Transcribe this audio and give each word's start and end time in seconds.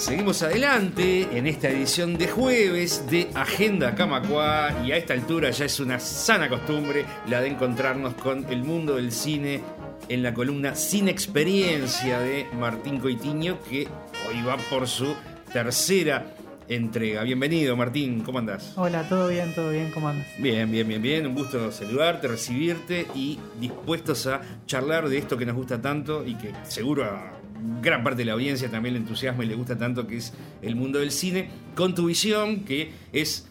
Seguimos 0.00 0.42
adelante 0.42 1.28
en 1.36 1.46
esta 1.46 1.68
edición 1.68 2.16
de 2.16 2.26
jueves 2.26 3.04
de 3.10 3.28
Agenda 3.34 3.94
Camacua 3.94 4.70
y 4.82 4.92
a 4.92 4.96
esta 4.96 5.12
altura 5.12 5.50
ya 5.50 5.66
es 5.66 5.78
una 5.78 6.00
sana 6.00 6.48
costumbre 6.48 7.04
la 7.28 7.42
de 7.42 7.48
encontrarnos 7.48 8.14
con 8.14 8.46
el 8.50 8.62
mundo 8.62 8.96
del 8.96 9.12
cine 9.12 9.60
en 10.08 10.22
la 10.22 10.32
columna 10.32 10.74
Sin 10.74 11.06
Experiencia 11.06 12.18
de 12.18 12.46
Martín 12.58 12.98
Coitiño 12.98 13.58
que 13.68 13.88
hoy 14.26 14.42
va 14.42 14.56
por 14.70 14.88
su 14.88 15.14
tercera 15.52 16.34
entrega. 16.66 17.22
Bienvenido 17.22 17.76
Martín, 17.76 18.22
¿cómo 18.22 18.38
andás? 18.38 18.72
Hola, 18.76 19.06
todo 19.06 19.28
bien, 19.28 19.54
todo 19.54 19.70
bien, 19.70 19.90
¿cómo 19.92 20.08
andas? 20.08 20.26
Bien, 20.38 20.70
bien, 20.70 20.88
bien, 20.88 21.02
bien. 21.02 21.26
Un 21.26 21.34
gusto 21.34 21.70
saludarte, 21.70 22.26
recibirte 22.26 23.06
y 23.14 23.38
dispuestos 23.60 24.26
a 24.26 24.40
charlar 24.66 25.10
de 25.10 25.18
esto 25.18 25.36
que 25.36 25.44
nos 25.44 25.56
gusta 25.56 25.82
tanto 25.82 26.24
y 26.24 26.36
que 26.36 26.54
seguro 26.62 27.04
a 27.04 27.39
gran 27.80 28.04
parte 28.04 28.18
de 28.18 28.24
la 28.26 28.32
audiencia 28.32 28.70
también 28.70 28.94
le 28.94 29.00
entusiasma 29.00 29.44
y 29.44 29.48
le 29.48 29.54
gusta 29.54 29.76
tanto, 29.76 30.06
que 30.06 30.16
es 30.16 30.32
el 30.62 30.76
mundo 30.76 30.98
del 30.98 31.10
cine, 31.10 31.50
con 31.74 31.94
tu 31.94 32.06
visión, 32.06 32.64
que 32.64 32.90
es 33.12 33.50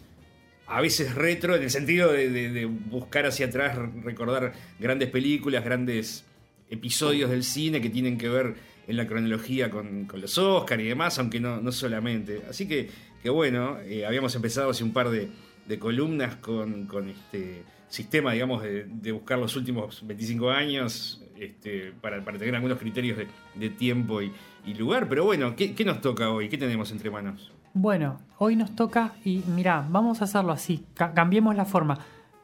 a 0.70 0.82
veces 0.82 1.16
retro, 1.16 1.56
en 1.56 1.64
el 1.64 1.72
sentido 1.72 2.12
de, 2.12 2.66
buscar 2.66 3.26
hacia 3.26 3.48
atrás, 3.48 3.78
recordar 4.04 4.54
grandes 4.80 5.10
películas, 5.10 5.66
grandes 5.66 6.26
episodios 6.70 7.32
del 7.32 7.44
cine 7.44 7.82
que 7.82 7.90
tienen 7.90 8.18
que 8.18 8.30
ver 8.30 8.56
en 8.88 8.98
la 8.98 9.08
cronología 9.08 9.72
con, 9.72 10.08
los 10.14 10.38
Oscars 10.38 10.82
y 10.82 10.88
demás, 10.88 11.18
aunque 11.18 11.40
no, 11.40 11.60
no 11.60 11.72
solamente. 11.72 12.44
Así 12.48 12.68
que, 12.68 12.90
que 13.22 13.30
bueno, 13.30 13.80
eh, 13.82 14.06
habíamos 14.06 14.36
empezado 14.36 14.70
hace 14.70 14.84
un 14.84 14.94
par 14.94 15.10
de, 15.10 15.30
columnas 15.80 16.36
con, 16.36 16.86
con, 16.86 17.10
este 17.10 17.64
sistema, 17.88 18.34
digamos, 18.34 18.62
de, 18.64 19.12
buscar 19.12 19.40
los 19.40 19.56
últimos 19.56 20.06
25 20.06 20.52
años 20.52 21.24
este, 21.40 21.94
para, 22.02 22.22
tener 22.22 22.56
algunos 22.56 22.78
criterios 22.78 23.18
de, 23.56 23.70
tiempo 23.70 24.22
y, 24.22 24.32
lugar. 24.78 25.08
Pero 25.10 25.26
bueno, 25.26 25.56
¿qué, 25.56 25.84
nos 25.86 26.02
toca 26.02 26.30
hoy? 26.30 26.50
¿Qué 26.50 26.58
tenemos 26.58 26.92
entre 26.92 27.10
manos? 27.10 27.52
Bueno, 27.74 28.20
hoy 28.38 28.56
nos 28.56 28.76
toca, 28.76 29.14
y 29.24 29.44
mira, 29.48 29.86
vamos 29.90 30.22
a 30.22 30.26
hacerlo 30.26 30.52
así, 30.52 30.86
cambiemos 30.94 31.56
la 31.56 31.66
forma. 31.66 31.98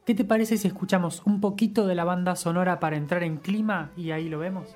¿Qué 0.06 0.14
te 0.14 0.24
parece 0.24 0.58
si 0.58 0.68
escuchamos 0.68 1.24
un 1.26 1.42
poquito 1.42 1.88
de 1.88 1.96
la 1.96 2.04
banda 2.04 2.36
sonora 2.36 2.80
para 2.80 2.96
entrar 2.96 3.24
en 3.24 3.38
clima 3.38 3.92
y 3.98 4.12
ahí 4.12 4.30
lo 4.30 4.40
vemos? 4.40 4.76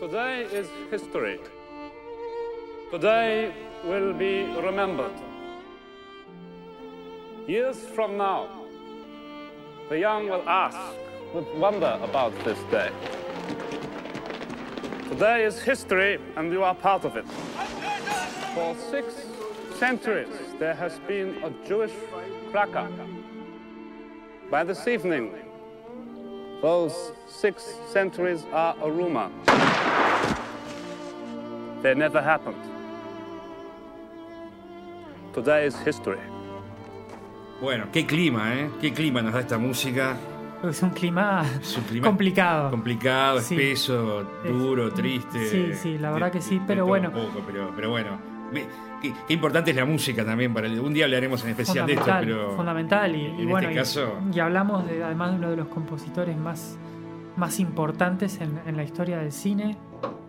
Today 0.00 0.44
is 0.44 0.66
history. 0.90 1.40
Today 2.90 3.52
will 3.86 4.14
be 4.14 4.46
remembered. 4.62 5.12
Years 7.46 7.76
from 7.94 8.16
now, 8.16 8.46
the 9.90 9.98
young 9.98 10.30
will 10.30 10.42
ask 10.48 10.78
would 11.34 11.58
wonder 11.58 11.98
about 12.00 12.32
this 12.44 12.58
day. 12.70 12.90
Today 15.08 15.44
is 15.44 15.60
history, 15.60 16.20
and 16.36 16.52
you 16.52 16.62
are 16.62 16.76
part 16.76 17.04
of 17.04 17.16
it. 17.16 17.26
For 18.54 18.76
six 18.88 19.14
centuries, 19.76 20.28
there 20.60 20.74
has 20.74 21.00
been 21.08 21.42
a 21.42 21.50
Jewish 21.66 21.90
cracker. 22.52 22.88
By 24.48 24.62
this 24.62 24.86
evening, 24.86 25.34
those 26.62 26.94
six 27.26 27.64
centuries 27.90 28.44
are 28.52 28.76
a 28.80 28.88
rumor. 28.88 29.28
They 31.82 31.94
never 31.94 32.22
happened. 32.22 32.62
Today 35.32 35.66
is 35.66 35.76
history. 35.80 36.20
Bueno, 37.60 37.86
qué 37.90 38.06
clima, 38.06 38.54
¿eh? 38.54 38.70
Qué 38.80 38.94
clima 38.94 39.20
nos 39.20 39.32
da 39.32 39.40
esta 39.40 39.58
música. 39.58 40.16
Es 40.70 40.82
un 40.82 40.90
clima, 40.90 41.44
complicado. 42.02 42.70
Complicado, 42.70 43.38
espeso, 43.38 44.24
duro, 44.44 44.92
triste. 44.92 45.46
Sí, 45.48 45.74
sí, 45.74 45.98
la 45.98 46.10
verdad 46.10 46.32
que 46.32 46.40
sí, 46.40 46.60
pero 46.66 46.86
bueno. 46.86 47.12
pero, 47.76 47.90
bueno. 47.90 48.18
Qué, 49.02 49.34
importante 49.34 49.72
es 49.72 49.76
la 49.76 49.84
música 49.84 50.24
también. 50.24 50.54
Para 50.54 50.68
un 50.68 50.94
día 50.94 51.04
hablaremos 51.04 51.44
en 51.44 51.50
especial 51.50 51.86
de 51.86 51.94
esto, 51.94 52.10
pero. 52.20 52.56
Fundamental. 52.56 53.14
Y, 53.14 53.26
en 53.26 53.48
bueno, 53.48 53.68
este 53.68 53.80
caso... 53.80 54.18
y, 54.32 54.38
hablamos 54.40 54.86
de, 54.86 55.02
además 55.02 55.32
de 55.32 55.36
uno 55.38 55.50
de 55.50 55.56
los 55.56 55.68
compositores 55.68 56.36
más, 56.36 56.78
más 57.36 57.60
importantes 57.60 58.40
en, 58.40 58.76
la 58.76 58.84
historia 58.84 59.18
del 59.18 59.32
cine. 59.32 59.76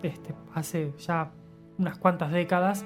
Este, 0.03 0.34
hace 0.53 0.94
ya 0.97 1.31
unas 1.78 1.97
cuantas 1.97 2.31
décadas. 2.31 2.85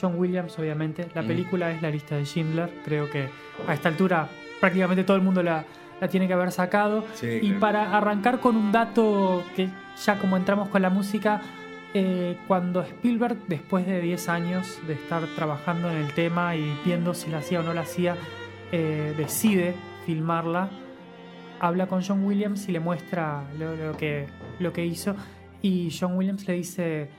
John 0.00 0.18
Williams, 0.18 0.58
obviamente. 0.58 1.08
La 1.14 1.22
película 1.22 1.70
es 1.70 1.82
La 1.82 1.90
lista 1.90 2.16
de 2.16 2.24
Schindler. 2.24 2.70
Creo 2.84 3.10
que 3.10 3.28
a 3.66 3.74
esta 3.74 3.88
altura 3.88 4.28
prácticamente 4.60 5.04
todo 5.04 5.16
el 5.16 5.22
mundo 5.22 5.42
la, 5.42 5.64
la 6.00 6.08
tiene 6.08 6.26
que 6.26 6.34
haber 6.34 6.52
sacado. 6.52 7.04
y 7.22 7.52
para 7.54 7.96
arrancar 7.96 8.40
con 8.40 8.56
un 8.56 8.72
dato 8.72 9.42
que 9.54 9.68
ya 10.04 10.18
como 10.18 10.36
entramos 10.36 10.68
con 10.68 10.82
la 10.82 10.90
música, 10.90 11.42
eh, 11.92 12.38
cuando 12.46 12.82
Spielberg, 12.82 13.36
después 13.48 13.86
de 13.86 14.00
10 14.00 14.28
años 14.28 14.78
de 14.86 14.94
estar 14.94 15.24
trabajando 15.34 15.90
en 15.90 15.96
el 15.96 16.12
tema 16.14 16.54
y 16.54 16.78
viendo 16.84 17.14
si 17.14 17.30
la 17.30 17.38
hacía 17.38 17.60
o 17.60 17.62
no 17.62 17.74
la 17.74 17.80
hacía, 17.80 18.16
eh, 18.70 19.12
decide 19.16 19.74
filmarla, 20.06 20.70
habla 21.58 21.88
con 21.88 22.02
John 22.02 22.24
Williams 22.24 22.68
y 22.68 22.72
le 22.72 22.80
muestra 22.80 23.44
lo, 23.58 23.96
que, 23.96 24.26
lo 24.60 24.72
que 24.72 24.86
hizo. 24.86 25.16
Y 25.62 25.90
John 25.98 26.16
Williams 26.16 26.46
le 26.46 26.54
dice, 26.54 27.10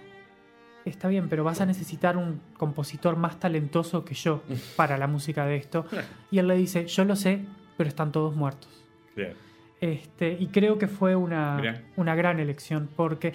está 0.86 1.10
bien, 1.10 1.28
pero 1.28 1.44
vas 1.44 1.60
a 1.60 1.66
necesitar 1.66 2.16
un 2.16 2.42
compositor 2.58 3.18
más 3.18 3.40
talentoso 3.40 4.06
que 4.06 4.16
yo 4.16 4.42
para 4.78 4.98
la 4.98 5.08
música 5.08 5.46
de 5.46 5.58
esto. 5.58 5.86
Y 6.32 6.40
él 6.40 6.48
le 6.48 6.56
dice, 6.56 6.88
yo 6.88 7.04
lo 7.04 7.18
sé, 7.18 7.42
pero 7.82 7.90
están 7.90 8.12
todos 8.12 8.36
muertos. 8.36 8.70
Este, 9.80 10.38
y 10.40 10.46
creo 10.50 10.78
que 10.78 10.88
fue 10.88 11.16
una, 11.16 11.82
una 11.96 12.14
gran 12.14 12.40
elección 12.40 12.88
porque, 12.96 13.34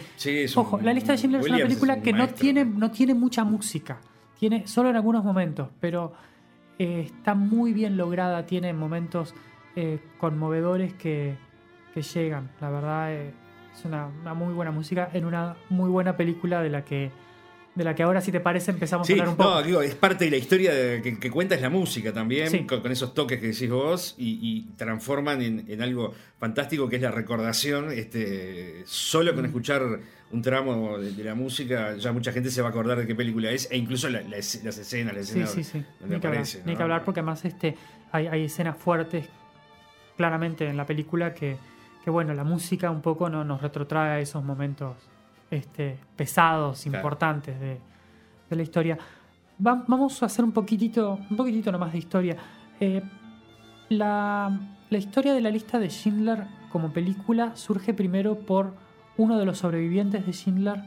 ojo, 0.54 0.78
La 0.80 0.92
lista 0.92 1.10
de 1.10 1.18
Schindler 1.18 1.40
es 1.40 1.48
una 1.48 1.58
película 1.58 2.00
que 2.00 2.12
no, 2.12 2.28
tiene, 2.28 2.64
no 2.64 2.92
tiene 2.92 3.14
mucha 3.14 3.42
música, 3.42 3.98
tiene 4.38 4.68
solo 4.68 4.90
en 4.90 4.94
algunos 4.94 5.24
momentos, 5.24 5.70
pero 5.80 6.12
eh, 6.78 7.02
está 7.06 7.34
muy 7.34 7.72
bien 7.72 7.96
lograda, 7.96 8.46
tiene 8.46 8.72
momentos 8.72 9.34
eh, 9.74 9.98
conmovedores 10.18 10.94
que, 10.94 11.34
que, 11.92 12.02
llegan. 12.02 12.48
La 12.60 12.70
verdad 12.70 13.12
eh, 13.14 13.32
es 13.74 13.84
una, 13.84 14.06
una 14.06 14.34
muy 14.34 14.54
buena 14.54 14.70
música 14.70 15.10
en 15.12 15.24
una 15.24 15.56
muy 15.70 15.90
buena 15.90 16.16
película 16.16 16.62
de 16.62 16.70
la 16.70 16.84
que 16.84 17.10
de 17.76 17.84
la 17.84 17.94
que 17.94 18.02
ahora, 18.02 18.22
si 18.22 18.32
te 18.32 18.40
parece, 18.40 18.70
empezamos 18.70 19.08
a 19.08 19.12
hablar 19.12 19.28
un 19.28 19.36
poco. 19.36 19.50
No, 19.50 19.62
digo, 19.62 19.82
es 19.82 19.94
parte 19.94 20.24
de 20.24 20.30
la 20.30 20.38
historia 20.38 20.72
que, 21.02 21.30
cuenta 21.30 21.54
es 21.54 21.60
la 21.60 21.68
música 21.68 22.10
también, 22.12 22.66
con, 22.66 22.90
esos 22.90 23.12
toques 23.12 23.38
que 23.38 23.48
decís 23.48 23.70
vos, 23.70 24.14
y, 24.16 24.62
transforman 24.76 25.42
en, 25.42 25.82
algo 25.82 26.14
fantástico 26.38 26.88
que 26.88 26.96
es 26.96 27.02
la 27.02 27.10
recordación. 27.10 27.92
Este, 27.92 28.82
solo 28.86 29.34
con 29.34 29.42
mm. 29.42 29.46
escuchar 29.46 29.82
un 30.32 30.42
tramo 30.42 30.98
de, 30.98 31.22
la 31.22 31.34
música, 31.34 31.96
ya 31.96 32.12
mucha 32.12 32.32
gente 32.32 32.50
se 32.50 32.62
va 32.62 32.68
a 32.68 32.70
acordar 32.70 32.98
de 32.98 33.06
qué 33.06 33.14
película 33.14 33.50
es, 33.50 33.70
e 33.70 33.76
incluso 33.76 34.08
las 34.08 34.56
escenas, 34.56 35.14
la 35.14 35.20
escena 35.20 35.46
sí, 35.46 35.62
sí, 35.62 35.64
sí. 35.64 35.84
Ni 36.08 36.18
que, 36.18 36.26
hablar, 36.26 36.44
que 36.44 36.82
hablar 36.82 37.04
porque 37.04 37.20
además 37.20 37.44
este, 37.44 37.76
hay, 38.10 38.26
hay, 38.26 38.44
escenas 38.44 38.78
fuertes 38.78 39.28
claramente 40.16 40.66
en 40.66 40.78
la 40.78 40.86
película 40.86 41.34
que, 41.34 41.58
que 42.02 42.10
bueno, 42.10 42.32
la 42.32 42.42
música 42.42 42.90
un 42.90 43.02
poco 43.02 43.28
no, 43.28 43.44
nos 43.44 43.60
retrotrae 43.60 44.12
a 44.12 44.20
esos 44.20 44.42
momentos 44.42 44.96
este, 45.50 45.98
pesados, 46.16 46.86
importantes 46.86 47.58
de, 47.60 47.78
la 48.50 48.62
historia. 48.62 48.96
vamos 49.58 50.22
a 50.22 50.26
hacer 50.26 50.44
un 50.44 50.52
poquitito, 50.52 51.18
un 51.30 51.36
poquitito 51.36 51.72
nomás 51.72 51.92
de 51.92 51.98
historia. 51.98 52.36
Eh, 52.78 53.02
la, 53.88 54.58
historia 54.90 55.34
de 55.34 55.40
la 55.40 55.50
lista 55.50 55.78
de 55.78 55.88
Schindler 55.88 56.44
como 56.70 56.92
película 56.92 57.54
surge 57.56 57.94
primero 57.94 58.36
por 58.40 58.74
uno 59.16 59.38
de 59.38 59.44
los 59.44 59.58
sobrevivientes 59.58 60.26
de 60.26 60.32
Schindler, 60.32 60.82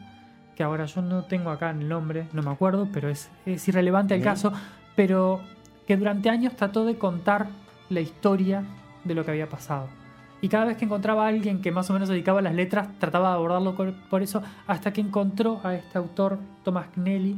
que 0.56 0.64
ahora 0.64 0.86
yo 0.86 1.02
no 1.02 1.24
tengo 1.24 1.50
acá 1.50 1.72
el 1.72 1.88
nombre, 1.88 2.28
no 2.34 2.44
me 2.44 2.52
acuerdo, 2.52 2.88
pero 2.92 3.10
es, 3.10 3.30
irrelevante 3.46 4.14
al 4.14 4.22
caso, 4.22 4.54
pero 4.96 5.42
que 5.88 5.98
durante 5.98 6.30
años 6.30 6.56
trató 6.56 6.86
de 6.86 6.98
contar 6.98 7.48
la 7.90 8.02
historia 8.02 8.64
de 9.04 9.16
lo 9.16 9.26
que 9.26 9.32
había 9.32 9.50
pasado. 9.50 9.88
Y 10.42 10.48
cada 10.48 10.66
vez 10.66 10.78
que 10.78 10.86
encontraba 10.86 11.26
a 11.26 11.28
alguien 11.28 11.62
que 11.62 11.72
más 11.72 11.90
o 11.90 11.94
menos 11.94 12.08
dedicaba 12.08 12.42
las 12.42 12.56
letras, 12.56 12.88
trataba 12.98 13.30
de 13.30 13.36
abordarlo 13.36 13.76
por 14.10 14.22
eso, 14.22 14.42
hasta 14.68 14.94
que 14.94 15.02
encontró 15.02 15.60
a 15.64 15.76
este 15.76 15.98
autor, 15.98 16.40
Thomas 16.64 16.88
Knelly, 16.94 17.36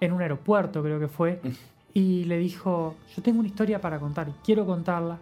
en 0.00 0.12
un 0.12 0.20
aeropuerto 0.20 0.82
creo 0.82 1.00
que 1.00 1.08
fue, 1.08 1.40
y 1.94 2.24
le 2.24 2.38
dijo, 2.38 2.96
yo 3.14 3.22
tengo 3.22 3.40
una 3.40 3.48
historia 3.48 3.80
para 3.80 3.98
contar 3.98 4.28
y 4.28 4.32
quiero 4.44 4.64
contarla. 4.64 5.18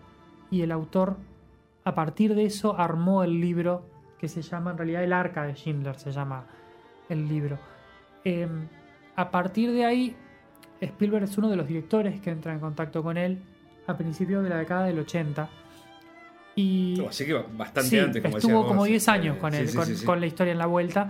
Y 0.51 0.63
el 0.63 0.73
autor, 0.73 1.17
a 1.85 1.95
partir 1.95 2.35
de 2.35 2.45
eso, 2.45 2.79
armó 2.79 3.23
el 3.23 3.41
libro 3.41 3.83
que 4.19 4.29
se 4.29 4.43
llama, 4.43 4.73
en 4.73 4.79
realidad, 4.79 5.05
El 5.05 5.13
Arca 5.13 5.45
de 5.45 5.55
Schindler, 5.55 5.99
se 5.99 6.13
llama 6.13 6.45
el 7.09 7.27
libro. 7.29 7.59
Em, 8.25 8.67
a 9.17 9.31
partir 9.31 9.73
de 9.73 9.85
ahí, 9.85 10.17
Spielberg 10.81 11.25
es 11.25 11.39
uno 11.39 11.49
de 11.49 11.57
los 11.57 11.67
directores 11.67 12.21
que 12.21 12.31
entra 12.31 12.53
en 12.53 12.61
contacto 12.61 13.03
con 13.03 13.17
él 13.17 13.39
a 13.87 13.97
principios 13.97 14.43
de 14.43 14.51
la 14.51 14.59
década 14.59 14.85
del 14.85 14.99
80 14.99 15.49
y, 16.61 17.07
así 17.09 17.25
que 17.25 17.33
bastante 17.33 18.01
antes, 18.01 18.23
como 18.23 18.37
Estuvo 18.37 18.67
como 18.67 18.85
10 18.85 19.09
años 19.09 19.39
con, 19.39 19.55
él, 19.55 19.71
con, 20.05 20.21
la 20.21 20.27
historia 20.27 20.53
en 20.53 20.59
la 20.59 20.67
vuelta, 20.67 21.09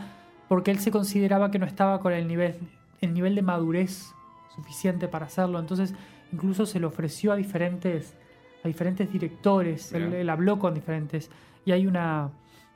porque 0.48 0.70
él 0.70 0.78
se 0.78 0.92
consideraba 0.92 1.50
que 1.50 1.58
no 1.58 1.66
estaba 1.66 1.98
con 1.98 2.12
el 2.12 2.28
nivel, 2.28 2.54
el 3.00 3.12
nivel 3.12 3.34
de 3.34 3.42
madurez 3.42 4.12
suficiente 4.54 5.08
para 5.08 5.26
hacerlo. 5.26 5.58
Entonces, 5.58 5.92
incluso 6.32 6.66
se 6.66 6.78
lo 6.78 6.86
ofreció 6.86 7.32
a 7.32 7.36
diferentes, 7.36 8.14
a 8.62 8.68
diferentes 8.68 9.12
directores, 9.12 9.92
él, 9.92 10.30
habló 10.30 10.60
con 10.60 10.72
diferentes. 10.72 11.30
Y 11.64 11.72
hay 11.72 11.88
una, 11.88 12.30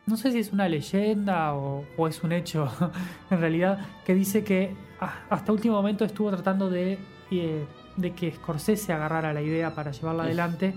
no 0.06 0.16
sé 0.16 0.32
si 0.32 0.40
es 0.40 0.52
una 0.52 0.68
leyenda 0.68 1.54
o, 1.54 1.84
o 1.96 2.08
es 2.08 2.24
un 2.24 2.32
hecho 2.32 2.68
en 3.30 3.38
realidad, 3.38 3.86
que 4.04 4.14
dice 4.14 4.42
que 4.42 4.74
hasta 5.30 5.52
último 5.52 5.76
momento 5.76 6.04
estuvo 6.04 6.28
tratando 6.30 6.68
de, 6.70 6.98
eh, 7.30 7.64
de 7.96 8.12
que 8.14 8.32
Scorsese 8.32 8.92
agarrara 8.92 9.32
la 9.32 9.42
idea 9.42 9.74
para 9.76 9.92
llevarla 9.92 10.24
adelante 10.24 10.74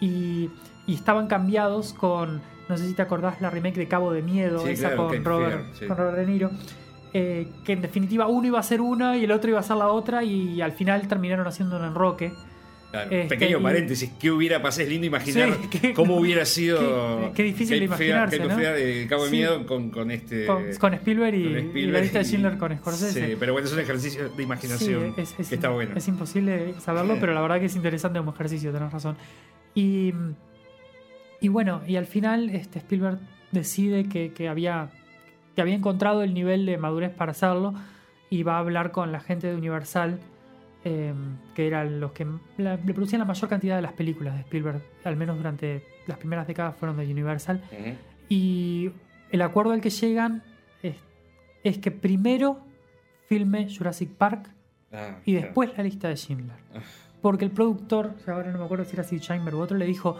y, 0.00 0.50
y 0.86 0.94
estaban 0.94 1.26
cambiados 1.26 1.92
con, 1.92 2.40
no 2.68 2.76
sé 2.76 2.86
si 2.86 2.94
te 2.94 3.02
acordás, 3.02 3.40
la 3.40 3.50
remake 3.50 3.76
de 3.76 3.88
Cabo 3.88 4.12
de 4.12 4.22
Miedo, 4.22 4.60
Sí, 4.64 4.70
esa 4.70 4.88
claro, 4.90 5.08
con, 5.08 5.24
Robert, 5.24 5.52
Fear, 5.64 5.76
sí. 5.78 5.86
con 5.86 5.96
Robert 5.96 6.16
De 6.18 6.26
Niro, 6.26 6.50
eh, 7.12 7.48
que 7.64 7.72
en 7.72 7.82
definitiva 7.82 8.26
uno 8.28 8.46
iba 8.46 8.58
a 8.58 8.62
ser 8.62 8.80
una 8.80 9.16
y 9.16 9.24
el 9.24 9.32
otro 9.32 9.50
iba 9.50 9.60
a 9.60 9.62
ser 9.62 9.76
la 9.76 9.88
otra 9.88 10.22
y 10.22 10.60
al 10.60 10.72
final 10.72 11.06
terminaron 11.08 11.46
haciendo 11.46 11.76
un 11.76 11.84
enroque. 11.84 12.32
Claro. 12.92 13.10
Este, 13.10 13.28
Pequeño 13.36 13.60
paréntesis, 13.60 14.10
¿qué 14.18 14.30
hubiera 14.30 14.62
pasado? 14.62 14.84
Es 14.84 14.88
lindo 14.90 15.06
imaginar 15.08 15.50
Sí, 15.72 15.92
cómo 15.92 16.16
hubiera 16.18 16.44
sido. 16.46 17.32
qué- 17.34 17.42
difícil 17.42 17.80
de 17.80 17.86
Fear- 17.88 17.88
imaginarse, 17.88 18.38
Kate 18.38 18.48
¿no? 18.48 18.54
Fear 18.56 19.08
Cabo 19.08 19.24
de. 19.24 19.30
Miedo 19.32 19.66
con, 19.66 19.90
con 19.90 20.10
este. 20.12 20.46
Con, 20.46 20.64
con 20.78 20.94
Spielberg 20.94 21.34
y, 21.34 21.42
con 21.42 21.50
y 21.50 21.52
la 21.54 21.60
Spielberg 21.60 22.02
lista 22.04 22.18
de 22.20 22.24
Schindler 22.24 22.58
con 22.58 22.76
Scorsese. 22.78 23.26
Sí, 23.26 23.36
pero 23.38 23.52
bueno, 23.52 23.66
es 23.66 23.74
un 23.74 23.80
ejercicio 23.80 24.28
de 24.30 24.42
imaginación 24.42 25.14
es, 25.16 25.34
es- 25.38 25.48
que 25.48 25.56
está 25.56 25.68
bueno. 25.70 25.96
es 25.96 26.06
imposible 26.08 26.74
saberlo, 26.78 27.16
pero 27.20 27.34
la 27.34 27.40
verdad 27.42 27.58
que 27.58 27.66
es 27.66 27.76
interesante 27.76 28.18
como 28.20 28.32
ejercicio, 28.32 28.72
tenés 28.72 28.92
razón. 28.92 29.16
Y, 29.74 30.14
y 31.40 31.48
bueno, 31.48 31.82
y 31.86 31.96
al 31.96 32.06
final 32.06 32.50
este 32.50 32.78
Spielberg 32.78 33.18
decide 33.52 34.08
que, 34.08 34.32
que 34.32 34.48
había, 34.48 34.90
que 35.54 35.60
había 35.62 35.74
encontrado 35.74 36.22
el 36.22 36.34
nivel 36.34 36.66
de 36.66 36.76
madurez 36.78 37.12
para 37.12 37.32
hacerlo 37.32 37.74
y 38.30 38.42
va 38.42 38.56
a 38.56 38.58
hablar 38.60 38.90
con 38.90 39.12
la 39.12 39.20
gente 39.20 39.46
de 39.46 39.54
Universal, 39.54 40.18
eh, 40.84 41.14
que 41.54 41.66
eran 41.66 42.00
los 42.00 42.12
que 42.12 42.26
la- 42.58 42.76
le 42.76 42.94
producían 42.94 43.20
la 43.20 43.24
mayor 43.24 43.48
cantidad 43.48 43.76
de 43.76 43.82
las 43.82 43.92
películas 43.92 44.34
de 44.34 44.40
Spielberg, 44.40 44.82
al 45.04 45.16
menos 45.16 45.36
durante 45.36 45.84
las 46.06 46.18
primeras 46.18 46.46
décadas 46.46 46.76
fueron 46.76 46.96
de 46.96 47.04
Universal. 47.10 47.60
Y 48.28 48.90
el 49.30 49.42
acuerdo 49.42 49.72
al 49.72 49.80
que 49.80 49.90
llegan 49.90 50.42
es, 50.82 50.96
es 51.64 51.78
que 51.78 51.90
primero 51.90 52.60
filme 53.26 53.68
Jurassic 53.74 54.10
Park 54.10 54.50
Ah, 54.92 55.18
y 55.24 55.32
claro. 55.32 55.46
después 55.46 55.76
la 55.76 55.82
lista 55.82 56.08
de 56.08 56.16
Schindler. 56.16 56.56
Ah. 56.74 56.78
Porque 57.20 57.44
el 57.44 57.50
productor, 57.50 58.14
ahora 58.28 58.52
no 58.52 58.58
me 58.58 58.64
acuerdo 58.64 58.84
si 58.84 58.94
era 58.94 59.02
Sid 59.02 59.18
Sheinberg 59.20 59.56
u 59.56 59.60
otro, 59.60 59.76
le 59.76 59.84
dijo, 59.84 60.16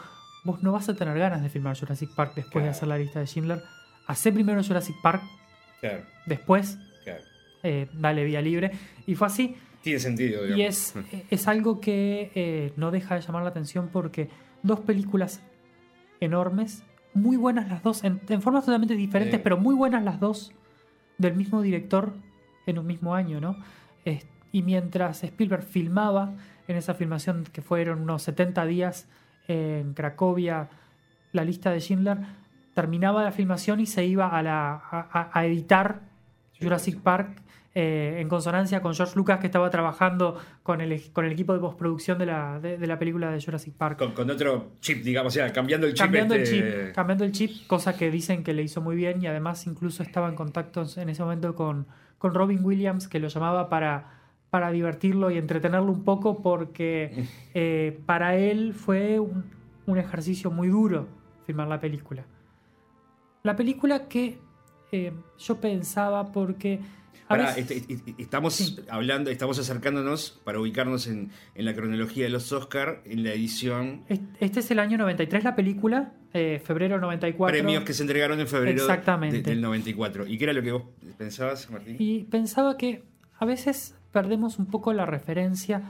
vos 0.46 0.62
no 0.62 0.72
vas 0.72 0.88
a 0.88 0.94
tener 0.94 1.18
ganas 1.18 1.42
de 1.42 1.48
filmar 1.48 1.76
Jurassic 1.78 2.14
Park 2.14 2.32
después 2.36 2.64
de 2.64 2.70
hacer 2.70 2.88
la 2.88 2.96
lista 2.96 3.20
de 3.20 3.26
Schindler. 3.26 3.62
Hacé 4.06 4.32
primero 4.32 4.62
Jurassic 4.62 4.96
Park, 5.02 5.22
Claro, 5.80 6.04
después 6.24 6.78
claro. 7.04 7.22
eh, 7.62 7.88
dale 7.92 8.24
vía 8.24 8.40
libre. 8.40 8.70
Y 9.06 9.14
fue 9.14 9.26
así. 9.26 9.56
Tiene 9.82 9.98
sentido, 9.98 10.42
digamos. 10.42 10.58
Y 10.58 10.62
es, 10.62 10.94
es 11.30 11.48
algo 11.48 11.80
que 11.80 12.30
eh, 12.34 12.72
no 12.76 12.90
deja 12.90 13.14
de 13.16 13.20
llamar 13.20 13.42
la 13.42 13.50
atención 13.50 13.90
porque 13.92 14.28
dos 14.62 14.80
películas 14.80 15.42
enormes, 16.20 16.82
muy 17.14 17.36
buenas 17.36 17.68
las 17.68 17.82
dos, 17.82 18.04
en, 18.04 18.20
en 18.28 18.42
formas 18.42 18.64
totalmente 18.64 18.94
diferentes, 18.94 19.40
pero 19.40 19.56
muy 19.58 19.74
buenas 19.74 20.02
las 20.02 20.18
dos, 20.18 20.52
del 21.18 21.34
mismo 21.34 21.62
director 21.62 22.14
en 22.66 22.78
un 22.78 22.86
mismo 22.86 23.14
año, 23.14 23.40
¿no? 23.40 23.56
Y 24.52 24.62
mientras 24.62 25.22
Spielberg 25.24 25.62
filmaba 25.62 26.34
en 26.68 26.76
esa 26.76 26.94
filmación 26.94 27.44
que 27.52 27.62
fueron 27.62 28.00
unos 28.02 28.22
70 28.22 28.64
días 28.66 29.08
en 29.48 29.94
Cracovia, 29.94 30.68
la 31.32 31.44
lista 31.44 31.70
de 31.70 31.80
Schindler, 31.80 32.18
terminaba 32.74 33.22
la 33.22 33.32
filmación 33.32 33.80
y 33.80 33.86
se 33.86 34.04
iba 34.04 34.28
a, 34.28 34.42
la, 34.42 34.82
a- 35.32 35.46
editar 35.46 36.00
Jurassic 36.60 37.00
Park 37.00 37.42
eh, 37.74 38.16
en 38.20 38.28
consonancia 38.30 38.80
con 38.80 38.94
George 38.94 39.14
Lucas 39.16 39.38
que 39.38 39.46
estaba 39.46 39.68
trabajando 39.68 40.38
con 40.62 40.80
el, 40.80 41.12
con 41.12 41.26
el 41.26 41.32
equipo 41.32 41.52
de 41.52 41.58
postproducción 41.60 42.18
de 42.18 42.24
la, 42.26 42.58
de, 42.58 42.78
de 42.78 42.86
la 42.86 42.98
película 42.98 43.30
de 43.30 43.40
Jurassic 43.42 43.74
Park. 43.74 43.98
Con, 43.98 44.12
con 44.12 44.30
otro 44.30 44.72
chip, 44.80 45.02
digamos, 45.04 45.32
o 45.32 45.34
sea, 45.34 45.52
cambiando 45.52 45.86
el 45.86 45.92
chip. 45.92 46.02
cambiando 46.02 46.34
este- 46.34 46.58
el 46.58 46.84
chip, 46.86 46.94
cambiando 46.94 47.24
el 47.24 47.32
chip, 47.32 47.66
cosa 47.66 47.94
que 47.96 48.10
dicen 48.10 48.42
que 48.44 48.54
le 48.54 48.62
hizo 48.62 48.80
muy 48.80 48.96
bien 48.96 49.22
y 49.22 49.26
además 49.26 49.66
incluso 49.66 50.02
estaba 50.02 50.28
en 50.28 50.34
contacto 50.36 50.86
en 50.96 51.08
ese 51.10 51.22
momento 51.22 51.54
con, 51.54 51.86
con 52.16 52.32
Robin 52.34 52.64
Williams 52.64 53.08
que 53.08 53.20
lo 53.20 53.28
llamaba 53.28 53.68
para, 53.68 54.15
para 54.56 54.70
divertirlo 54.72 55.30
y 55.30 55.36
entretenerlo 55.36 55.92
un 55.92 56.02
poco 56.02 56.40
porque 56.40 57.26
eh, 57.54 58.00
para 58.06 58.36
él 58.36 58.72
fue 58.72 59.20
un, 59.20 59.44
un 59.84 59.98
ejercicio 59.98 60.50
muy 60.50 60.68
duro 60.68 61.08
filmar 61.44 61.68
la 61.68 61.78
película. 61.78 62.24
La 63.42 63.54
película 63.54 64.08
que 64.08 64.38
eh, 64.92 65.12
yo 65.38 65.60
pensaba 65.60 66.32
porque... 66.32 66.80
Pará, 67.28 67.54
veces- 67.54 67.86
estamos 68.16 68.54
Sí. 68.54 68.76
hablando, 68.88 69.28
estamos 69.30 69.58
acercándonos 69.58 70.40
para 70.42 70.58
ubicarnos 70.58 71.06
en, 71.06 71.30
en 71.54 71.64
la 71.66 71.74
cronología 71.74 72.24
de 72.24 72.30
los 72.30 72.50
Oscar, 72.52 73.02
en 73.04 73.22
la 73.24 73.32
edición 73.34 74.04
Est- 74.08 74.22
Este 74.40 74.60
es 74.60 74.70
el 74.70 74.78
año 74.78 74.96
93 74.96 75.44
la 75.44 75.54
película, 75.54 76.14
eh, 76.32 76.62
febrero 76.64 76.98
94. 76.98 77.52
premios 77.54 77.84
que 77.84 77.92
se 77.92 78.04
entregaron 78.04 78.40
en 78.40 78.46
febrero 78.46 78.80
Exactamente. 78.80 79.42
de- 79.42 79.42
del 79.42 79.60
94. 79.60 80.26
¿Y 80.26 80.38
qué 80.38 80.44
era 80.44 80.54
lo 80.54 80.62
que 80.62 80.72
vos 80.72 80.84
pensabas, 81.18 81.68
Martín? 81.70 81.96
Y 81.98 82.24
pensaba 82.24 82.78
que 82.78 83.02
a 83.38 83.44
veces 83.44 83.94
perdemos 84.16 84.58
un 84.58 84.64
poco 84.64 84.94
la 84.94 85.04
referencia 85.04 85.82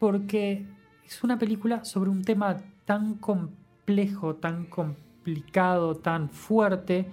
porque 0.00 0.66
es 1.06 1.22
una 1.22 1.38
película 1.38 1.84
sobre 1.84 2.10
un 2.10 2.24
tema 2.24 2.56
tan 2.84 3.14
complejo, 3.14 4.34
tan 4.34 4.64
complicado, 4.64 5.94
tan 5.94 6.28
fuerte, 6.28 7.06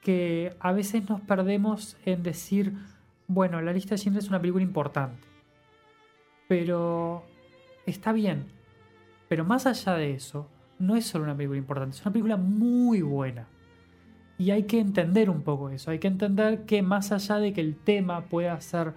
que 0.00 0.56
a 0.58 0.72
veces 0.72 1.06
nos 1.06 1.20
perdemos 1.20 1.98
en 2.06 2.22
decir, 2.22 2.72
bueno, 3.26 3.60
la 3.60 3.74
lista 3.74 3.90
de 3.90 3.98
Schindler 3.98 4.22
es 4.22 4.30
una 4.30 4.40
película 4.40 4.64
importante. 4.64 5.20
Pero 6.48 7.22
está 7.84 8.14
bien. 8.14 8.46
Pero 9.28 9.44
más 9.44 9.66
allá 9.66 9.96
de 9.96 10.14
eso, 10.14 10.48
no 10.78 10.96
es 10.96 11.04
solo 11.04 11.24
una 11.24 11.36
película 11.36 11.58
importante, 11.58 11.96
es 11.96 12.02
una 12.06 12.12
película 12.14 12.38
muy 12.38 13.02
buena. 13.02 13.48
Y 14.38 14.50
hay 14.50 14.62
que 14.62 14.80
entender 14.80 15.28
un 15.28 15.42
poco 15.42 15.68
eso. 15.68 15.90
Hay 15.90 15.98
que 15.98 16.08
entender 16.08 16.64
que 16.64 16.80
más 16.80 17.12
allá 17.12 17.36
de 17.36 17.52
que 17.52 17.60
el 17.60 17.76
tema 17.76 18.22
pueda 18.22 18.58
ser 18.62 18.94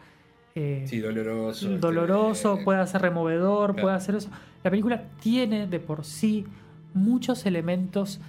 eh, 0.56 0.86
Sí, 0.88 1.00
doloroso. 1.00 1.68
este, 1.68 1.80
doloroso, 1.80 2.60
eh, 2.60 2.64
pueda 2.64 2.86
ser 2.88 3.02
removedor, 3.02 3.74
claro. 3.74 3.86
pueda 3.88 4.00
ser 4.00 4.16
eso, 4.16 4.30
la 4.64 4.70
película 4.70 5.04
tiene 5.22 5.68
de 5.68 5.80
por 5.80 6.06
sí 6.06 6.46
muchos 6.94 7.46
elementos 7.46 8.20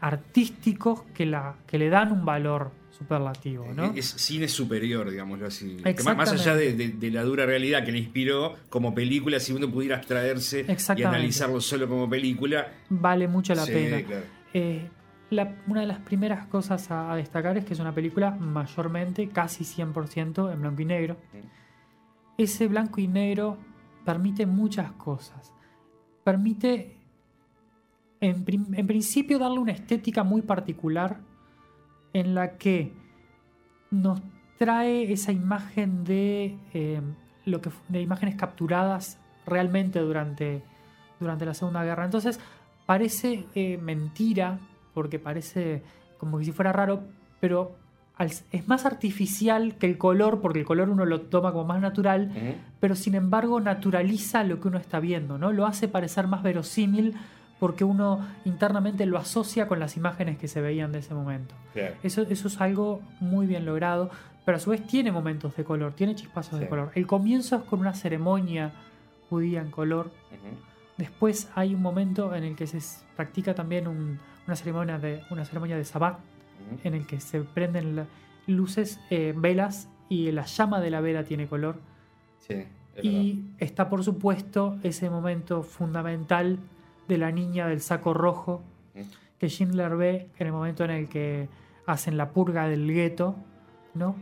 artísticos 0.00 1.02
que, 1.14 1.26
la, 1.26 1.56
que 1.66 1.78
le 1.78 1.88
dan 1.88 2.12
un 2.12 2.24
valor 2.24 2.70
superlativo. 2.90 3.66
¿no? 3.74 3.92
Es 3.94 4.06
cine 4.06 4.48
superior, 4.48 5.10
digámoslo 5.10 5.46
así. 5.46 5.76
Que 5.82 6.02
más- 6.02 6.30
allá 6.32 6.54
de, 6.54 6.72
de- 6.74 6.88
de 6.90 7.10
la 7.10 7.22
dura 7.22 7.46
realidad 7.46 7.84
que 7.84 7.92
le 7.92 7.98
inspiró 7.98 8.54
como 8.68 8.94
película, 8.94 9.40
si 9.40 9.52
uno 9.52 9.70
pudiera 9.70 9.96
abstraerse 9.96 10.66
y 10.96 11.02
analizarlo 11.02 11.60
solo 11.60 11.88
como 11.88 12.08
película. 12.08 12.68
Vale 12.90 13.26
mucho 13.28 13.54
la 13.54 13.64
sí, 13.64 13.72
pena. 13.72 14.02
claro. 14.02 14.24
Eh, 14.54 14.88
la- 15.30 15.56
una 15.66 15.80
de 15.82 15.86
las 15.86 15.98
primeras 16.00 16.46
cosas 16.46 16.90
a, 16.90 17.12
a 17.12 17.16
destacar 17.16 17.56
es 17.58 17.64
que 17.64 17.74
es 17.74 17.80
una 17.80 17.94
película 17.94 18.30
mayormente, 18.30 19.28
casi 19.28 19.64
100% 19.64 20.52
en 20.52 20.60
blanco 20.60 20.82
y 20.82 20.84
negro. 20.84 21.16
Ese 22.36 22.68
blanco 22.68 23.00
y 23.00 23.08
negro 23.08 23.58
permite 24.04 24.46
muchas 24.46 24.92
cosas. 24.92 25.52
Permite, 26.24 26.96
en, 28.20 28.44
en 28.74 28.86
principio, 28.86 29.38
darle 29.38 29.58
una 29.58 29.72
estética 29.72 30.22
muy 30.22 30.42
particular 30.42 31.20
en 32.12 32.34
la 32.34 32.56
que 32.56 32.92
nos 33.90 34.20
trae 34.58 35.12
esa 35.12 35.32
imagen 35.32 36.04
de, 36.04 36.56
eh, 36.74 37.00
lo 37.44 37.60
que, 37.60 37.70
de 37.88 38.00
imágenes 38.00 38.34
capturadas 38.36 39.18
realmente 39.46 40.00
durante, 40.00 40.62
durante 41.20 41.44
la 41.46 41.54
Segunda 41.54 41.84
Guerra. 41.84 42.04
Entonces, 42.04 42.40
parece 42.86 43.46
eh, 43.54 43.78
mentira, 43.78 44.58
porque 44.98 45.20
parece 45.20 45.80
como 46.18 46.38
que 46.38 46.44
si 46.44 46.50
fuera 46.50 46.72
raro, 46.72 47.02
pero 47.38 47.76
es 48.50 48.66
más 48.66 48.84
artificial 48.84 49.76
que 49.76 49.86
el 49.86 49.96
color, 49.96 50.40
porque 50.40 50.58
el 50.58 50.64
color 50.64 50.88
uno 50.90 51.04
lo 51.04 51.20
toma 51.20 51.52
como 51.52 51.64
más 51.66 51.80
natural, 51.80 52.32
pero 52.80 52.96
sin 52.96 53.14
embargo 53.14 53.60
naturaliza 53.60 54.42
lo 54.42 54.58
que 54.60 54.66
uno 54.66 54.78
está 54.78 54.98
viendo, 54.98 55.38
¿no? 55.38 55.52
Lo 55.52 55.66
hace 55.66 55.86
parecer 55.86 56.26
más 56.26 56.42
verosímil 56.42 57.14
porque 57.60 57.84
uno 57.84 58.26
internamente 58.44 59.06
lo 59.06 59.18
asocia 59.18 59.68
con 59.68 59.78
las 59.78 59.96
imágenes 59.96 60.36
que 60.36 60.48
se 60.48 60.60
veían 60.60 60.90
de 60.90 60.98
ese 60.98 61.14
momento. 61.14 61.54
Eso, 62.02 62.22
eso 62.22 62.48
es 62.48 62.60
algo 62.60 63.00
muy 63.20 63.46
bien 63.46 63.64
logrado, 63.64 64.10
pero 64.44 64.56
a 64.56 64.60
su 64.60 64.70
vez 64.70 64.84
tiene 64.84 65.12
momentos 65.12 65.54
de 65.56 65.62
color, 65.62 65.92
tiene 65.92 66.16
chispazos 66.16 66.58
de 66.58 66.64
color. 66.70 66.90
El 66.96 67.06
comienzo 67.06 67.54
es 67.54 67.62
con 67.62 67.78
una 67.78 67.94
ceremonia 67.94 68.72
judía 69.30 69.60
en 69.60 69.70
color. 69.70 70.10
Después 70.96 71.48
hay 71.54 71.72
un 71.76 71.82
momento 71.82 72.34
en 72.34 72.42
el 72.42 72.56
que 72.56 72.66
se 72.66 72.80
practica 73.14 73.54
también 73.54 73.86
un- 73.86 74.18
una 74.48 74.56
ceremonia 74.56 74.98
de 74.98 75.22
una 75.30 75.44
ceremonia 75.44 75.76
de 75.76 75.84
sabbat 75.84 76.18
en 76.82 76.94
el 76.94 77.06
que 77.06 77.20
se 77.20 77.40
prenden 77.42 77.94
la- 77.96 78.06
luces, 78.48 78.98
eh, 79.10 79.32
velas 79.36 79.88
y 80.08 80.32
la 80.32 80.44
llama 80.46 80.80
de 80.80 80.90
la 80.90 81.00
vela 81.00 81.22
tiene 81.22 81.46
color. 81.46 81.76
Sí, 82.38 82.54
es 82.54 82.66
verdad. 82.96 83.10
Y 83.10 83.44
está 83.58 83.88
por 83.90 84.02
supuesto 84.02 84.78
ese 84.82 85.08
momento 85.10 85.62
fundamental 85.62 86.58
de 87.06 87.18
la 87.18 87.30
niña 87.30 87.66
del 87.68 87.80
saco 87.80 88.12
rojo 88.14 88.62
que 89.38 89.48
Schindler 89.48 89.96
ve 89.96 90.30
en 90.38 90.46
el 90.48 90.52
momento 90.52 90.82
en 90.84 90.90
el 90.90 91.08
que 91.08 91.48
hacen 91.86 92.16
la 92.16 92.30
purga 92.30 92.66
del 92.68 92.90
gueto, 92.92 93.36
¿no? 93.94 94.16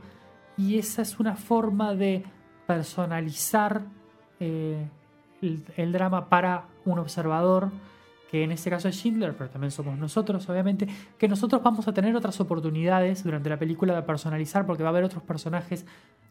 Y 0.58 0.78
esa 0.78 1.02
es 1.02 1.18
una 1.20 1.36
forma 1.36 1.94
de 1.94 2.24
personalizar 2.66 3.82
eh, 4.40 4.86
el, 5.40 5.64
el 5.76 5.92
drama 5.92 6.28
para 6.28 6.64
un 6.84 6.98
observador 6.98 7.70
que 8.30 8.42
en 8.42 8.50
este 8.52 8.70
caso 8.70 8.88
es 8.88 8.96
Schindler, 8.96 9.34
pero 9.36 9.50
también 9.50 9.70
somos 9.70 9.96
nosotros, 9.98 10.48
obviamente, 10.48 10.88
que 11.18 11.28
nosotros 11.28 11.62
vamos 11.62 11.86
a 11.86 11.92
tener 11.94 12.14
otras 12.16 12.40
oportunidades 12.40 13.22
durante 13.22 13.48
la 13.48 13.58
película 13.58 13.94
de 13.94 14.02
personalizar, 14.02 14.66
porque 14.66 14.82
va 14.82 14.88
a 14.88 14.92
haber 14.92 15.04
otros 15.04 15.22
personajes 15.22 15.86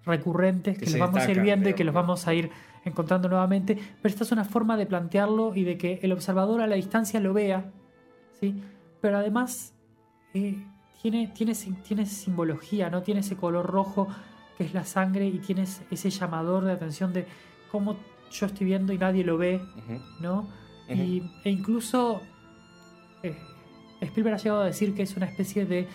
recurrentes 0.05 0.77
que, 0.77 0.85
Que 0.85 0.91
los 0.91 0.99
vamos 0.99 1.23
a 1.23 1.31
ir 1.31 1.41
viendo 1.41 1.69
y 1.69 1.73
que 1.73 1.83
los 1.83 1.93
vamos 1.95 2.27
a 2.27 2.33
ir 2.33 2.49
encontrando 2.83 3.27
nuevamente, 3.29 3.75
pero 4.01 4.11
esta 4.11 4.23
es 4.23 4.31
una 4.31 4.43
forma 4.43 4.77
de 4.77 4.85
plantearlo 4.85 5.55
y 5.55 5.63
de 5.63 5.77
que 5.77 5.99
el 6.03 6.11
observador 6.11 6.61
a 6.61 6.67
la 6.67 6.75
distancia 6.75 7.19
lo 7.19 7.33
vea, 7.33 7.71
¿sí? 8.39 8.61
Pero 9.01 9.17
además 9.17 9.73
eh, 10.33 10.63
tiene, 11.01 11.27
tiene, 11.33 11.53
tiene 11.87 12.05
simbología, 12.05 12.89
¿no? 12.89 13.01
Tiene 13.01 13.21
ese 13.21 13.35
color 13.35 13.65
rojo 13.65 14.07
que 14.57 14.65
es 14.65 14.73
la 14.73 14.83
sangre 14.85 15.27
y 15.27 15.39
tiene 15.39 15.63
ese- 15.63 16.09
llamador 16.09 16.65
de 16.65 16.73
atención 16.73 17.11
de 17.13 17.25
cómo 17.71 17.97
yo 18.31 18.45
estoy 18.45 18.65
viendo 18.67 18.93
y 18.93 18.97
nadie 18.97 19.23
lo 19.23 19.37
ve, 19.37 19.55
Ujú. 19.77 19.99
¿no? 20.19 20.47
Y- 20.93 21.23
e 21.43 21.49
incluso 21.49 22.21
eh, 23.23 23.35
Spielberg 24.01 24.35
ha 24.35 24.37
llegado 24.37 24.61
a 24.61 24.65
decir 24.65 24.93
que 24.93 25.01
es 25.03 25.15
una 25.17 25.25
especie 25.25 25.65
de, 25.65 25.87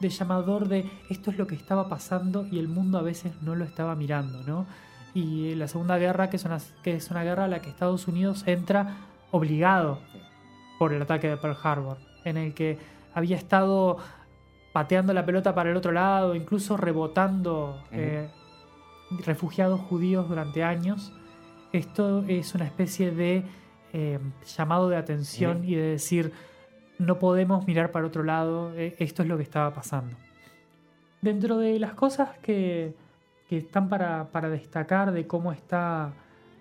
de 0.00 0.08
llamador 0.08 0.68
de 0.68 0.88
esto 1.08 1.30
es 1.30 1.38
lo 1.38 1.46
que 1.46 1.54
estaba 1.54 1.88
pasando 1.88 2.46
y 2.50 2.58
el 2.58 2.68
mundo 2.68 2.98
a 2.98 3.02
veces 3.02 3.32
no 3.42 3.54
lo 3.54 3.64
estaba 3.64 3.94
mirando, 3.94 4.42
¿no? 4.44 4.66
Y 5.14 5.54
la 5.54 5.66
Segunda 5.68 5.96
Guerra, 5.98 6.28
que 6.30 6.36
es 6.36 6.44
una, 6.44 6.58
que 6.82 6.94
es 6.94 7.10
una 7.10 7.22
guerra 7.24 7.44
a 7.44 7.48
la 7.48 7.60
que 7.62 7.70
Estados 7.70 8.06
Unidos 8.06 8.44
entra 8.46 8.96
obligado 9.30 10.00
por 10.78 10.92
el 10.92 11.00
ataque 11.02 11.28
de 11.28 11.36
Pearl 11.38 11.56
Harbor, 11.62 11.96
en 12.24 12.36
el 12.36 12.52
que 12.54 12.78
había 13.14 13.36
estado 13.36 13.96
pateando 14.72 15.12
la 15.14 15.24
pelota 15.24 15.54
para 15.54 15.70
el 15.70 15.76
otro 15.76 15.90
lado, 15.92 16.34
incluso 16.34 16.76
rebotando 16.76 17.82
eh, 17.90 18.28
refugiados 19.24 19.80
judíos 19.80 20.28
durante 20.28 20.62
años. 20.62 21.12
Esto 21.72 22.24
es 22.28 22.54
una 22.54 22.66
especie 22.66 23.10
de 23.10 23.44
eh, 23.92 24.18
llamado 24.56 24.88
de 24.88 24.96
atención 24.96 25.64
y 25.64 25.74
de 25.74 25.82
decir, 25.82 26.32
no 26.98 27.18
podemos 27.18 27.66
mirar 27.66 27.90
para 27.90 28.06
otro 28.06 28.22
lado, 28.22 28.72
eh, 28.76 28.94
esto 28.98 29.22
es 29.22 29.28
lo 29.28 29.36
que 29.36 29.42
estaba 29.42 29.72
pasando. 29.72 30.16
Dentro 31.20 31.58
de 31.58 31.78
las 31.78 31.94
cosas 31.94 32.30
que, 32.42 32.94
que 33.48 33.56
están 33.58 33.88
para, 33.88 34.28
para 34.30 34.48
destacar 34.50 35.12
de 35.12 35.26
cómo 35.26 35.52
está, 35.52 36.12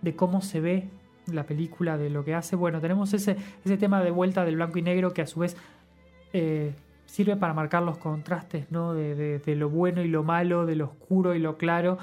de 0.02 0.16
cómo 0.16 0.42
se 0.42 0.60
ve 0.60 0.90
la 1.32 1.44
película, 1.44 1.98
de 1.98 2.10
lo 2.10 2.24
que 2.24 2.34
hace, 2.34 2.56
bueno, 2.56 2.80
tenemos 2.82 3.14
ese, 3.14 3.36
ese 3.64 3.78
tema 3.78 4.02
de 4.04 4.12
vuelta 4.12 4.46
del 4.46 4.56
blanco 4.56 4.80
y 4.80 4.82
negro 4.82 5.14
que 5.14 5.22
a 5.22 5.28
su 5.28 5.42
vez 5.42 5.58
eh, 6.34 6.74
sirve 7.06 7.36
para 7.36 7.54
marcar 7.54 7.84
los 7.84 7.98
contrastes, 7.98 8.72
¿no? 8.72 8.94
De, 8.94 9.16
de- 9.16 9.40
de 9.40 9.56
lo 9.56 9.70
bueno 9.70 10.02
y 10.02 10.08
lo 10.08 10.24
malo, 10.24 10.66
de 10.66 10.76
lo 10.76 10.86
oscuro 10.86 11.36
y 11.36 11.40
lo 11.40 11.58
claro. 11.58 11.98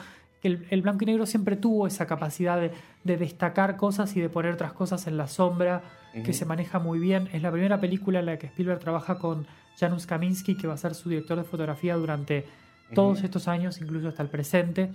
El, 0.45 0.67
el 0.71 0.83
blanco 0.83 1.03
y 1.03 1.07
negro 1.07 1.27
siempre 1.27 1.57
tuvo 1.57 1.89
esa 1.89 2.07
capacidad 2.07 2.61
de, 2.61 2.71
de 3.03 3.17
destacar 3.17 3.77
cosas 3.77 4.17
y 4.17 4.21
de 4.21 4.29
poner 4.29 4.53
otras 4.53 4.73
cosas 4.73 5.07
en 5.09 5.17
la 5.17 5.27
sombra, 5.27 5.83
que 6.25 6.33
se 6.33 6.45
maneja 6.45 6.79
muy 6.79 7.01
bien. 7.01 7.29
Es 7.33 7.43
la 7.43 7.51
primera 7.51 7.81
película 7.81 8.21
en 8.21 8.27
la 8.27 8.39
que 8.39 8.47
Spielberg 8.47 8.79
trabaja 8.79 9.19
con 9.19 9.49
Janusz 9.81 10.07
Kaminski, 10.07 10.55
que 10.55 10.69
va 10.69 10.75
a 10.75 10.77
ser 10.77 10.95
su 10.95 11.09
director 11.09 11.37
de 11.37 11.43
fotografía 11.43 11.97
durante 11.97 12.47
todos 12.95 13.25
estos 13.25 13.49
años, 13.49 13.81
incluso 13.81 14.07
hasta 14.09 14.23
el 14.23 14.29
presente. 14.29 14.93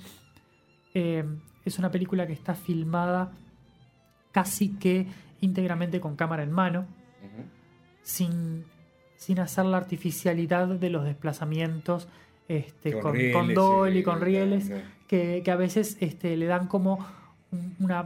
Eh, 0.94 1.26
es 1.66 1.78
una 1.78 1.92
película 1.92 2.26
que 2.26 2.34
está 2.34 2.56
filmada 2.56 3.32
casi 4.32 4.78
que 4.78 5.08
íntegramente 5.42 6.00
con 6.00 6.16
cámara 6.16 6.44
en 6.44 6.52
mano 6.52 6.86
sin, 8.02 8.66
sin 9.18 9.40
hacer 9.40 9.66
la 9.66 9.78
artificialidad 9.78 10.68
de 10.68 10.90
los 10.90 11.04
desplazamientos 11.04 12.08
este, 12.48 12.94
Con 12.94 13.12
con, 13.12 13.16
rieles, 13.16 14.04
con 14.04 14.22
rieles. 14.22 14.72
Que, 15.10 15.42
que 15.44 15.50
a 15.52 15.56
veces 15.56 15.98
este, 16.00 16.38
le 16.38 16.46
dan 16.46 16.68
como 16.68 17.00
un- 17.52 17.76
una, 17.80 18.06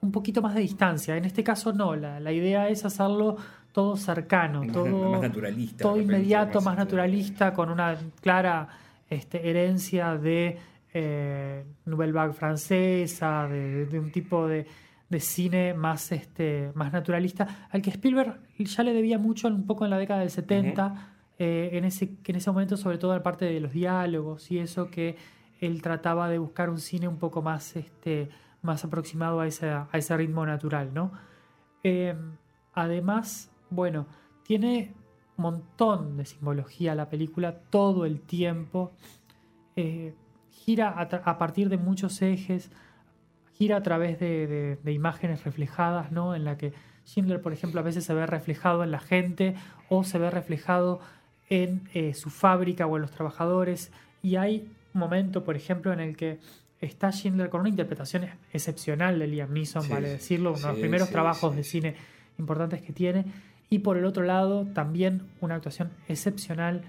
un 0.00 0.10
poquito 0.12 0.40
más 0.40 0.54
de 0.54 0.62
distancia. 0.62 1.16
En 1.16 1.26
este 1.26 1.44
caso 1.44 1.72
no, 1.74 1.94
la, 1.94 2.18
la 2.20 2.32
idea 2.32 2.68
es 2.70 2.84
hacerlo 2.86 3.36
todo 3.72 3.96
cercano, 3.98 4.62
Más- 4.64 4.72
todo, 4.72 5.10
más 5.10 5.20
naturalista, 5.20 5.82
todo 5.82 5.96
repente, 5.96 6.14
inmediato, 6.14 6.58
más 6.60 6.64
más 6.64 6.76
naturalista, 6.78 7.52
con 7.52 7.70
una 7.70 7.96
clara 8.22 8.66
este, 9.10 9.48
herencia 9.50 10.16
de 10.16 10.56
eh, 10.94 11.64
Nouvelle 11.84 12.12
Vague 12.12 12.32
francesa, 12.32 13.46
de, 13.48 13.84
de 13.84 14.00
un 14.00 14.10
tipo 14.10 14.46
de, 14.48 14.66
de 15.10 15.20
cine 15.20 15.74
más, 15.74 16.10
este, 16.12 16.70
más 16.74 16.90
naturalista, 16.92 17.68
al 17.70 17.82
que 17.82 17.90
Spielberg 17.90 18.38
ya 18.58 18.82
le 18.82 18.94
debía 18.94 19.18
mucho 19.18 19.48
un 19.48 19.66
poco 19.66 19.84
en 19.84 19.90
la 19.90 19.98
década 19.98 20.20
del 20.20 20.30
70, 20.30 21.12
eh, 21.38 21.68
en, 21.74 21.84
ese, 21.84 22.08
en 22.24 22.36
ese 22.36 22.50
momento 22.50 22.78
sobre 22.78 22.96
todo 22.96 23.12
la 23.14 23.22
parte 23.22 23.44
de 23.44 23.60
los 23.60 23.72
diálogos 23.72 24.50
y 24.50 24.58
eso 24.58 24.90
que 24.90 25.16
él 25.60 25.82
trataba 25.82 26.28
de 26.28 26.38
buscar 26.38 26.70
un 26.70 26.78
cine 26.78 27.08
un 27.08 27.18
poco 27.18 27.42
más, 27.42 27.76
este, 27.76 28.28
más 28.62 28.84
aproximado 28.84 29.40
a 29.40 29.46
ese, 29.46 29.68
a 29.68 29.88
ese 29.92 30.16
ritmo 30.16 30.44
natural, 30.44 30.92
¿no? 30.92 31.12
Eh, 31.82 32.14
además, 32.74 33.50
bueno, 33.70 34.06
tiene 34.42 34.92
un 35.36 35.42
montón 35.42 36.16
de 36.16 36.24
simbología 36.24 36.94
la 36.94 37.08
película 37.08 37.60
todo 37.70 38.04
el 38.06 38.20
tiempo. 38.20 38.92
Eh, 39.76 40.14
gira 40.50 40.88
a, 40.98 41.38
partir 41.38 41.68
de 41.68 41.76
muchos 41.76 42.22
ejes, 42.22 42.70
gira 43.54 43.76
a 43.76 43.82
través 43.82 44.18
de, 44.18 44.78
imágenes 44.86 45.44
reflejadas, 45.44 46.10
¿no? 46.10 46.34
En 46.34 46.44
la 46.44 46.56
que 46.58 46.72
Schindler, 47.06 47.40
por 47.40 47.52
ejemplo, 47.52 47.80
a 47.80 47.84
veces 47.84 48.04
se 48.04 48.14
ve 48.14 48.26
reflejado 48.26 48.82
en 48.82 48.90
la 48.90 48.98
gente 48.98 49.54
o 49.88 50.02
se 50.02 50.18
ve 50.18 50.30
reflejado 50.30 51.00
en 51.48 51.88
eh, 51.94 52.14
su 52.14 52.30
fábrica 52.30 52.86
o 52.86 52.96
en 52.96 53.02
los 53.02 53.12
trabajadores. 53.12 53.92
Y 54.22 54.36
hay 54.36 54.68
momento, 54.96 55.44
por 55.44 55.56
ejemplo, 55.56 55.92
en 55.92 56.00
el 56.00 56.16
que 56.16 56.38
está 56.80 57.10
Schindler 57.12 57.48
con 57.48 57.60
una 57.60 57.68
interpretación 57.70 58.24
ex- 58.24 58.34
excepcional 58.52 59.18
de 59.18 59.26
Liam 59.26 59.52
Neeson, 59.52 59.82
Sí, 59.82 59.90
vale 59.92 60.06
sí. 60.08 60.12
decirlo, 60.14 60.50
uno 60.50 60.60
de 60.60 60.66
los 60.66 60.74
Sí, 60.76 60.80
primeros 60.82 61.08
sí, 61.08 61.12
trabajos 61.12 61.50
sí, 61.52 61.56
de 61.56 61.64
sí. 61.64 61.70
cine 61.70 61.94
importantes 62.38 62.82
que 62.82 62.92
tiene. 62.92 63.24
Y 63.70 63.80
por 63.80 63.96
el 63.96 64.04
otro 64.04 64.22
lado, 64.24 64.66
también 64.74 65.22
una 65.40 65.56
actuación 65.56 65.90
excepcional 66.08 66.82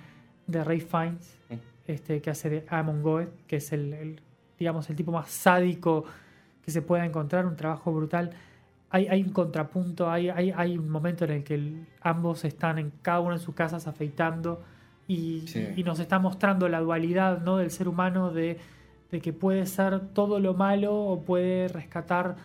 de 0.48 0.64
Ray 0.64 0.82
Fiennes, 0.82 1.38
Mm. 1.50 1.54
este, 1.88 2.22
que 2.22 2.30
hace 2.30 2.50
de 2.50 2.66
Amon 2.70 3.02
Goeth, 3.02 3.30
que 3.48 3.56
es 3.58 3.72
el, 3.72 3.94
el, 3.94 4.22
digamos, 4.60 4.90
el 4.90 4.96
tipo 4.96 5.12
más 5.12 5.30
sádico 5.30 6.04
que 6.64 6.72
se 6.72 6.82
pueda 6.82 7.06
encontrar, 7.06 7.46
un 7.46 7.56
trabajo 7.56 7.94
brutal. 7.94 8.32
Hay, 8.90 9.08
hay 9.08 9.22
un 9.24 9.32
contrapunto, 9.32 10.10
hay, 10.12 10.30
hay, 10.30 10.52
hay 10.56 10.78
un 10.78 10.90
momento 10.90 11.24
en 11.26 11.32
el 11.32 11.44
que 11.44 11.74
ambos 12.02 12.44
están 12.46 12.78
en 12.78 12.92
cada 13.02 13.20
uno 13.22 13.34
en 13.34 13.40
sus 13.40 13.56
casas 13.56 13.88
afeitando 13.88 14.64
y, 15.08 15.42
Sí. 15.48 15.66
y 15.76 15.84
nos 15.84 16.00
está 16.00 16.20
mostrando 16.20 16.68
la 16.70 16.80
dualidad 16.82 17.42
¿no? 17.42 17.58
del 17.58 17.72
ser 17.72 17.88
humano 17.88 18.32
de, 18.32 18.58
de 19.12 19.22
que 19.22 19.34
puede 19.34 19.66
ser 19.66 20.00
todo 20.14 20.40
lo 20.40 20.54
malo 20.54 20.96
o 20.96 21.22
puede 21.24 21.68
rescatar 21.70 22.36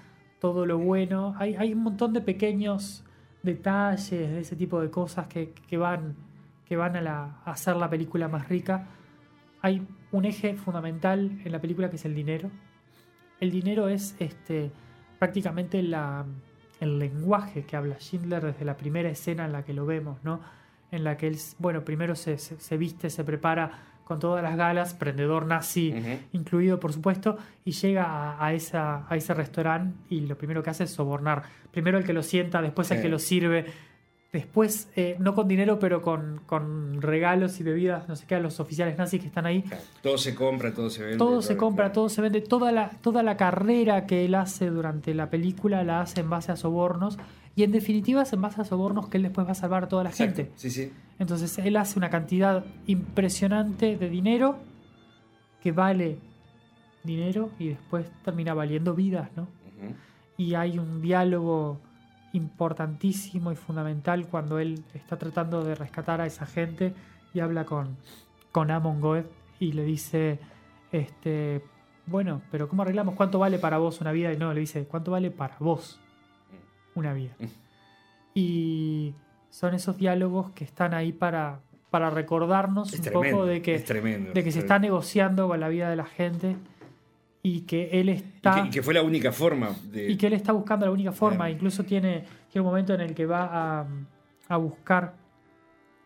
todo 0.40 0.64
lo 0.66 0.78
bueno. 0.78 1.34
Hay, 1.38 1.54
hay 1.56 1.72
un 1.72 1.82
montón 1.82 2.12
de 2.12 2.20
pequeños 2.20 3.04
detalles, 3.42 4.10
de 4.30 4.40
ese 4.40 4.56
tipo 4.56 4.80
de 4.80 4.90
cosas 4.90 5.26
que, 5.26 5.52
que 5.68 5.76
van, 5.76 6.14
que 6.64 6.76
van 6.76 6.96
a, 6.96 7.00
la- 7.00 7.40
a 7.44 7.50
hacer 7.52 7.76
la 7.76 7.90
película 7.90 8.28
más 8.28 8.48
rica. 8.48 8.86
Hay 9.60 9.86
un 10.12 10.24
eje 10.24 10.54
fundamental 10.54 11.40
en 11.44 11.52
la 11.52 11.60
película 11.60 11.90
que 11.90 11.96
es 11.96 12.04
el 12.04 12.14
dinero. 12.14 12.50
El 13.40 13.50
dinero 13.50 13.88
es 13.88 14.14
este, 14.20 14.70
prácticamente 15.18 15.82
la, 15.82 16.24
el 16.80 16.98
lenguaje 16.98 17.64
que 17.64 17.76
habla 17.76 17.96
Schindler 17.98 18.44
desde 18.44 18.64
la 18.64 18.76
primera 18.76 19.08
escena 19.08 19.44
en 19.46 19.52
la 19.52 19.64
que 19.64 19.72
lo 19.72 19.86
vemos, 19.86 20.18
¿no? 20.22 20.40
En 20.92 21.02
la 21.04 21.16
que 21.16 21.26
él, 21.26 21.36
bueno, 21.58 21.84
primero 21.84 22.14
se, 22.14 22.38
se- 22.38 22.60
se 22.60 22.76
viste, 22.76 23.10
se 23.10 23.24
prepara 23.24 23.70
con 24.04 24.18
todas 24.20 24.42
las 24.42 24.56
galas, 24.56 24.94
prendedor 24.94 25.46
nazi 25.46 25.90
incluido 26.32 26.78
por 26.78 26.92
supuesto, 26.92 27.38
y 27.64 27.70
llega 27.72 28.04
a, 28.04 28.44
a 28.46 28.52
esa, 28.52 29.06
a 29.08 29.16
ese 29.16 29.32
restaurante 29.32 29.96
y 30.10 30.20
lo 30.20 30.36
primero 30.36 30.62
que 30.62 30.70
hace 30.70 30.84
es 30.84 30.90
sobornar. 30.90 31.42
Primero 31.70 31.98
el 31.98 32.04
que 32.04 32.12
lo 32.12 32.22
sienta, 32.22 32.60
después 32.62 32.90
el 32.90 33.00
que 33.02 33.08
lo 33.08 33.18
sirve, 33.18 33.66
después, 34.32 34.88
eh, 34.96 35.16
no 35.18 35.34
con 35.34 35.46
dinero, 35.46 35.78
pero 35.78 36.00
con, 36.00 36.40
con 36.46 37.02
regalos 37.02 37.60
y 37.60 37.62
bebidas, 37.62 38.08
no 38.08 38.16
sé 38.16 38.26
qué, 38.26 38.36
a 38.36 38.40
los 38.40 38.60
oficiales 38.60 38.96
nazis 38.96 39.20
que 39.20 39.26
están 39.26 39.44
ahí. 39.44 39.64
Todo 40.02 40.16
se 40.16 40.34
compra, 40.34 40.72
todo 40.72 40.88
se 40.88 41.02
vende. 41.02 41.18
Todo 41.18 41.42
se 41.42 41.56
compra, 41.56 41.92
todo 41.92 42.08
se 42.08 42.22
vende, 42.22 42.40
toda 42.40 42.72
la, 42.72 42.90
toda 43.02 43.22
la 43.22 43.36
carrera 43.36 44.06
que 44.06 44.24
él 44.24 44.34
hace 44.34 44.70
durante 44.70 45.14
la 45.14 45.28
película 45.28 45.84
la 45.84 46.00
hace 46.00 46.20
en 46.20 46.30
base 46.30 46.50
a 46.50 46.56
sobornos 46.56 47.18
y 47.54 47.64
en 47.64 47.72
definitiva 47.72 48.22
es 48.22 48.32
en 48.32 48.40
base 48.40 48.62
a 48.62 48.64
sobornos 48.64 49.08
que 49.08 49.18
él 49.18 49.24
después 49.24 49.46
va 49.46 49.52
a 49.52 49.54
salvar 49.54 49.84
a 49.84 49.88
toda 49.88 50.04
la 50.04 50.10
Exacto, 50.10 50.36
gente. 50.36 50.52
Sí, 50.56 50.70
sí. 50.70 50.90
Entonces 51.18 51.58
él 51.58 51.76
hace 51.76 51.98
una 51.98 52.08
cantidad 52.08 52.64
impresionante 52.86 53.98
de 53.98 54.08
dinero 54.08 54.56
que 55.62 55.72
vale 55.72 56.18
dinero 57.04 57.50
y 57.58 57.68
después 57.68 58.06
termina 58.24 58.54
valiendo 58.54 58.94
vidas, 58.94 59.28
¿no? 59.36 59.46
Y 60.38 60.54
hay 60.54 60.78
un 60.78 61.02
diálogo 61.02 61.78
importantísimo 62.32 63.52
y 63.52 63.56
fundamental 63.56 64.26
cuando 64.26 64.58
él 64.58 64.84
está 64.94 65.18
tratando 65.18 65.64
de 65.64 65.74
rescatar 65.74 66.20
a 66.20 66.26
esa 66.26 66.46
gente 66.46 66.94
y 67.34 67.40
habla 67.40 67.64
con, 67.64 67.96
con 68.50 68.70
Amon 68.70 69.00
Goeth 69.00 69.26
y 69.58 69.72
le 69.72 69.84
dice, 69.84 70.38
este, 70.90 71.62
bueno, 72.06 72.42
pero 72.50 72.68
¿cómo 72.68 72.82
arreglamos? 72.82 73.14
¿Cuánto 73.14 73.38
vale 73.38 73.58
para 73.58 73.78
vos 73.78 74.00
una 74.00 74.12
vida? 74.12 74.32
Y 74.32 74.36
no, 74.36 74.52
le 74.52 74.60
dice, 74.60 74.84
¿cuánto 74.84 75.10
vale 75.10 75.30
para 75.30 75.56
vos 75.58 76.00
una 76.94 77.12
vida? 77.12 77.34
Y 78.34 79.14
son 79.50 79.74
esos 79.74 79.96
diálogos 79.96 80.50
que 80.52 80.64
están 80.64 80.94
ahí 80.94 81.12
para, 81.12 81.60
para 81.90 82.10
recordarnos 82.10 82.92
Es 82.92 82.98
un 82.98 83.04
tremendo. 83.04 83.36
poco 83.36 83.46
de 83.46 83.62
que, 83.62 83.74
es 83.74 83.84
tremendo. 83.84 84.32
de 84.32 84.42
que 84.42 84.50
se 84.50 84.58
es 84.58 84.64
está 84.64 84.78
negociando 84.78 85.48
con 85.48 85.60
la 85.60 85.68
vida 85.68 85.90
de 85.90 85.96
la 85.96 86.06
gente 86.06 86.56
y 87.42 87.62
que 87.62 87.90
él 88.00 88.08
Y 88.08 88.12
está 88.12 88.62
que, 88.62 88.68
y 88.68 88.70
que 88.70 88.82
fue 88.82 88.94
la 88.94 89.02
única 89.02 89.32
forma 89.32 89.70
de. 89.90 90.10
y 90.10 90.16
que 90.16 90.28
él 90.28 90.32
está 90.34 90.52
buscando 90.52 90.86
la 90.86 90.92
única 90.92 91.12
forma. 91.12 91.38
Claro. 91.38 91.52
Incluso 91.52 91.84
tiene, 91.84 92.24
un 92.54 92.62
momento 92.62 92.94
en 92.94 93.00
el 93.00 93.14
que 93.14 93.26
va 93.26 93.80
a, 93.80 93.86
a 94.48 94.56
buscar 94.56 95.14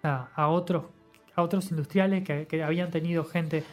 a, 0.02 0.28
a 0.34 0.48
otros, 0.48 0.84
a 1.34 1.42
otros 1.42 1.70
industriales 1.70 2.24
que, 2.24 2.46
que 2.46 2.62
habían 2.62 2.90
tenido 2.90 3.24
gente 3.24 3.64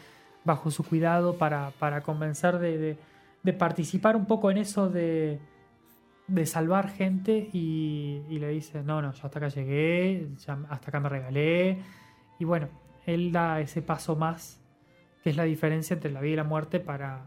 bajo 0.43 0.72
su 0.72 0.84
cuidado 0.84 1.38
para, 1.38 1.72
para 1.79 2.01
convencer 2.01 2.60
de, 2.60 2.77
de- 2.77 2.98
de 3.43 3.51
participar 3.51 4.15
un 4.15 4.25
poco 4.25 4.50
en 4.51 4.58
eso 4.58 4.89
de, 4.89 5.38
de 6.27 6.46
salvar 6.46 6.89
gente 6.89 7.50
y, 7.51 8.22
y 8.29 8.39
le 8.39 8.48
dice, 8.50 8.82
no, 8.84 9.01
no, 9.01 9.12
yo 9.12 9.25
hasta 9.25 9.39
acá 9.39 9.50
llegué, 9.50 10.29
ya 10.46 10.58
hasta 10.70 10.89
acá 10.89 11.00
me 11.01 11.10
regalé. 11.10 11.77
Y 12.39 12.46
bueno, 12.46 12.70
él 13.05 13.34
da 13.34 13.60
ese 13.60 13.82
paso 13.82 14.15
más, 14.15 14.62
que 15.24 15.29
es 15.29 15.36
la 15.36 15.43
diferencia 15.43 15.93
entre 15.93 16.10
la 16.12 16.22
vida 16.22 16.32
y 16.34 16.36
la 16.38 16.46
muerte 16.46 16.79
para 16.79 17.25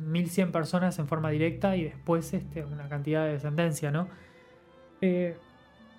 1100 0.00 0.52
personas 0.52 0.98
en 0.98 1.06
forma 1.06 1.30
directa 1.30 1.76
y 1.76 1.84
después 1.84 2.32
este, 2.34 2.64
una 2.64 2.88
cantidad 2.88 3.24
de 3.26 3.32
descendencia, 3.32 3.90
¿no? 3.90 4.08
Eh, 5.00 5.36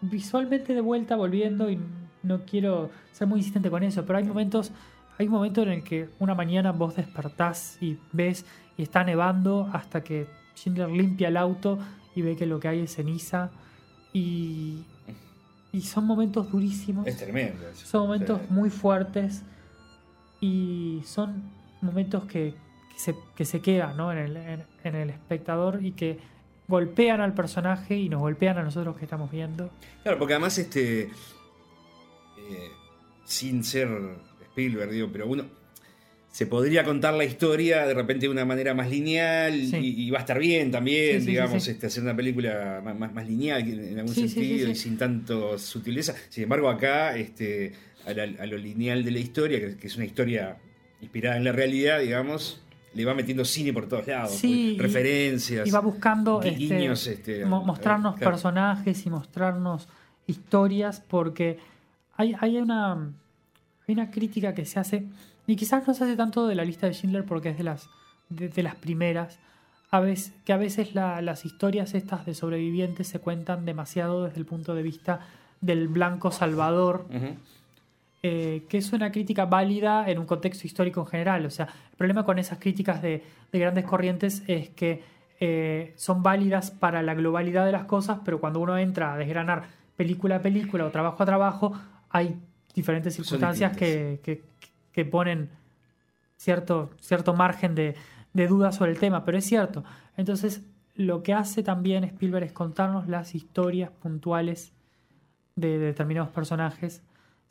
visualmente 0.02 0.74
de 0.74 0.82
vuelta, 0.82 1.16
volviendo, 1.16 1.70
y 1.70 1.80
no 2.24 2.42
quiero 2.46 2.90
ser 3.12 3.28
muy 3.28 3.40
insistente 3.40 3.70
con 3.70 3.84
eso, 3.84 4.06
pero 4.06 4.18
hay 4.20 4.26
momentos, 4.26 4.72
hay 5.18 5.28
un 5.28 5.34
momento 5.34 5.62
en 5.64 5.70
el 5.70 5.84
que 5.84 6.10
una 6.20 6.34
mañana 6.36 6.72
vos 6.72 6.96
despertás 6.96 7.78
y 7.82 7.98
ves 8.12 8.46
y 8.78 8.84
está 8.84 9.04
nevando 9.04 9.70
hasta 9.74 10.04
que 10.04 10.28
Schindler 10.56 10.90
limpia 10.90 11.28
el 11.30 11.38
auto 11.38 11.78
y 12.16 12.22
ve 12.22 12.36
que 12.36 12.46
lo 12.46 12.60
que 12.60 12.68
hay 12.68 12.80
es 12.82 12.96
ceniza 12.96 13.50
y, 14.14 14.84
y 15.72 15.82
son 15.82 16.06
momentos 16.06 16.52
durísimos. 16.52 17.08
Es 17.08 17.18
tremendo. 17.18 17.68
eso. 17.70 17.86
Son 17.86 18.02
momentos 18.08 18.40
Sí. 18.42 18.48
muy 18.50 18.70
fuertes 18.70 19.44
y 20.40 21.02
son 21.06 21.44
momentos 21.82 22.26
que, 22.26 22.54
que 22.54 22.56
se, 23.02 23.16
que 23.36 23.46
se 23.46 23.60
quedan 23.62 23.98
¿no? 23.98 24.12
en, 24.12 24.18
el, 24.20 24.38
en- 24.38 24.64
en 24.84 24.96
el 24.96 25.10
espectador 25.10 25.80
y 25.84 25.92
que 25.92 26.20
golpean 26.68 27.20
al 27.22 27.34
personaje 27.34 27.96
y 27.98 28.08
nos 28.10 28.22
golpean 28.22 28.58
a 28.58 28.64
nosotros 28.64 28.96
que 28.98 29.04
estamos 29.06 29.32
viendo. 29.32 29.70
Claro, 30.04 30.18
porque 30.20 30.34
además, 30.36 30.58
este. 30.58 31.02
eh, 32.38 32.70
sin 33.26 33.64
ser 33.64 33.90
Spielberg, 34.50 34.92
digo, 34.92 35.10
pero 35.12 35.28
uno. 35.28 35.46
Se 36.30 36.46
podría 36.48 36.86
contar 36.86 37.14
la 37.14 37.26
historia 37.26 37.86
de 37.86 37.94
repente 37.94 38.26
de 38.26 38.30
una 38.32 38.46
manera 38.46 38.74
más 38.74 38.90
lineal 38.90 39.54
Sí. 39.68 39.76
y, 39.78 40.04
y 40.08 40.12
va 40.12 40.20
a 40.20 40.22
estar 40.22 40.40
bien 40.40 40.72
también, 40.72 41.16
Sí, 41.16 41.20
sí, 41.20 41.26
sí, 41.26 41.32
digamos. 41.32 41.68
Este, 41.68 41.88
hacer 41.88 42.04
una 42.04 42.16
película 42.16 42.82
más, 42.82 42.98
más, 42.98 43.14
más 43.14 43.28
lineal 43.28 43.68
en 43.68 44.00
algún 44.00 44.16
sentido 44.16 44.70
y 44.70 44.76
sin 44.76 44.98
tanto 44.98 45.60
sutileza. 45.60 46.16
Sin 46.30 46.44
embargo, 46.44 46.70
acá, 46.70 47.18
este, 47.18 47.74
a, 48.06 48.14
la- 48.14 48.42
a 48.42 48.46
lo 48.46 48.58
lineal 48.58 49.04
de 49.04 49.12
la 49.12 49.20
historia, 49.20 49.60
que, 49.60 49.76
que 49.76 49.88
es 49.88 49.96
una 49.98 50.06
historia 50.06 50.56
inspirada 51.02 51.36
en 51.36 51.44
la 51.44 51.52
realidad, 51.52 52.00
digamos, 52.00 52.61
le 52.94 53.06
va 53.06 53.14
metiendo 53.14 53.46
cine 53.46 53.72
por 53.74 53.88
todos 53.88 54.06
lados, 54.08 54.32
Sí, 54.32 54.76
pues, 54.78 54.92
referencias. 54.92 55.68
Y 55.68 55.72
va 55.72 55.80
buscando 55.80 56.42
este, 56.42 56.94
este, 56.94 57.44
a- 57.44 57.48
mostrarnos 57.48 58.16
claro. 58.16 58.32
personajes 58.32 59.06
y 59.06 59.10
mostrarnos 59.10 59.88
historias 60.28 61.02
porque 61.08 61.60
hay, 62.18 62.36
hay 62.40 62.58
una 62.58 62.94
hay 63.88 63.94
una 63.94 64.12
crítica 64.12 64.54
que 64.54 64.66
se 64.66 64.80
hace 64.80 65.06
y 65.48 65.56
quizás 65.56 65.88
no 65.88 65.94
se 65.94 66.04
hace 66.04 66.16
tanto 66.16 66.48
de 66.48 66.56
la 66.56 66.64
lista 66.64 66.88
de 66.88 66.94
Schindler 66.94 67.26
porque 67.26 67.50
es 67.50 67.58
de 67.58 67.64
las 67.64 67.90
de, 68.30 68.48
de 68.50 68.64
las 68.64 68.76
primeras 68.76 69.40
a 69.90 70.00
veces, 70.00 70.34
que 70.46 70.54
a 70.54 70.58
veces 70.58 70.94
la- 70.96 71.22
las 71.22 71.44
historias 71.46 71.94
estas 71.96 72.26
de 72.26 72.34
sobrevivientes 72.34 73.08
se 73.08 73.20
cuentan 73.20 73.66
demasiado 73.66 74.24
desde 74.26 74.38
el 74.40 74.46
punto 74.46 74.74
de 74.76 74.84
vista 74.84 75.20
del 75.60 75.88
blanco 75.90 76.32
salvador 76.32 77.06
Ujú. 77.10 77.36
Eh, 78.24 78.66
que 78.70 78.78
es 78.78 78.94
una 78.94 79.12
crítica 79.12 79.46
válida 79.46 80.10
en 80.10 80.20
un 80.20 80.26
contexto 80.26 80.68
histórico 80.68 81.02
en 81.02 81.08
general. 81.08 81.46
O 81.46 81.50
sea, 81.50 81.66
el 81.92 81.98
problema 81.98 82.24
con 82.24 82.38
esas 82.40 82.60
críticas 82.60 83.02
de, 83.02 83.24
de 83.52 83.60
grandes 83.60 83.86
corrientes 83.86 84.44
es 84.48 84.70
que 84.70 85.04
eh, 85.40 85.94
son 85.96 86.22
válidas 86.22 86.70
para 86.72 87.02
la 87.02 87.16
globalidad 87.16 87.66
de 87.66 87.72
las 87.72 87.86
cosas, 87.86 88.20
pero 88.24 88.40
cuando 88.40 88.60
uno 88.60 88.78
entra 88.78 89.14
a 89.14 89.18
desgranar 89.18 89.64
película 89.96 90.36
a 90.38 90.42
película 90.42 90.86
o 90.86 90.92
trabajo 90.92 91.24
a 91.24 91.26
trabajo, 91.26 91.74
hay 92.10 92.38
diferentes 92.76 93.16
circunstancias 93.16 93.72
que, 93.78 94.20
que- 94.24 94.44
que 94.94 95.06
ponen 95.06 95.50
cierto, 96.38 96.90
cierto 97.00 97.34
margen 97.34 97.76
de, 97.76 97.96
de 98.34 98.48
duda 98.48 98.72
sobre 98.72 98.92
el 98.92 99.00
tema, 99.00 99.24
pero 99.26 99.38
es 99.38 99.46
cierto. 99.46 99.84
Entonces, 100.18 100.62
lo 100.96 101.24
que 101.24 101.34
hace 101.34 101.64
también 101.64 102.04
Spielberg 102.04 102.44
es 102.46 102.52
contarnos 102.52 103.08
las 103.08 103.34
historias 103.36 103.90
puntuales 103.90 104.74
de 105.56 105.80
determinados 105.80 106.30
personajes, 106.32 107.02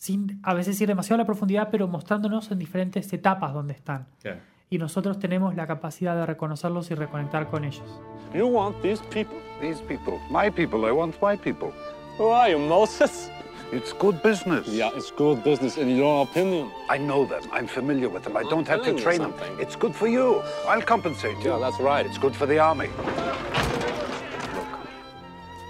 sin 0.00 0.40
a 0.42 0.54
veces 0.54 0.80
ir 0.80 0.88
demasiado 0.88 1.16
a 1.16 1.24
la 1.24 1.26
profundidad, 1.26 1.68
pero 1.70 1.86
mostrándonos 1.86 2.50
en 2.50 2.58
diferentes 2.58 3.12
etapas 3.12 3.52
donde 3.52 3.74
están. 3.74 4.06
Claro. 4.22 4.40
Y 4.70 4.78
nosotros 4.78 5.18
tenemos 5.18 5.54
la 5.56 5.66
capacidad 5.66 6.16
de 6.16 6.24
reconocerlos 6.24 6.90
y 6.90 6.94
reconectar 6.94 7.48
con 7.48 7.64
ellos. 7.64 7.84
You 8.32 8.46
want 8.46 8.80
these 8.80 9.02
people? 9.10 9.36
These 9.60 9.82
people, 9.82 10.18
my 10.30 10.50
people, 10.50 10.88
I 10.88 10.92
want 10.92 11.16
my 11.20 11.36
people. 11.36 11.70
Who 12.18 12.32
are 12.32 12.50
you, 12.50 12.58
Moses? 12.58 13.30
It's 13.72 13.92
good 13.92 14.22
business. 14.22 14.66
Yeah, 14.68 14.90
it's 14.96 15.12
good 15.12 15.44
business 15.44 15.76
in 15.76 15.94
your 15.94 16.22
opinion. 16.22 16.70
I 16.88 16.98
know 16.98 17.26
them. 17.26 17.42
I'm 17.52 17.68
familiar 17.68 18.08
with 18.08 18.24
them. 18.24 18.36
I 18.36 18.40
I'm 18.40 18.48
don't 18.48 18.68
have 18.68 18.82
to 18.84 18.94
train 18.94 19.20
them. 19.20 19.34
It's 19.60 19.76
good 19.76 19.94
for 19.94 20.08
you. 20.08 20.42
I'll 20.66 20.82
compensate 20.82 21.36
you. 21.44 21.50
Yeah, 21.50 21.58
that's 21.58 21.78
right. 21.78 22.06
It's 22.06 22.18
good 22.18 22.34
for 22.34 22.46
the 22.46 22.58
army. 22.58 22.88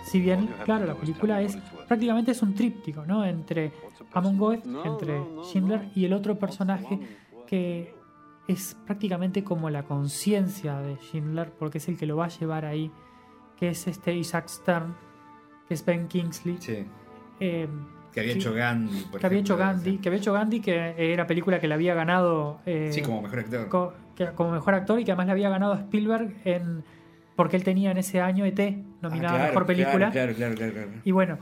Si 0.04 0.20
bien, 0.20 0.48
claro, 0.64 0.86
la 0.86 0.94
película 0.94 1.42
es 1.42 1.56
prácticamente 1.90 2.30
es 2.30 2.40
un 2.40 2.54
tríptico, 2.54 3.04
¿no? 3.04 3.24
Entre 3.24 3.72
Amon 4.12 4.38
Goeth, 4.38 4.64
entre 4.84 5.24
Schindler 5.42 5.88
y 5.96 6.04
el 6.04 6.12
otro 6.12 6.38
personaje 6.38 7.00
que 7.48 7.92
es 8.46 8.76
prácticamente 8.86 9.42
como 9.42 9.70
la 9.70 9.82
conciencia 9.82 10.78
de 10.78 10.94
Schindler, 10.98 11.50
porque 11.58 11.78
es 11.78 11.88
el 11.88 11.96
que 11.98 12.06
lo 12.06 12.16
va 12.16 12.26
a 12.26 12.28
llevar 12.28 12.64
ahí, 12.64 12.92
que 13.56 13.70
es 13.70 13.88
este 13.88 14.14
Isaac 14.14 14.46
Stern, 14.48 14.94
que 15.66 15.74
es 15.74 15.84
Ben 15.84 16.06
Kingsley, 16.06 16.58
Sí. 16.60 16.84
eh, 17.40 17.68
Que 18.12 18.20
había 18.20 18.32
Sí. 18.34 18.38
hecho 18.38 18.52
Gandhi. 18.54 19.00
por 19.10 19.18
que 19.20 19.26
había 19.26 19.38
hecho 19.40 19.54
ejemplo. 19.54 19.74
Gandhi, 19.74 19.98
que 19.98 20.08
había 20.08 20.18
hecho 20.20 20.32
Gandhi, 20.32 20.60
que 20.60 21.12
era 21.12 21.26
película 21.26 21.58
que 21.60 21.66
le 21.66 21.74
había 21.74 21.94
ganado 21.94 22.60
eh, 22.66 22.90
Sí, 22.92 23.02
como 23.02 23.20
mejor 23.22 23.40
actor. 23.40 23.68
co- 23.68 23.92
que- 24.14 24.28
como 24.32 24.52
mejor 24.52 24.74
actor 24.74 25.00
y 25.00 25.04
que 25.04 25.10
además 25.10 25.26
le 25.26 25.32
había 25.32 25.48
ganado 25.50 25.72
a 25.72 25.78
Spielberg 25.80 26.34
en 26.44 26.84
porque 27.36 27.56
él 27.56 27.64
tenía 27.64 27.90
en 27.90 27.98
ese 27.98 28.20
año 28.20 28.44
ET 28.44 28.60
Ah, 28.60 28.98
nominada 29.02 29.34
a 29.34 29.36
claro, 29.38 29.52
mejor 29.52 29.66
película. 29.66 30.10
Claro, 30.12 30.34
claro, 30.34 30.54
claro, 30.54 30.72
claro. 30.72 30.90
Y 31.04 31.10
bueno, 31.12 31.38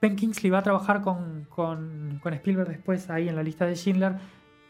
Ben 0.00 0.14
Kingsley 0.16 0.50
va 0.50 0.58
a 0.58 0.62
trabajar 0.62 1.00
con, 1.02 1.44
con- 1.48 2.20
con 2.22 2.32
Spielberg 2.34 2.68
después 2.68 3.10
ahí 3.10 3.28
en 3.28 3.34
la 3.36 3.42
lista 3.42 3.66
de 3.66 3.74
Schindler 3.74 4.14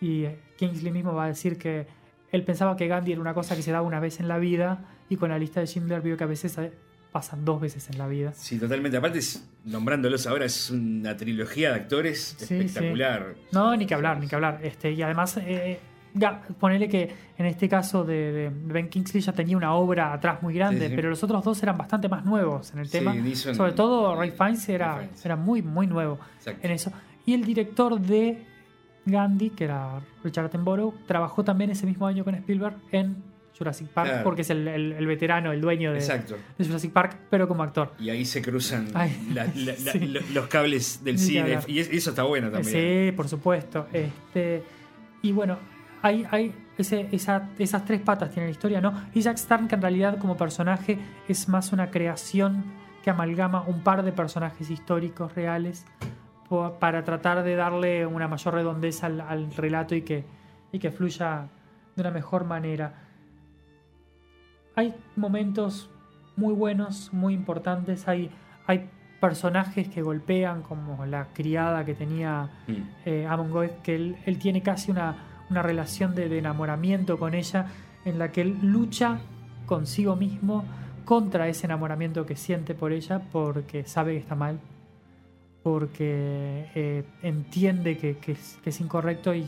y 0.00 0.24
eh, 0.24 0.38
Kingsley 0.56 0.90
mismo 0.92 1.12
va 1.14 1.24
a 1.24 1.28
decir 1.28 1.58
que 1.58 1.86
él 2.32 2.44
pensaba 2.44 2.76
que 2.76 2.86
Gandhi 2.88 3.12
era 3.12 3.20
una 3.20 3.34
cosa 3.34 3.54
que 3.56 3.62
se 3.62 3.70
daba 3.72 3.86
una 3.86 4.00
vez 4.00 4.20
en 4.20 4.28
la 4.28 4.38
vida 4.38 4.84
y 5.08 5.16
con 5.16 5.30
la 5.30 5.38
lista 5.38 5.60
de 5.60 5.66
Schindler 5.66 6.00
vio 6.02 6.16
que 6.16 6.24
a 6.24 6.26
veces 6.26 6.56
eh, 6.58 6.72
pasan 7.12 7.44
dos 7.44 7.60
veces 7.60 7.88
en 7.90 7.98
la 7.98 8.06
vida. 8.06 8.32
Sí, 8.34 8.58
totalmente. 8.58 8.96
Aparte, 8.98 9.20
nombrándolos 9.64 10.26
ahora, 10.26 10.44
es 10.44 10.70
una 10.70 11.16
trilogía 11.16 11.70
de 11.70 11.76
actores 11.76 12.36
Sí, 12.38 12.54
espectacular. 12.56 13.34
No, 13.52 13.74
ni 13.76 13.86
que 13.86 13.94
hablar, 13.94 14.20
ni 14.20 14.28
que 14.28 14.34
hablar. 14.34 14.60
Este, 14.62 14.92
y 14.92 15.00
además, 15.02 15.36
eh, 15.38 15.80
ya, 16.18 16.42
ponele 16.58 16.88
que 16.88 17.14
en 17.38 17.46
este 17.46 17.68
caso 17.68 18.04
de, 18.04 18.32
de 18.32 18.50
Ben 18.52 18.88
Kingsley 18.88 19.22
ya 19.22 19.32
tenía 19.32 19.56
una 19.56 19.72
obra 19.74 20.12
atrás 20.12 20.42
muy 20.42 20.54
grande, 20.54 20.82
Sí, 20.86 20.88
sí. 20.90 20.96
pero 20.96 21.10
los 21.10 21.22
otros 21.22 21.44
dos 21.44 21.62
eran 21.62 21.78
bastante 21.78 22.08
más 22.08 22.24
nuevos 22.24 22.72
en 22.72 22.80
el 22.80 22.86
Sí, 22.86 22.98
tema. 22.98 23.14
Neeson- 23.14 23.54
Sobre 23.54 23.72
todo 23.72 24.16
Ray 24.16 24.30
Fiennes 24.32 24.68
era, 24.68 24.96
Fiennes. 24.96 25.24
era 25.24 25.36
muy, 25.36 25.62
muy 25.62 25.86
nuevo 25.86 26.18
Exacto. 26.38 26.60
en 26.66 26.72
eso. 26.72 26.92
Y 27.26 27.34
el 27.34 27.44
director 27.44 28.00
de 28.00 28.44
Gandhi, 29.06 29.50
que 29.50 29.64
era 29.64 30.00
Richard 30.24 30.46
Attenborough, 30.46 30.94
trabajó 31.06 31.44
también 31.44 31.70
ese 31.70 31.86
mismo 31.86 32.06
año 32.06 32.24
con 32.24 32.34
Spielberg 32.34 32.76
en 32.92 33.16
Jurassic 33.56 33.88
Park, 33.88 34.08
Claro. 34.08 34.24
porque 34.24 34.42
es 34.42 34.50
el, 34.50 34.68
el- 34.68 34.92
el 34.92 35.06
veterano, 35.06 35.50
el 35.50 35.60
dueño 35.60 35.92
de, 35.92 35.98
de 36.00 36.64
Jurassic 36.64 36.92
Park, 36.92 37.16
pero 37.28 37.48
como 37.48 37.62
actor. 37.64 37.92
Y 37.98 38.08
ahí 38.10 38.24
se 38.24 38.40
cruzan 38.40 38.86
Ay, 38.94 39.16
la- 39.34 39.46
la- 39.56 39.74
sí. 39.74 39.98
lo- 40.06 40.20
los 40.32 40.46
cables 40.46 41.02
del 41.02 41.18
cine. 41.18 41.58
Y 41.66 41.80
es- 41.80 41.90
eso 41.90 42.10
está 42.10 42.22
bueno 42.22 42.50
también. 42.50 43.08
Sí, 43.10 43.12
por 43.16 43.28
supuesto. 43.28 43.86
Este, 43.92 44.62
y 45.22 45.32
bueno, 45.32 45.58
hay, 46.02 46.26
hay 46.30 46.54
ese- 46.76 47.08
esa- 47.12 47.48
esas 47.58 47.84
tres 47.84 48.00
patas 48.00 48.30
tiene 48.30 48.46
la 48.46 48.52
historia, 48.52 48.80
¿no? 48.80 48.92
Y 49.14 49.20
Jack 49.22 49.36
Stern, 49.36 49.68
que 49.68 49.74
en 49.74 49.82
realidad 49.82 50.18
como 50.18 50.36
personaje 50.36 50.98
es 51.28 51.48
más 51.48 51.72
una 51.72 51.90
creación 51.90 52.64
que 53.02 53.10
amalgama 53.10 53.62
un 53.62 53.80
par 53.82 54.02
de 54.02 54.12
personajes 54.12 54.70
históricos 54.70 55.34
reales 55.34 55.84
para 56.80 57.04
tratar 57.04 57.42
de 57.42 57.56
darle 57.56 58.06
una 58.06 58.26
mayor 58.28 58.54
redondez 58.54 59.04
al, 59.04 59.20
al 59.20 59.52
relato 59.54 59.94
y 59.94 60.02
que, 60.02 60.24
y 60.72 60.78
que 60.78 60.90
fluya 60.90 61.48
de 61.94 62.00
una 62.02 62.10
mejor 62.10 62.44
manera. 62.44 62.94
Hay 64.76 64.94
momentos 65.16 65.90
muy 66.36 66.54
buenos, 66.54 67.12
muy 67.12 67.34
importantes, 67.34 68.06
hay, 68.08 68.30
hay 68.66 68.88
personajes 69.20 69.88
que 69.88 70.02
golpean, 70.02 70.62
como 70.62 71.04
la 71.04 71.26
criada 71.34 71.84
que 71.84 71.94
tenía 71.94 72.48
Mm. 72.68 72.72
eh, 73.04 73.26
Amon 73.28 73.50
Goeth, 73.50 73.82
que 73.82 73.96
él, 73.96 74.16
él 74.24 74.38
tiene 74.38 74.62
casi 74.62 74.90
una, 74.92 75.16
una 75.50 75.62
relación 75.62 76.14
de, 76.14 76.28
de 76.28 76.38
enamoramiento 76.38 77.18
con 77.18 77.34
ella, 77.34 77.66
en 78.04 78.18
la 78.18 78.30
que 78.32 78.42
él 78.42 78.58
lucha 78.62 79.18
consigo 79.66 80.16
mismo 80.16 80.64
contra 81.04 81.48
ese 81.48 81.66
enamoramiento 81.66 82.26
que 82.26 82.36
siente 82.36 82.74
por 82.74 82.92
ella, 82.92 83.22
porque 83.32 83.84
sabe 83.84 84.12
que 84.12 84.18
está 84.18 84.34
mal, 84.34 84.60
porque 85.62 86.70
eh, 86.74 87.04
entiende 87.22 87.96
que, 87.98 88.18
que 88.18 88.32
es, 88.32 88.58
que 88.62 88.70
es 88.70 88.80
incorrecto 88.80 89.34
y 89.34 89.46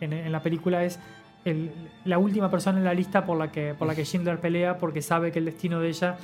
en, 0.00 0.12
en 0.12 0.32
la 0.32 0.42
película 0.42 0.84
es 0.84 0.98
el- 1.44 1.72
la 2.04 2.18
última 2.18 2.50
persona 2.50 2.78
en 2.78 2.84
la 2.84 2.94
lista 2.94 3.24
por 3.24 3.38
la, 3.38 3.50
que, 3.52 3.74
por 3.74 3.86
la 3.86 3.94
que 3.94 4.04
Schindler 4.04 4.40
pelea, 4.40 4.78
porque 4.78 5.02
sabe 5.02 5.32
que 5.32 5.38
el 5.38 5.44
destino 5.46 5.80
de 5.80 5.88
ella 5.88 6.16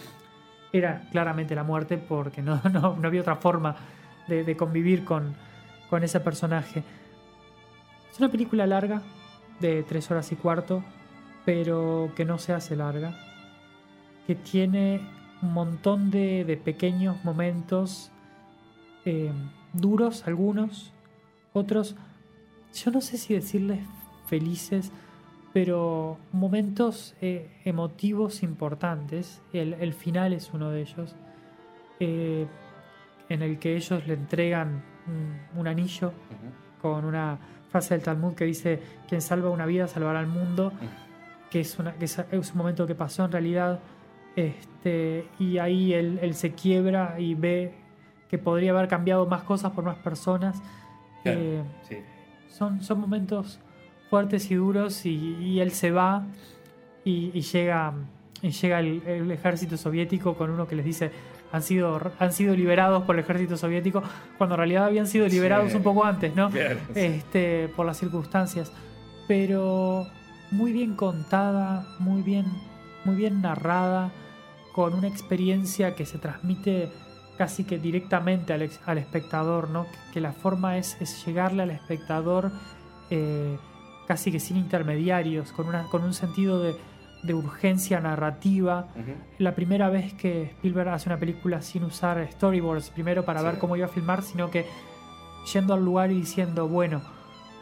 era 0.72 1.02
claramente 1.10 1.54
la 1.54 1.64
muerte 1.64 1.96
porque 1.98 2.42
no, 2.42 2.60
no, 2.72 2.96
no 2.96 3.08
había 3.08 3.20
otra 3.22 3.36
forma 3.36 3.74
de, 4.26 4.44
de 4.44 4.56
convivir 4.56 5.04
con, 5.04 5.34
con 5.88 6.02
ese 6.04 6.20
personaje. 6.20 6.82
Es 8.12 8.18
una 8.18 8.28
película 8.30 8.66
larga, 8.66 9.00
de 9.60 9.82
tres 9.82 10.10
horas 10.10 10.30
y 10.32 10.36
cuarto, 10.36 10.82
pero 11.44 12.12
que 12.16 12.24
no 12.24 12.38
se 12.38 12.52
hace 12.52 12.76
larga, 12.76 13.14
que 14.26 14.34
tiene 14.34 15.00
un 15.42 15.52
montón 15.52 16.10
de, 16.10 16.44
de 16.44 16.56
pequeños 16.56 17.24
momentos 17.24 18.10
eh, 19.04 19.32
duros, 19.72 20.26
algunos, 20.26 20.92
otros, 21.52 21.96
yo 22.74 22.90
no 22.90 23.00
sé 23.00 23.16
si 23.16 23.34
decirles 23.34 23.80
felices, 24.26 24.92
pero 25.52 26.18
momentos 26.32 27.14
eh, 27.20 27.50
emotivos 27.64 28.42
importantes. 28.42 29.40
El, 29.52 29.74
el 29.74 29.94
final 29.94 30.32
es 30.32 30.52
uno 30.52 30.70
de 30.70 30.82
ellos, 30.82 31.16
eh, 32.00 32.46
en 33.28 33.42
el 33.42 33.58
que 33.58 33.76
ellos 33.76 34.06
le 34.06 34.14
entregan 34.14 34.82
un, 35.06 35.60
un 35.60 35.66
anillo 35.66 36.12
con 36.82 37.04
una 37.04 37.38
frase 37.70 37.94
del 37.94 38.02
Talmud 38.02 38.34
que 38.34 38.44
dice, 38.44 38.80
quien 39.08 39.20
salva 39.20 39.50
una 39.50 39.66
vida 39.66 39.86
salvará 39.88 40.20
al 40.20 40.26
mundo, 40.26 40.72
que 41.50 41.60
es, 41.60 41.78
una, 41.78 41.92
que 41.94 42.04
es, 42.06 42.18
es 42.30 42.50
un 42.52 42.58
momento 42.58 42.86
que 42.86 42.94
pasó 42.94 43.24
en 43.24 43.32
realidad, 43.32 43.80
este, 44.36 45.26
y 45.38 45.58
ahí 45.58 45.92
él, 45.94 46.18
él 46.22 46.34
se 46.34 46.52
quiebra 46.52 47.16
y 47.18 47.34
ve 47.34 47.74
que 48.28 48.38
podría 48.38 48.70
haber 48.72 48.88
cambiado 48.88 49.26
más 49.26 49.42
cosas 49.42 49.72
por 49.72 49.84
más 49.84 49.96
personas. 49.96 50.60
Claro, 51.22 51.40
Eh, 51.40 51.62
sí. 51.88 51.96
son, 52.48 52.80
son 52.82 53.00
momentos 53.00 53.58
fuertes 54.10 54.50
y 54.50 54.54
duros 54.54 55.04
y, 55.06 55.36
y 55.40 55.60
él 55.60 55.70
se 55.72 55.90
va 55.90 56.24
y, 57.04 57.30
y 57.34 57.40
llega, 57.40 57.92
y 58.42 58.50
llega 58.50 58.80
el, 58.80 59.02
el 59.06 59.30
ejército 59.30 59.76
soviético 59.76 60.34
con 60.34 60.50
uno 60.50 60.66
que 60.66 60.76
les 60.76 60.84
dice 60.84 61.10
han 61.52 61.62
sido, 61.62 62.00
han 62.18 62.32
sido 62.32 62.54
liberados 62.54 63.04
por 63.04 63.14
el 63.16 63.20
ejército 63.24 63.56
soviético 63.56 64.02
cuando 64.36 64.54
en 64.54 64.58
realidad 64.58 64.84
habían 64.84 65.06
sido 65.06 65.26
liberados 65.28 65.70
Sí. 65.70 65.76
un 65.78 65.82
poco 65.82 66.04
antes, 66.04 66.34
¿no? 66.36 66.50
Sí. 66.50 66.58
este, 66.94 67.68
por 67.74 67.86
las 67.86 67.96
circunstancias. 67.98 68.72
Pero 69.26 70.06
muy 70.50 70.72
bien 70.72 70.94
contada, 70.94 71.86
muy 71.98 72.22
bien, 72.22 72.46
muy 73.04 73.14
bien 73.16 73.42
narrada, 73.42 74.10
con 74.72 74.94
una 74.94 75.08
experiencia 75.08 75.94
que 75.94 76.06
se 76.06 76.18
transmite 76.18 76.90
casi 77.36 77.64
que 77.64 77.78
directamente 77.78 78.52
al, 78.52 78.62
ex- 78.62 78.80
al 78.86 78.98
espectador, 78.98 79.70
¿no? 79.70 79.84
Que, 79.84 79.98
que 80.14 80.20
la 80.20 80.32
forma 80.32 80.76
es, 80.78 80.96
es 81.00 81.24
llegarle 81.26 81.62
al 81.62 81.70
espectador 81.70 82.50
eh, 83.10 83.58
casi 84.06 84.32
que 84.32 84.40
sin 84.40 84.56
intermediarios, 84.56 85.52
con, 85.52 85.68
una, 85.68 85.84
con 85.84 86.02
un 86.04 86.14
sentido 86.14 86.62
de, 86.62 86.74
de 87.22 87.34
urgencia 87.34 88.00
narrativa. 88.00 88.88
Ujú. 88.94 89.12
La 89.38 89.54
primera 89.54 89.88
vez 89.90 90.12
que 90.14 90.44
Spielberg 90.44 90.88
hace 90.90 91.08
una 91.08 91.18
película 91.18 91.60
sin 91.62 91.84
usar 91.84 92.26
storyboards, 92.32 92.90
primero 92.90 93.24
para 93.24 93.40
Sí. 93.40 93.46
ver 93.46 93.58
cómo 93.58 93.76
iba 93.76 93.86
a 93.86 93.88
filmar, 93.88 94.22
sino 94.22 94.50
que 94.50 94.66
yendo 95.52 95.74
al 95.74 95.84
lugar 95.84 96.10
y 96.10 96.14
diciendo, 96.14 96.68
bueno, 96.68 97.02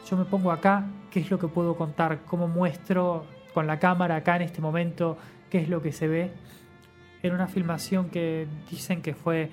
yo 0.09 0.17
me 0.17 0.25
pongo 0.25 0.53
acá, 0.53 0.85
¿qué 1.11 1.21
es 1.21 1.31
lo 1.31 1.39
que 1.39 1.49
puedo 1.49 1.77
contar? 1.77 2.21
¿Cómo 2.27 2.49
muestro 2.49 3.25
con 3.55 3.67
la 3.67 3.79
cámara 3.79 4.17
acá 4.17 4.37
en 4.37 4.43
este 4.43 4.61
momento 4.61 5.17
qué 5.51 5.59
es 5.59 5.69
lo 5.69 5.81
que 5.81 5.93
se 5.93 6.07
ve? 6.09 6.31
Era 7.23 7.35
una 7.35 7.47
filmación 7.49 8.11
que 8.11 8.47
dicen 8.71 9.01
que 9.03 9.15
fue 9.15 9.51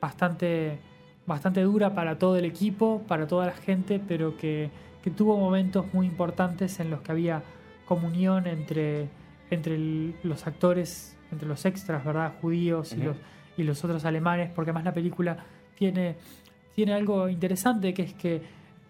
bastante, 0.00 0.78
bastante 1.26 1.62
dura 1.62 1.94
para 1.94 2.18
todo 2.18 2.36
el 2.36 2.44
equipo, 2.44 3.02
para 3.08 3.26
toda 3.26 3.46
la 3.46 3.52
gente, 3.52 4.00
pero 4.06 4.36
que, 4.36 4.70
que 5.02 5.10
tuvo 5.10 5.36
momentos 5.38 5.86
muy 5.92 6.06
importantes 6.06 6.78
en 6.78 6.90
los 6.90 7.00
que 7.00 7.12
había 7.12 7.42
comunión 7.86 8.46
entre, 8.46 9.08
entre 9.50 9.78
los 10.22 10.46
actores, 10.46 11.16
entre 11.32 11.46
los 11.48 11.64
extras, 11.64 12.04
¿verdad? 12.04 12.34
Judíos 12.40 12.92
y, 12.92 12.96
los, 13.02 13.16
y 13.56 13.62
los 13.62 13.84
otros 13.84 14.04
alemanes, 14.04 14.50
porque 14.54 14.70
además 14.70 14.84
la 14.84 14.92
película 14.94 15.36
tiene, 15.76 16.16
tiene 16.74 16.94
algo 16.94 17.28
interesante, 17.28 17.94
que 17.94 18.02
es 18.02 18.14
que 18.14 18.42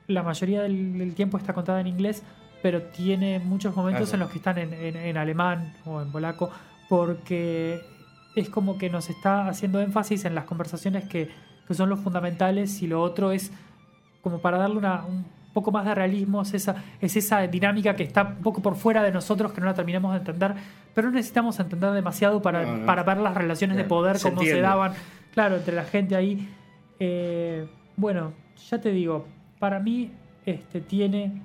la 0.07 0.23
mayoría 0.23 0.63
del, 0.63 0.99
del 0.99 1.15
tiempo 1.15 1.37
está 1.39 1.53
contada 1.53 1.81
en 1.81 1.89
inglés, 1.89 2.23
pero 2.63 2.83
tiene 2.83 3.39
muchos 3.39 3.75
momentos 3.77 4.09
Claro. 4.11 4.15
en 4.15 4.21
los 4.21 4.31
que 4.31 4.39
están 4.39 4.59
en, 4.59 4.73
en- 4.73 4.97
en 4.97 5.17
alemán 5.17 5.75
o 5.85 6.01
en 6.01 6.11
polaco, 6.11 6.51
porque 6.89 7.81
es 8.35 8.49
como 8.51 8.79
que 8.79 8.91
nos 8.91 9.09
está 9.11 9.49
haciendo 9.49 9.81
énfasis 9.81 10.25
en 10.25 10.35
las 10.35 10.45
conversaciones 10.45 11.05
que, 11.09 11.29
que 11.67 11.75
son 11.75 11.89
los 11.89 12.01
fundamentales 12.01 12.83
y 12.83 12.87
lo 12.87 13.03
otro 13.03 13.33
es 13.33 13.51
como 14.23 14.41
para 14.41 14.59
darle 14.59 14.77
una, 14.77 15.05
un 15.05 15.25
poco 15.57 15.73
más 15.73 15.87
de 15.87 15.95
realismo, 15.95 16.43
es 16.43 16.53
esa, 16.53 16.85
es 17.01 17.17
esa 17.17 17.41
dinámica 17.47 17.97
que 17.97 18.03
está 18.03 18.25
un 18.25 18.43
poco 18.43 18.61
por 18.61 18.77
fuera 18.77 19.03
de 19.03 19.11
nosotros 19.11 19.55
que 19.55 19.61
no 19.63 19.67
la 19.67 19.73
terminamos 19.73 20.13
de 20.13 20.19
entender, 20.19 20.55
pero 20.95 21.09
no 21.09 21.15
necesitamos 21.15 21.59
entender 21.59 21.93
demasiado 21.93 22.43
para, 22.43 22.63
No, 22.63 22.77
no. 22.77 22.87
para 22.87 23.05
ver 23.05 23.17
las 23.17 23.35
relaciones 23.35 23.79
de 23.79 23.85
poder, 23.85 24.19
se 24.19 24.29
cómo 24.29 24.43
se 24.43 24.61
daban, 24.61 24.93
claro, 25.33 25.57
entre 25.57 25.75
la 25.75 25.85
gente 25.85 26.15
ahí. 26.15 26.47
Eh, 27.01 27.67
bueno, 27.97 28.35
ya 28.69 28.79
te 28.79 28.91
digo, 28.91 29.27
para 29.59 29.81
mí 29.81 30.13
este, 30.45 30.83
tiene 30.83 31.41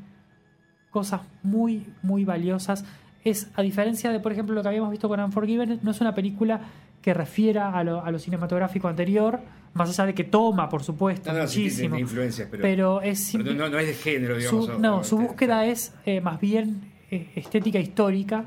cosas 0.89 1.21
muy, 1.41 1.87
muy 2.03 2.25
valiosas. 2.25 2.83
Es, 3.23 3.49
a 3.55 3.61
diferencia 3.61 4.11
de, 4.11 4.19
por 4.19 4.33
ejemplo, 4.33 4.53
lo 4.53 4.61
que 4.61 4.67
habíamos 4.67 4.91
visto 4.91 5.07
con 5.07 5.21
Unforgiven, 5.21 5.79
no 5.83 5.91
es 5.91 6.01
una 6.01 6.13
película 6.13 6.59
que 7.01 7.13
refiera 7.13 7.77
a 7.77 7.83
lo, 7.83 8.03
a 8.03 8.11
lo 8.11 8.19
cinematográfico 8.19 8.87
anterior, 8.87 9.39
más 9.73 9.89
allá 9.89 10.05
de 10.07 10.13
que 10.13 10.23
toma, 10.23 10.69
por 10.69 10.83
supuesto, 10.83 11.31
No, 11.33 11.47
sí 11.47 11.63
influencias, 11.97 12.47
pero, 12.51 12.61
pero 12.61 13.01
es 13.01 13.31
pero 13.35 13.53
no, 13.53 13.69
no 13.69 13.79
es 13.79 13.87
de 13.87 13.93
género, 13.93 14.37
digamos. 14.37 14.65
su, 14.65 14.79
no, 14.79 14.97
o- 14.99 15.03
su 15.03 15.15
este- 15.15 15.27
búsqueda 15.27 15.65
es 15.65 15.93
eh, 16.05 16.21
más 16.21 16.39
bien 16.39 16.91
eh, 17.09 17.29
estética 17.35 17.79
histórica, 17.79 18.45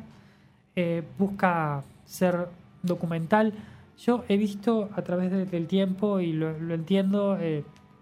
eh, 0.77 1.03
busca 1.19 1.83
ser 2.05 2.49
documental. 2.83 3.53
Yo 3.99 4.25
he 4.29 4.37
visto 4.37 4.91
a 4.95 5.03
través 5.03 5.31
de- 5.31 5.47
del 5.47 5.67
tiempo 5.67 6.21
y 6.21 6.33
lo, 6.33 6.59
lo 6.59 6.75
entiendo, 6.75 7.39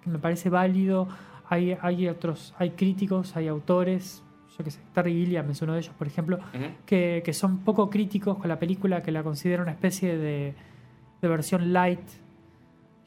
me 0.04 0.18
parece 0.18 0.50
válido. 0.50 1.06
Hay, 1.48 1.76
hay 1.80 2.08
otros, 2.08 2.54
hay 2.58 2.70
críticos, 2.70 3.36
hay 3.36 3.46
autores, 3.48 4.22
yo 4.56 4.64
que 4.64 4.70
sé, 4.70 4.80
Terry 4.94 5.12
Gilliam 5.12 5.50
es 5.50 5.62
uno 5.62 5.72
de 5.74 5.80
ellos, 5.80 5.94
por 5.96 6.06
ejemplo, 6.06 6.38
que, 6.86 7.22
que 7.24 7.32
son 7.32 7.58
poco 7.58 7.88
críticos 7.90 8.38
con 8.38 8.48
la 8.48 8.58
película, 8.58 9.02
que 9.02 9.10
la 9.12 9.22
consideran 9.22 9.62
una 9.64 9.72
especie 9.72 10.16
de, 10.18 10.54
de 11.20 11.28
versión 11.28 11.72
light. 11.72 12.00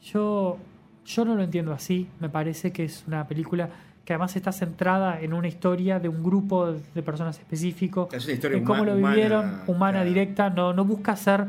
Yo, 0.02 0.58
yo 1.04 1.24
no 1.24 1.34
lo 1.34 1.42
entiendo 1.42 1.72
así, 1.72 2.08
me 2.20 2.28
parece 2.28 2.72
que 2.72 2.84
es 2.84 3.04
una 3.06 3.26
película 3.26 3.68
que 4.04 4.12
además 4.12 4.36
está 4.36 4.52
centrada 4.52 5.20
en 5.20 5.32
una 5.32 5.48
historia 5.48 5.98
de 5.98 6.08
un 6.08 6.22
grupo 6.22 6.70
de 6.72 7.02
personas 7.02 7.38
específico, 7.38 8.08
Es 8.12 8.24
una 8.24 8.34
historia 8.34 8.58
en 8.58 8.64
cómo 8.64 8.84
lo 8.84 8.94
humana, 8.94 9.14
vivieron, 9.14 9.60
humana, 9.66 9.92
claro. 9.98 10.08
directa, 10.08 10.50
no, 10.50 10.72
no 10.72 10.84
busca 10.84 11.16
ser 11.16 11.44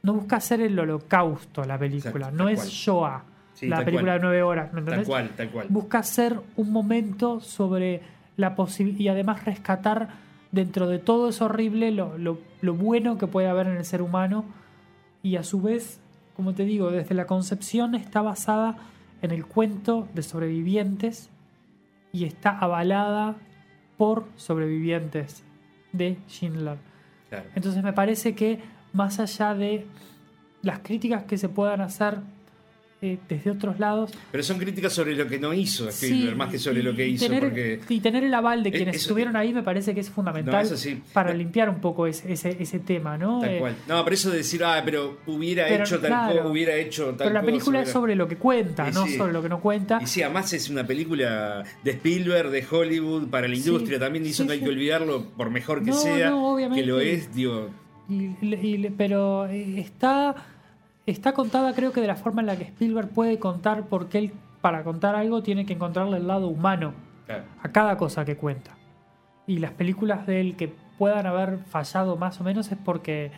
no 0.00 0.12
busca 0.14 0.38
ser 0.40 0.60
el 0.60 0.78
holocausto 0.78 1.64
la 1.64 1.76
película, 1.76 2.26
Exacto, 2.26 2.36
no 2.36 2.48
es 2.48 2.58
cual. 2.60 2.68
Shoah, 2.70 3.22
Sí, 3.54 3.66
la 3.66 3.84
película 3.84 4.12
cual. 4.12 4.20
de 4.20 4.22
nueve 4.26 4.42
horas, 4.44 4.72
¿me 4.72 4.82
Tal 4.82 5.04
cual, 5.04 5.30
tal 5.36 5.50
cual. 5.50 5.66
busca 5.68 6.02
ser 6.04 6.38
un 6.54 6.70
momento 6.70 7.40
sobre 7.40 8.00
la 8.38 8.54
posibilidad 8.54 9.00
y 9.00 9.08
además 9.08 9.44
rescatar 9.44 10.08
dentro 10.52 10.86
de 10.88 10.98
todo 10.98 11.28
eso 11.28 11.44
horrible 11.44 11.90
lo, 11.90 12.16
lo- 12.16 12.38
lo 12.62 12.72
bueno 12.74 13.18
que 13.18 13.26
puede 13.26 13.48
haber 13.48 13.66
en 13.66 13.76
el 13.76 13.84
ser 13.84 14.00
humano 14.00 14.46
y 15.22 15.36
a 15.36 15.42
su 15.42 15.60
vez, 15.60 16.00
como 16.34 16.54
te 16.54 16.64
digo, 16.64 16.90
desde 16.90 17.14
la 17.14 17.26
concepción 17.26 17.94
está 17.94 18.22
basada 18.22 18.76
en 19.20 19.32
el 19.32 19.44
cuento 19.44 20.08
de 20.14 20.22
sobrevivientes 20.22 21.28
y 22.12 22.24
está 22.24 22.56
avalada 22.58 23.34
por 23.98 24.24
sobrevivientes 24.36 25.42
de 25.92 26.16
Schindler. 26.28 26.78
Claro. 27.28 27.44
Entonces 27.54 27.82
me 27.82 27.92
parece 27.92 28.34
que 28.34 28.60
más 28.92 29.18
allá 29.20 29.54
de 29.54 29.86
las 30.62 30.78
críticas 30.78 31.24
que 31.24 31.36
se 31.36 31.48
puedan 31.48 31.80
hacer 31.80 32.20
eh, 33.00 33.16
desde 33.28 33.50
otros 33.52 33.78
lados, 33.78 34.10
Pero 34.32 34.42
son 34.42 34.58
críticas 34.58 34.92
sobre 34.92 35.14
lo 35.14 35.28
que 35.28 35.38
no 35.38 35.54
hizo 35.54 35.88
Spielberg, 35.88 36.30
Sí, 36.30 36.34
más 36.36 36.50
que 36.50 36.58
sobre 36.58 36.80
y- 36.80 36.82
lo 36.82 36.94
que 36.96 37.06
y 37.06 37.12
hizo, 37.12 37.26
tener, 37.26 37.40
porque 37.44 37.80
y 37.88 38.00
tener 38.00 38.24
el 38.24 38.34
aval 38.34 38.64
de 38.64 38.70
Eh, 38.70 38.72
quienes 38.72 38.96
eso- 38.96 39.02
estuvieron 39.04 39.36
ahí 39.36 39.52
me 39.52 39.62
parece 39.62 39.94
que 39.94 40.00
es 40.00 40.10
fundamental 40.10 40.52
No, 40.54 40.60
eso 40.60 40.76
sí. 40.76 41.00
para 41.12 41.30
No. 41.30 41.38
limpiar 41.38 41.68
un 41.70 41.80
poco 41.80 42.08
ese, 42.08 42.32
ese, 42.32 42.56
ese 42.58 42.78
tema, 42.80 43.16
¿no? 43.16 43.38
tal 43.40 43.50
Eh, 43.50 43.58
cual. 43.60 43.76
No, 43.86 44.02
pero 44.02 44.14
eso 44.14 44.30
de 44.30 44.38
decir, 44.38 44.64
ah, 44.64 44.82
pero 44.84 45.18
hubiera 45.26 45.66
Pero, 45.68 45.84
hecho 45.84 46.00
tal 46.00 46.08
claro. 46.10 46.36
cosa, 46.38 46.48
hubiera 46.48 46.74
hecho 46.74 47.04
tal 47.10 47.16
pero 47.18 47.30
la 47.30 47.40
cosa, 47.40 47.46
película 47.52 47.82
es 47.82 47.88
sobre 47.90 48.16
lo 48.16 48.26
que 48.26 48.36
cuenta, 48.36 48.88
Y 48.88 48.92
no 48.92 49.06
sí. 49.06 49.16
sobre 49.16 49.32
lo 49.32 49.42
que 49.42 49.48
no 49.48 49.60
cuenta. 49.60 50.00
Y 50.02 50.06
sí, 50.08 50.22
además 50.22 50.52
es 50.52 50.68
una 50.68 50.84
película 50.86 51.62
de 51.84 51.90
Spielberg, 51.92 52.50
de 52.50 52.64
Hollywood, 52.68 53.28
para 53.28 53.46
la 53.46 53.54
industria. 53.54 54.00
También 54.00 54.26
hizo 54.26 54.42
sí, 54.42 54.46
No 54.48 54.52
hay 54.54 54.60
que 54.60 54.68
olvidarlo, 54.70 55.24
por 55.36 55.50
mejor 55.50 55.84
que 55.84 55.90
No, 55.90 55.96
sea, 55.96 56.30
no, 56.30 56.54
obviamente. 56.54 56.82
que 56.82 56.86
lo 56.88 56.98
es, 56.98 57.32
digo. 57.34 57.70
Y- 58.08 58.34
y- 58.40 58.90
pero 58.96 59.46
eh, 59.46 59.78
está, 59.80 60.34
está 61.10 61.32
contada 61.32 61.74
creo 61.74 61.92
que 61.92 62.00
de 62.00 62.06
la 62.06 62.16
forma 62.16 62.40
en 62.40 62.46
la 62.46 62.56
que 62.56 62.64
Spielberg 62.64 63.08
puede 63.08 63.38
contar 63.38 63.84
porque 63.84 64.18
él 64.18 64.32
para 64.60 64.82
contar 64.84 65.14
algo 65.14 65.42
tiene 65.42 65.66
que 65.66 65.74
encontrarle 65.74 66.16
el 66.16 66.26
lado 66.26 66.48
humano 66.48 66.92
claro. 67.26 67.44
a 67.62 67.68
cada 67.70 67.96
cosa 67.96 68.24
que 68.24 68.36
cuenta. 68.36 68.72
Y 69.46 69.58
las 69.58 69.72
películas 69.72 70.26
de 70.26 70.40
él 70.40 70.56
que 70.56 70.74
puedan 70.98 71.26
haber 71.26 71.58
fallado 71.58 72.16
más 72.16 72.40
o 72.40 72.44
menos 72.44 72.70
es 72.70 72.78
porque 72.84 73.30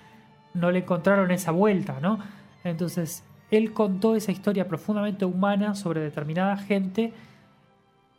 no 0.54 0.70
le 0.70 0.80
encontraron 0.80 1.30
esa 1.30 1.52
vuelta, 1.52 2.00
¿no? 2.00 2.18
Entonces, 2.64 3.22
él 3.50 3.72
contó 3.72 4.16
esa 4.16 4.33
historia 4.33 4.66
profundamente 4.66 5.24
humana 5.24 5.74
sobre 5.74 6.00
determinada 6.00 6.56
gente 6.56 7.12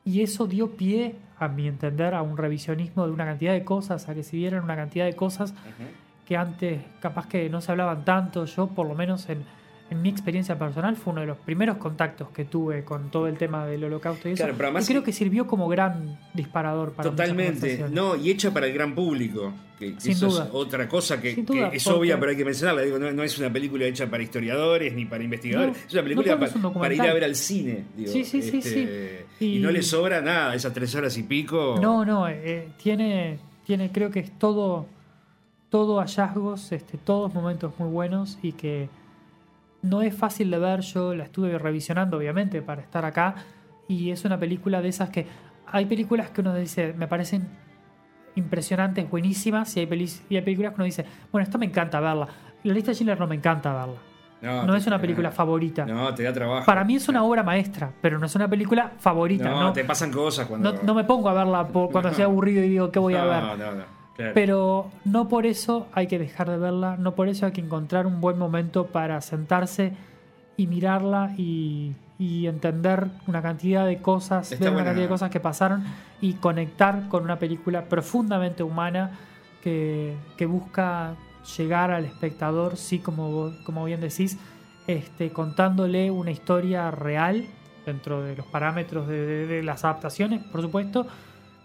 y 0.03 0.21
eso 0.21 0.47
dio 0.47 0.75
pie, 0.75 1.15
a 1.37 1.47
mi 1.47 1.67
entender, 1.67 2.13
a 2.13 2.21
un 2.21 2.37
revisionismo 2.37 3.05
de 3.05 3.11
una 3.11 3.25
cantidad 3.25 3.53
de 3.53 3.63
cosas, 3.63 4.09
a 4.09 4.13
que 4.13 4.23
se 4.23 4.37
vieran 4.37 4.63
una 4.63 4.75
cantidad 4.75 5.05
de 5.05 5.15
cosas. 5.15 5.53
Que 6.31 6.37
antes 6.37 6.79
capaz 7.01 7.27
que 7.27 7.49
no 7.49 7.59
se 7.59 7.71
hablaban 7.73 8.05
tanto. 8.05 8.45
Yo, 8.45 8.67
por 8.67 8.87
lo 8.87 8.95
menos 8.95 9.27
en, 9.27 9.43
en 9.89 10.01
mi 10.01 10.07
experiencia 10.07 10.57
personal, 10.57 10.95
fue 10.95 11.11
uno 11.11 11.19
de 11.19 11.27
los 11.27 11.37
primeros 11.37 11.75
contactos 11.75 12.29
que 12.29 12.45
tuve 12.45 12.85
con 12.85 13.11
todo 13.11 13.27
el 13.27 13.37
tema 13.37 13.65
del 13.65 13.83
holocausto 13.83 14.29
y 14.29 14.31
eso. 14.31 14.43
Claro, 14.43 14.53
pero 14.55 14.67
además- 14.69 14.85
y 14.89 14.93
creo 14.93 15.03
que 15.03 15.11
sirvió 15.11 15.45
como 15.45 15.67
gran 15.67 16.17
disparador 16.33 16.93
para 16.93 17.09
Totalmente. 17.09 17.85
No, 17.91 18.15
y 18.15 18.31
hecha 18.31 18.53
para 18.53 18.67
el 18.67 18.73
gran 18.73 18.95
público. 18.95 19.51
Que, 19.77 19.93
que 19.95 19.99
Sin 19.99 20.11
eso 20.13 20.27
duda. 20.29 20.45
es 20.45 20.49
otra 20.53 20.87
cosa 20.87 21.19
que, 21.19 21.35
Sin 21.35 21.45
que 21.45 21.53
duda, 21.53 21.67
es 21.73 21.85
obvia, 21.87 22.17
pero 22.17 22.31
hay 22.31 22.37
que 22.37 22.45
mencionarla. 22.45 22.83
Digo, 22.83 22.97
no, 22.97 23.11
no 23.11 23.23
es 23.23 23.37
una 23.37 23.51
película 23.51 23.83
hecha 23.85 24.09
para 24.09 24.23
historiadores 24.23 24.93
ni 24.93 25.03
para 25.03 25.25
investigadores. 25.25 25.75
No, 25.75 25.85
es 25.85 25.93
una 25.93 26.03
película 26.03 26.35
no, 26.61 26.67
un 26.69 26.73
para, 26.79 26.93
ir 26.93 27.01
a 27.01 27.13
ver 27.13 27.25
al 27.25 27.35
cine. 27.35 27.83
digo, 27.97 28.09
Sí, 28.09 28.23
sí, 28.23 28.41
sí, 28.41 28.59
este, 28.59 29.25
sí. 29.37 29.45
Y, 29.45 29.57
Y- 29.57 29.59
no 29.59 29.69
le 29.69 29.81
sobra 29.83 30.21
nada, 30.21 30.55
esas 30.55 30.71
tres 30.73 30.95
horas 30.95 31.17
y 31.17 31.23
pico. 31.23 31.77
No, 31.81 32.05
no, 32.05 32.29
eh, 32.29 32.69
tiene, 32.81 33.39
tiene, 33.65 33.91
creo 33.91 34.09
que 34.11 34.19
es 34.21 34.31
todo, 34.39 34.85
todo 35.71 35.99
hallazgos, 35.99 36.71
este, 36.71 36.99
todos 36.99 37.33
momentos 37.33 37.73
muy 37.79 37.89
buenos 37.89 38.37
y 38.43 38.51
que 38.51 38.89
no 39.81 40.03
es 40.03 40.13
fácil 40.15 40.51
de 40.51 40.59
ver. 40.59 40.81
Yo 40.81 41.15
la 41.15 41.23
estuve 41.23 41.57
revisionando, 41.57 42.17
obviamente, 42.17 42.61
para 42.61 42.81
estar 42.83 43.03
acá. 43.05 43.33
Y 43.87 44.11
es 44.11 44.23
una 44.25 44.37
película 44.37 44.81
de 44.83 44.89
esas 44.89 45.09
que. 45.09 45.25
Hay 45.73 45.85
películas 45.85 46.29
que 46.29 46.41
uno 46.41 46.53
dice, 46.53 46.93
me 46.97 47.07
parecen 47.07 47.47
impresionantes, 48.35 49.09
buenísimas, 49.09 49.75
y 49.77 49.81
hay, 49.81 50.09
y 50.29 50.35
hay 50.35 50.41
películas 50.41 50.71
que 50.71 50.75
uno 50.75 50.85
dice, 50.85 51.05
bueno, 51.31 51.43
esto 51.43 51.57
me 51.57 51.65
encanta 51.65 51.99
verla. 51.99 52.27
La 52.63 52.73
lista 52.73 52.91
de 52.91 52.95
Schindler 52.95 53.19
no 53.19 53.27
me 53.27 53.35
encanta 53.35 53.73
verla. 53.73 54.65
No, 54.65 54.73
te- 54.73 54.77
es 54.79 54.87
una 54.87 54.99
película 54.99 55.31
favorita. 55.31 55.85
No, 55.85 56.13
te 56.15 56.23
da 56.23 56.33
trabajo. 56.33 56.65
Para 56.65 56.83
mí 56.83 56.95
es 56.95 57.07
una 57.07 57.23
obra 57.23 57.43
maestra, 57.43 57.91
pero 58.01 58.17
no 58.19 58.25
es 58.25 58.35
una 58.35 58.47
película 58.47 58.91
favorita. 58.97 59.49
No, 59.49 59.61
No, 59.61 59.73
te 59.73 59.83
pasan 59.83 60.11
cosas 60.11 60.47
cuando. 60.47 60.73
no, 60.73 60.83
no 60.83 60.93
me 60.95 61.03
pongo 61.03 61.29
a 61.29 61.33
verla 61.33 61.67
por- 61.67 61.91
cuando 61.91 62.09
estoy 62.09 62.23
aburrido 62.25 62.63
y 62.63 62.69
digo, 62.69 62.91
¿qué 62.91 62.99
voy 62.99 63.15
a 63.15 63.23
No, 63.23 63.29
ver? 63.29 63.43
No, 63.43 63.55
no, 63.57 64.00
claro. 64.15 64.31
Pero 64.33 64.89
no 65.05 65.27
por 65.27 65.45
eso 65.45 65.87
hay 65.93 66.07
que 66.07 66.19
dejar 66.19 66.49
de 66.49 66.57
verla, 66.57 66.97
no 66.97 67.15
por 67.15 67.27
eso 67.29 67.45
hay 67.45 67.51
que 67.51 67.61
encontrar 67.61 68.05
un 68.07 68.21
buen 68.21 68.37
momento 68.37 68.87
para 68.87 69.19
sentarse 69.21 69.93
y 70.57 70.67
mirarla 70.67 71.33
y, 71.37 71.93
y 72.19 72.47
entender 72.47 73.07
una 73.27 73.41
cantidad 73.41 73.85
de 73.85 73.97
cosas, 73.99 74.51
Está 74.51 74.65
ver 74.65 74.69
una 74.69 74.75
buena. 74.75 74.85
cantidad 74.89 75.05
de 75.05 75.09
cosas 75.09 75.29
que 75.31 75.39
pasaron 75.39 75.83
y 76.21 76.33
conectar 76.33 77.07
con 77.07 77.23
una 77.23 77.39
película 77.39 77.85
profundamente 77.85 78.61
humana 78.63 79.11
que, 79.63 80.15
que 80.37 80.45
busca 80.45 81.15
llegar 81.57 81.89
al 81.91 82.05
espectador, 82.05 82.77
sí, 82.77 82.99
como, 82.99 83.51
como 83.63 83.85
bien 83.85 84.01
decís, 84.01 84.37
este, 84.87 85.31
contándole 85.31 86.11
una 86.11 86.31
historia 86.31 86.91
real 86.91 87.45
dentro 87.85 88.21
de 88.21 88.35
los 88.35 88.45
parámetros 88.45 89.07
de, 89.07 89.25
de- 89.25 89.47
de 89.47 89.63
las 89.63 89.83
adaptaciones, 89.83 90.43
por 90.43 90.61
supuesto, 90.61 91.07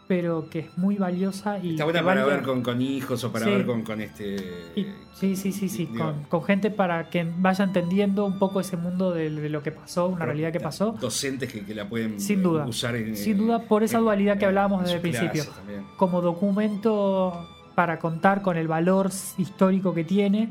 pero 0.08 0.48
que 0.48 0.60
es 0.60 0.78
muy 0.78 0.96
valiosa 0.96 1.58
y 1.58 1.70
Está 1.70 1.82
buena 1.84 2.04
para 2.04 2.24
ver 2.24 2.42
con, 2.42 2.62
con 2.62 2.80
hijos 2.80 3.24
o 3.24 3.32
para 3.32 3.44
Sí. 3.46 3.50
ver 3.50 3.66
con, 3.66 3.82
con 3.82 4.00
este. 4.00 4.36
y- 4.76 4.86
sí, 5.12 5.34
sí, 5.34 5.50
sí, 5.52 5.68
sí, 5.68 5.86
con, 5.86 6.22
con 6.24 6.44
gente 6.44 6.70
para 6.70 7.10
que 7.10 7.26
vaya 7.38 7.64
entendiendo 7.64 8.24
un 8.24 8.38
poco 8.38 8.60
ese 8.60 8.76
mundo 8.76 9.12
de, 9.12 9.30
de 9.30 9.48
lo 9.48 9.62
que 9.64 9.72
pasó, 9.72 10.06
una 10.06 10.24
realidad 10.24 10.52
que 10.52 10.60
pasó. 10.60 10.92
Docentes 11.00 11.52
que, 11.52 11.64
que 11.64 11.74
la 11.74 11.88
pueden 11.88 12.20
Sin 12.20 12.38
eh, 12.38 12.42
duda. 12.42 12.66
usar 12.66 12.94
en, 12.94 13.16
Sin 13.16 13.38
duda, 13.38 13.60
por 13.62 13.82
esa 13.82 13.98
en- 13.98 14.04
dualidad 14.04 14.38
que 14.38 14.46
hablábamos 14.46 14.82
desde 14.82 14.94
el 14.96 15.00
principio. 15.00 15.44
también. 15.44 15.84
Como 15.96 16.20
documento 16.20 17.48
para 17.74 17.98
contar 17.98 18.42
con 18.42 18.56
el 18.56 18.68
valor 18.68 19.10
histórico 19.38 19.92
que 19.92 20.04
tiene 20.04 20.48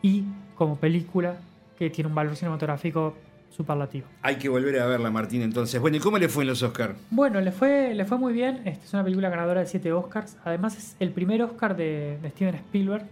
y 0.00 0.24
como 0.54 0.76
película 0.76 1.40
que 1.78 1.90
tiene 1.90 2.08
un 2.08 2.14
valor 2.14 2.36
cinematográfico 2.36 3.14
superlativo. 3.52 4.06
Hay 4.22 4.36
que 4.36 4.48
volver 4.48 4.80
a 4.80 4.86
verla, 4.86 5.10
Martín, 5.10 5.42
entonces. 5.42 5.80
Bueno, 5.80 5.96
¿y 5.98 6.00
cómo 6.00 6.18
le 6.18 6.28
fue 6.28 6.44
en 6.44 6.48
los 6.48 6.62
Oscars? 6.62 6.94
Bueno, 7.10 7.40
le 7.40 7.52
fue, 7.52 7.94
le 7.94 8.04
fue 8.04 8.18
muy 8.18 8.32
bien. 8.32 8.62
Esta 8.64 8.84
es 8.84 8.92
una 8.94 9.04
película 9.04 9.28
ganadora 9.28 9.60
de 9.60 9.66
7 9.66 9.92
Oscars. 9.92 10.36
Además, 10.44 10.76
es 10.76 10.96
el 11.00 11.10
primer 11.10 11.42
Oscar 11.42 11.76
de, 11.76 12.18
de 12.22 12.30
Steven 12.30 12.54
Spielberg. 12.54 13.04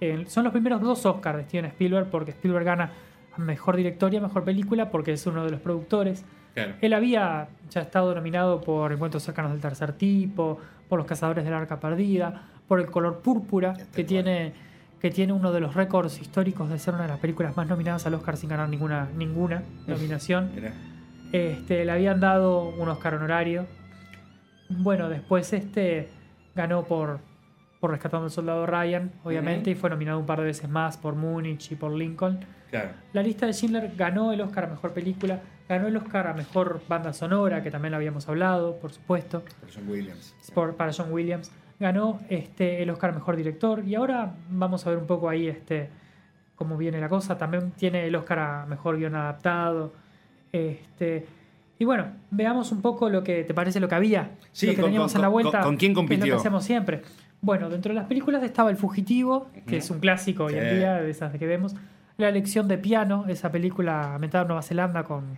Eh, 0.00 0.24
son 0.28 0.44
los 0.44 0.52
primeros 0.52 0.80
dos 0.80 1.04
Oscars 1.06 1.38
de 1.38 1.44
Steven 1.44 1.64
Spielberg 1.66 2.08
porque 2.10 2.30
Spielberg 2.30 2.64
gana 2.64 2.92
mejor 3.36 3.76
director 3.76 4.12
y 4.12 4.16
a 4.16 4.20
mejor 4.20 4.44
película 4.44 4.90
porque 4.90 5.12
es 5.12 5.26
uno 5.26 5.44
de 5.44 5.50
los 5.50 5.60
productores. 5.60 6.24
Claro. 6.54 6.74
Él 6.80 6.92
había 6.92 7.48
ya 7.70 7.80
estado 7.80 8.14
nominado 8.14 8.60
por 8.60 8.92
Encuentros 8.92 9.22
cercanos 9.22 9.52
del 9.52 9.60
tercer 9.60 9.92
tipo, 9.92 10.58
por 10.88 10.98
Los 10.98 11.06
cazadores 11.06 11.44
del 11.44 11.54
arca 11.54 11.80
perdida, 11.80 12.42
por 12.66 12.80
El 12.80 12.86
color 12.86 13.20
púrpura, 13.20 13.76
que 13.94 14.04
tiene, 14.04 14.52
que 15.00 15.10
tiene 15.10 15.32
uno 15.32 15.52
de 15.52 15.60
los 15.60 15.74
récords 15.74 16.20
históricos 16.20 16.68
de 16.70 16.78
ser 16.78 16.94
una 16.94 17.04
de 17.04 17.08
las 17.10 17.18
películas 17.20 17.56
más 17.56 17.68
nominadas 17.68 18.04
al 18.06 18.14
Oscar 18.14 18.36
sin 18.36 18.48
ganar 18.50 18.68
ninguna, 18.68 19.08
ninguna 19.16 19.62
nominación. 19.86 20.50
Este, 21.32 21.84
le 21.84 21.92
habían 21.92 22.20
dado 22.20 22.70
un 22.70 22.88
Oscar 22.88 23.14
honorario. 23.14 23.66
Bueno, 24.70 25.08
después 25.08 25.52
este 25.52 26.08
ganó 26.54 26.84
por, 26.84 27.20
por 27.80 27.90
Rescatando 27.92 28.24
al 28.26 28.30
Soldado 28.30 28.66
Ryan, 28.66 29.12
obviamente, 29.24 29.70
y 29.70 29.74
fue 29.74 29.88
nominado 29.90 30.18
un 30.18 30.26
par 30.26 30.40
de 30.40 30.46
veces 30.46 30.68
más 30.68 30.96
por 30.96 31.14
Múnich 31.14 31.70
y 31.72 31.76
por 31.76 31.92
Lincoln. 31.92 32.40
Claro. 32.70 32.90
La 33.12 33.22
lista 33.22 33.46
de 33.46 33.52
Schindler 33.52 33.92
ganó 33.96 34.32
el 34.32 34.40
Oscar 34.40 34.64
a 34.64 34.66
Mejor 34.68 34.92
Película, 34.92 35.40
ganó 35.68 35.86
el 35.86 35.96
Oscar 35.96 36.26
a 36.26 36.34
Mejor 36.34 36.82
Banda 36.88 37.12
Sonora, 37.12 37.62
que 37.62 37.70
también 37.70 37.92
lo 37.92 37.96
habíamos 37.96 38.28
hablado, 38.28 38.78
por 38.78 38.92
supuesto, 38.92 39.42
Por 39.60 39.70
John 39.72 39.88
Williams. 39.88 40.34
por- 40.54 40.74
para 40.76 40.92
John 40.92 41.12
Williams. 41.12 41.50
Ganó 41.80 42.18
este, 42.28 42.82
el 42.82 42.90
Oscar 42.90 43.10
a 43.10 43.12
Mejor 43.14 43.36
Director 43.36 43.84
y 43.86 43.94
ahora 43.94 44.34
vamos 44.50 44.86
a 44.86 44.90
ver 44.90 44.98
un 44.98 45.06
poco 45.06 45.28
ahí 45.28 45.46
este, 45.46 45.88
cómo 46.56 46.76
viene 46.76 47.00
la 47.00 47.08
cosa. 47.08 47.38
También 47.38 47.70
tiene 47.72 48.06
el 48.06 48.14
Oscar 48.16 48.38
a 48.40 48.66
Mejor 48.66 48.96
Guión 48.98 49.14
Adaptado. 49.14 49.92
Este, 50.52 51.26
y 51.78 51.84
bueno, 51.84 52.06
veamos 52.30 52.72
un 52.72 52.82
poco 52.82 53.08
lo 53.08 53.22
que 53.22 53.44
te 53.44 53.54
parece 53.54 53.78
lo 53.80 53.88
que 53.88 53.94
había, 53.94 54.30
Sí, 54.52 54.66
lo 54.66 54.72
que 54.72 54.76
con- 54.80 54.84
teníamos 54.86 55.12
con- 55.12 55.18
en 55.18 55.22
la 55.22 55.28
vuelta. 55.28 55.60
con 55.60 55.76
quién 55.76 55.92
que 55.94 56.00
es 56.00 56.04
lo 56.04 56.08
que 56.08 56.14
compitió? 56.16 56.36
hacemos 56.36 56.64
siempre. 56.64 57.02
Bueno, 57.40 57.68
dentro 57.70 57.90
de 57.94 58.00
las 58.00 58.08
películas 58.08 58.42
estaba 58.42 58.70
El 58.70 58.76
Fugitivo, 58.76 59.46
que 59.66 59.76
es 59.76 59.88
un 59.90 60.00
clásico 60.00 60.44
hoy 60.46 60.54
en 60.54 60.76
día, 60.78 60.94
de 60.94 61.08
esas 61.10 61.32
que 61.36 61.46
vemos. 61.46 61.76
La 62.16 62.32
lección 62.32 62.66
de 62.66 62.78
piano, 62.78 63.24
esa 63.28 63.52
película 63.52 64.14
ambientada 64.14 64.42
en 64.42 64.48
Nueva 64.48 64.62
Zelanda 64.62 65.04
con 65.04 65.36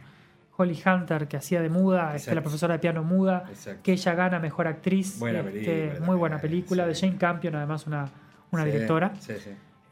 Holly 0.60 0.78
Hunter, 0.84 1.26
que 1.28 1.36
hacía 1.36 1.62
de 1.62 1.70
muda, 1.70 2.14
este, 2.14 2.34
la 2.34 2.42
profesora 2.42 2.74
de 2.74 2.78
piano 2.80 3.02
muda, 3.02 3.44
Exacto. 3.48 3.80
que 3.82 3.92
ella 3.92 4.14
gana 4.14 4.38
mejor 4.38 4.66
actriz. 4.66 5.18
Buena 5.18 5.38
este, 5.40 5.50
película 5.52 6.06
muy 6.06 6.16
buena 6.16 6.38
película, 6.38 6.86
de. 6.86 6.94
Jane 6.94 7.16
Campion, 7.16 7.54
además 7.54 7.86
una, 7.86 8.08
una 8.50 8.64
Sí, 8.64 8.70
directora. 8.70 9.12
Sí. 9.18 9.32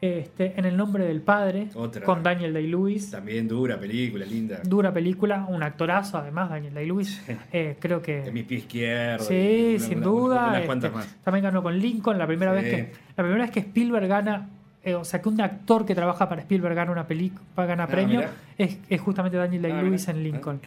Este, 0.01 0.53
en 0.57 0.63
El 0.63 0.77
nombre 0.77 1.03
del 1.05 1.21
padre, 1.21 1.67
Otra. 1.75 2.05
con 2.05 2.23
Daniel 2.23 2.53
Day-Lewis. 2.53 3.11
También 3.11 3.49
dura 3.49 3.77
película, 3.77 4.25
linda. 4.25 4.61
Dura 4.63 4.93
película, 4.93 5.45
un 5.49 5.61
actorazo 5.61 6.17
además, 6.17 6.49
Daniel 6.49 6.73
Day-Lewis. 6.73 7.21
Eh, 7.51 7.75
creo 7.81 8.01
que... 8.01 8.21
De 8.21 8.31
mi 8.31 8.43
pie 8.43 8.59
izquierdo. 8.59 9.25
Sí, 9.25 9.33
y 9.33 9.75
una- 9.75 9.85
sin 9.85 9.97
una- 9.97 10.05
duda. 10.07 10.41
Unas 10.43 10.53
este, 10.55 10.65
cuantas 10.67 10.93
más. 10.93 11.17
También 11.21 11.43
ganó 11.43 11.61
con 11.61 11.77
Lincoln, 11.77 12.17
la 12.17 12.27
primera 12.27 12.53
vez 12.53 12.63
que 12.63 12.91
la 13.17 13.23
primera 13.25 13.43
vez 13.43 13.51
que 13.51 13.59
Spielberg 13.59 14.07
gana, 14.07 14.47
eh, 14.83 14.95
o 14.95 15.03
sea, 15.03 15.21
que 15.21 15.29
un 15.29 15.39
actor 15.41 15.85
que 15.85 15.93
trabaja 15.95 16.27
para 16.29 16.41
Spielberg 16.41 16.75
gana 16.75 16.91
una 16.91 17.07
película, 17.07 17.65
gana 17.65 17.83
Ah, 17.83 17.87
premio, 17.87 18.21
es, 18.57 18.77
es 18.89 19.01
justamente 19.01 19.37
Daniel 19.37 19.65
Ah, 19.65 19.69
Day-Lewis 19.69 20.07
en 20.07 20.23
Lincoln. 20.23 20.61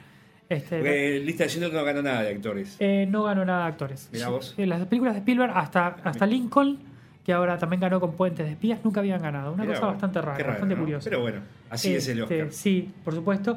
Este, 0.48 0.78
Porque 0.78 1.20
lista 1.24 1.44
de 1.44 1.48
Schindler 1.48 1.72
no 1.72 1.82
ganó 1.84 2.02
nada 2.02 2.22
de 2.22 2.30
actores. 2.30 2.76
eh, 2.78 3.06
no 3.10 3.22
ganó 3.24 3.44
nada 3.44 3.62
de 3.62 3.68
actores. 3.68 4.10
Mirá 4.12 4.28
vos. 4.28 4.54
Eh, 4.58 4.66
Las 4.66 4.84
películas 4.86 5.14
de 5.14 5.20
Spielberg, 5.20 5.52
hasta, 5.54 5.96
hasta 6.04 6.26
Lincoln, 6.26 6.78
que 7.24 7.32
ahora 7.32 7.56
también 7.56 7.80
ganó 7.80 8.00
con 8.00 8.12
Puentes 8.16 8.44
de 8.44 8.52
Espías, 8.52 8.80
nunca 8.84 9.00
habían 9.00 9.22
ganado. 9.22 9.52
Una 9.52 9.62
Mirá 9.62 9.74
cosa 9.76 9.86
vos. 9.86 9.94
bastante 9.94 10.20
rara, 10.20 10.36
raro, 10.36 10.48
bastante 10.50 10.74
¿no? 10.74 10.80
curiosa. 10.82 11.08
Pero 11.08 11.22
bueno, 11.22 11.40
así 11.70 11.94
es 11.94 12.06
el 12.08 12.20
Este, 12.20 12.42
Oscar. 12.42 12.52
Sí, 12.52 12.90
por 13.04 13.14
supuesto. 13.14 13.56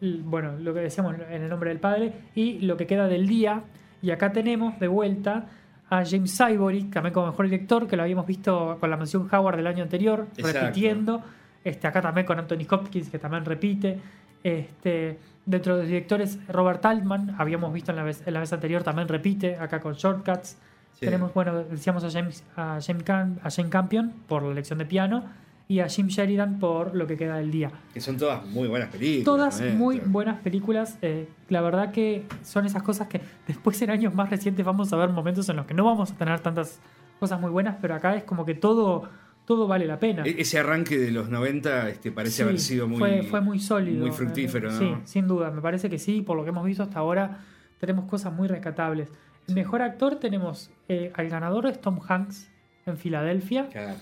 Bueno, 0.00 0.52
lo 0.60 0.74
que 0.74 0.80
decíamos 0.80 1.16
en 1.30 1.42
el 1.42 1.48
nombre 1.48 1.70
del 1.70 1.80
padre 1.80 2.12
y 2.34 2.60
lo 2.60 2.76
que 2.76 2.86
queda 2.86 3.08
del 3.08 3.26
día. 3.26 3.62
Y 4.02 4.10
acá 4.10 4.30
tenemos 4.30 4.78
de 4.78 4.86
vuelta 4.88 5.46
a 5.90 6.04
James 6.04 6.38
Ivory, 6.40 6.84
también 6.84 7.12
como 7.14 7.26
mejor 7.28 7.44
director, 7.46 7.86
que 7.86 7.96
lo 7.96 8.02
habíamos 8.02 8.26
visto 8.26 8.76
con 8.80 8.90
la 8.90 8.96
mención 8.96 9.28
Howard 9.32 9.56
del 9.56 9.66
año 9.66 9.82
anterior, 9.82 10.26
Exacto. 10.36 10.60
repitiendo. 10.60 11.22
Este, 11.64 11.86
acá 11.86 12.00
también 12.00 12.26
con 12.26 12.38
Anthony 12.38 12.66
Hopkins, 12.70 13.08
que 13.10 13.18
también 13.18 13.44
repite. 13.44 13.98
Este, 14.42 15.18
dentro 15.44 15.74
de 15.74 15.82
los 15.82 15.88
directores, 15.88 16.38
Robert 16.48 16.84
Altman, 16.84 17.34
habíamos 17.38 17.72
visto 17.72 17.90
en 17.92 17.96
la 17.96 18.04
vez, 18.04 18.22
en 18.26 18.34
la 18.34 18.40
vez 18.40 18.52
anterior, 18.52 18.82
también 18.82 19.08
repite, 19.08 19.56
acá 19.56 19.80
con 19.80 19.94
Shortcuts. 19.94 20.56
Sí. 20.94 21.00
Tenemos, 21.04 21.34
bueno, 21.34 21.62
decíamos 21.64 22.04
a 22.04 22.10
James, 22.10 22.44
a 22.56 22.78
James, 22.84 23.04
Cam- 23.04 23.38
a 23.42 23.50
Jane 23.50 23.68
Campion 23.68 24.12
por 24.28 24.42
la 24.42 24.54
lección 24.54 24.78
de 24.78 24.86
piano 24.86 25.24
y 25.68 25.80
a 25.80 25.88
Jim 25.88 26.06
Sheridan 26.06 26.58
por 26.60 26.94
lo 26.94 27.06
que 27.06 27.16
queda 27.16 27.38
del 27.38 27.50
día. 27.50 27.70
Que 27.92 28.00
son 28.00 28.16
todas 28.16 28.44
muy 28.46 28.68
buenas 28.68 28.88
películas. 28.90 29.24
Todas 29.24 29.60
muy 29.74 29.98
buenas 30.00 30.40
películas. 30.40 30.98
eh, 31.02 31.28
la 31.48 31.60
verdad 31.60 31.90
que 31.92 32.24
son 32.42 32.66
esas 32.66 32.82
cosas 32.82 33.08
que 33.08 33.20
después 33.48 33.80
en 33.82 33.90
años 33.90 34.14
más 34.14 34.30
recientes 34.30 34.64
vamos 34.64 34.92
a 34.92 34.96
ver 34.96 35.08
momentos 35.10 35.48
en 35.48 35.56
los 35.56 35.66
que 35.66 35.74
no 35.74 35.84
vamos 35.84 36.12
a 36.12 36.14
tener 36.16 36.38
tantas 36.40 36.80
cosas 37.18 37.40
muy 37.40 37.50
buenas, 37.50 37.76
pero 37.80 37.94
acá 37.94 38.14
es 38.14 38.22
como 38.24 38.44
que 38.44 38.54
todo, 38.54 39.08
todo 39.44 39.66
vale 39.66 39.86
la 39.86 39.98
pena. 39.98 40.22
E- 40.24 40.40
Ese 40.40 40.58
arranque 40.58 40.98
de 40.98 41.10
los 41.10 41.28
90 41.30 41.88
este, 41.88 42.12
parece 42.12 42.36
Sí, 42.36 42.42
haber 42.42 42.60
sido 42.60 42.86
muy, 42.86 42.98
fue, 42.98 43.22
fue 43.24 43.40
muy 43.40 43.58
sólido. 43.58 44.02
muy 44.06 44.12
fructífero, 44.14 44.68
eh, 44.70 44.72
¿no? 44.72 44.78
Sí, 44.78 44.94
sin 45.04 45.26
duda. 45.26 45.50
Me 45.50 45.60
parece 45.62 45.90
que 45.90 45.98
sí, 45.98 46.22
por 46.22 46.36
lo 46.36 46.44
que 46.44 46.50
hemos 46.50 46.64
visto 46.64 46.82
hasta 46.84 46.98
ahora, 47.00 47.38
tenemos 47.80 48.04
cosas 48.04 48.32
muy 48.32 48.46
rescatables. 48.46 49.08
El 49.48 49.54
mejor 49.54 49.82
actor 49.82 50.16
tenemos 50.16 50.70
eh, 50.88 51.10
al 51.14 51.28
ganador 51.28 51.66
es 51.66 51.80
Tom 51.80 51.98
Hanks 52.06 52.50
en 52.86 52.96
Filadelfia, 52.98 53.68
Claro, 53.68 53.96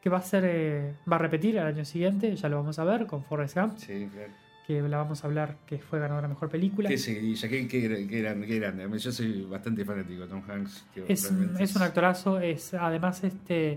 que 0.00 0.08
va 0.10 0.18
a 0.18 0.22
ser, 0.22 0.44
eh, 0.46 0.94
va 1.10 1.16
a 1.16 1.18
repetir 1.18 1.58
al 1.58 1.66
año 1.66 1.84
siguiente, 1.84 2.34
ya 2.34 2.48
lo 2.48 2.56
vamos 2.56 2.78
a 2.78 2.84
ver 2.84 3.06
con 3.06 3.22
Forrest 3.24 3.56
Gump, 3.56 3.76
sí, 3.76 4.08
claro. 4.12 4.32
que 4.66 4.80
la 4.82 4.96
vamos 4.96 5.22
a 5.22 5.26
hablar 5.26 5.56
que 5.66 5.78
fue 5.78 5.98
ganadora 6.00 6.26
mejor 6.28 6.48
película. 6.48 6.88
Qué 6.88 6.96
seguidilla, 6.98 7.48
qué, 7.48 7.68
qué, 7.68 8.06
qué 8.08 8.20
grande, 8.22 8.46
qué 8.46 8.58
grande. 8.58 8.98
Yo 8.98 9.12
soy 9.12 9.42
bastante 9.42 9.84
fanático 9.84 10.22
de 10.22 10.28
Tom 10.28 10.42
Hanks. 10.48 10.86
que 10.94 11.04
Es, 11.12 11.30
es 11.58 11.76
un 11.76 11.82
actorazo, 11.82 12.40
es 12.40 12.72
además 12.74 13.22
este 13.24 13.72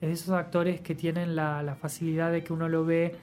es 0.00 0.08
de 0.08 0.12
esos 0.12 0.30
actores 0.34 0.80
que 0.82 0.94
tienen 0.94 1.34
la, 1.34 1.62
la 1.62 1.74
facilidad 1.74 2.30
de 2.30 2.44
que 2.44 2.52
uno 2.52 2.68
lo 2.68 2.84
ve 2.84 3.14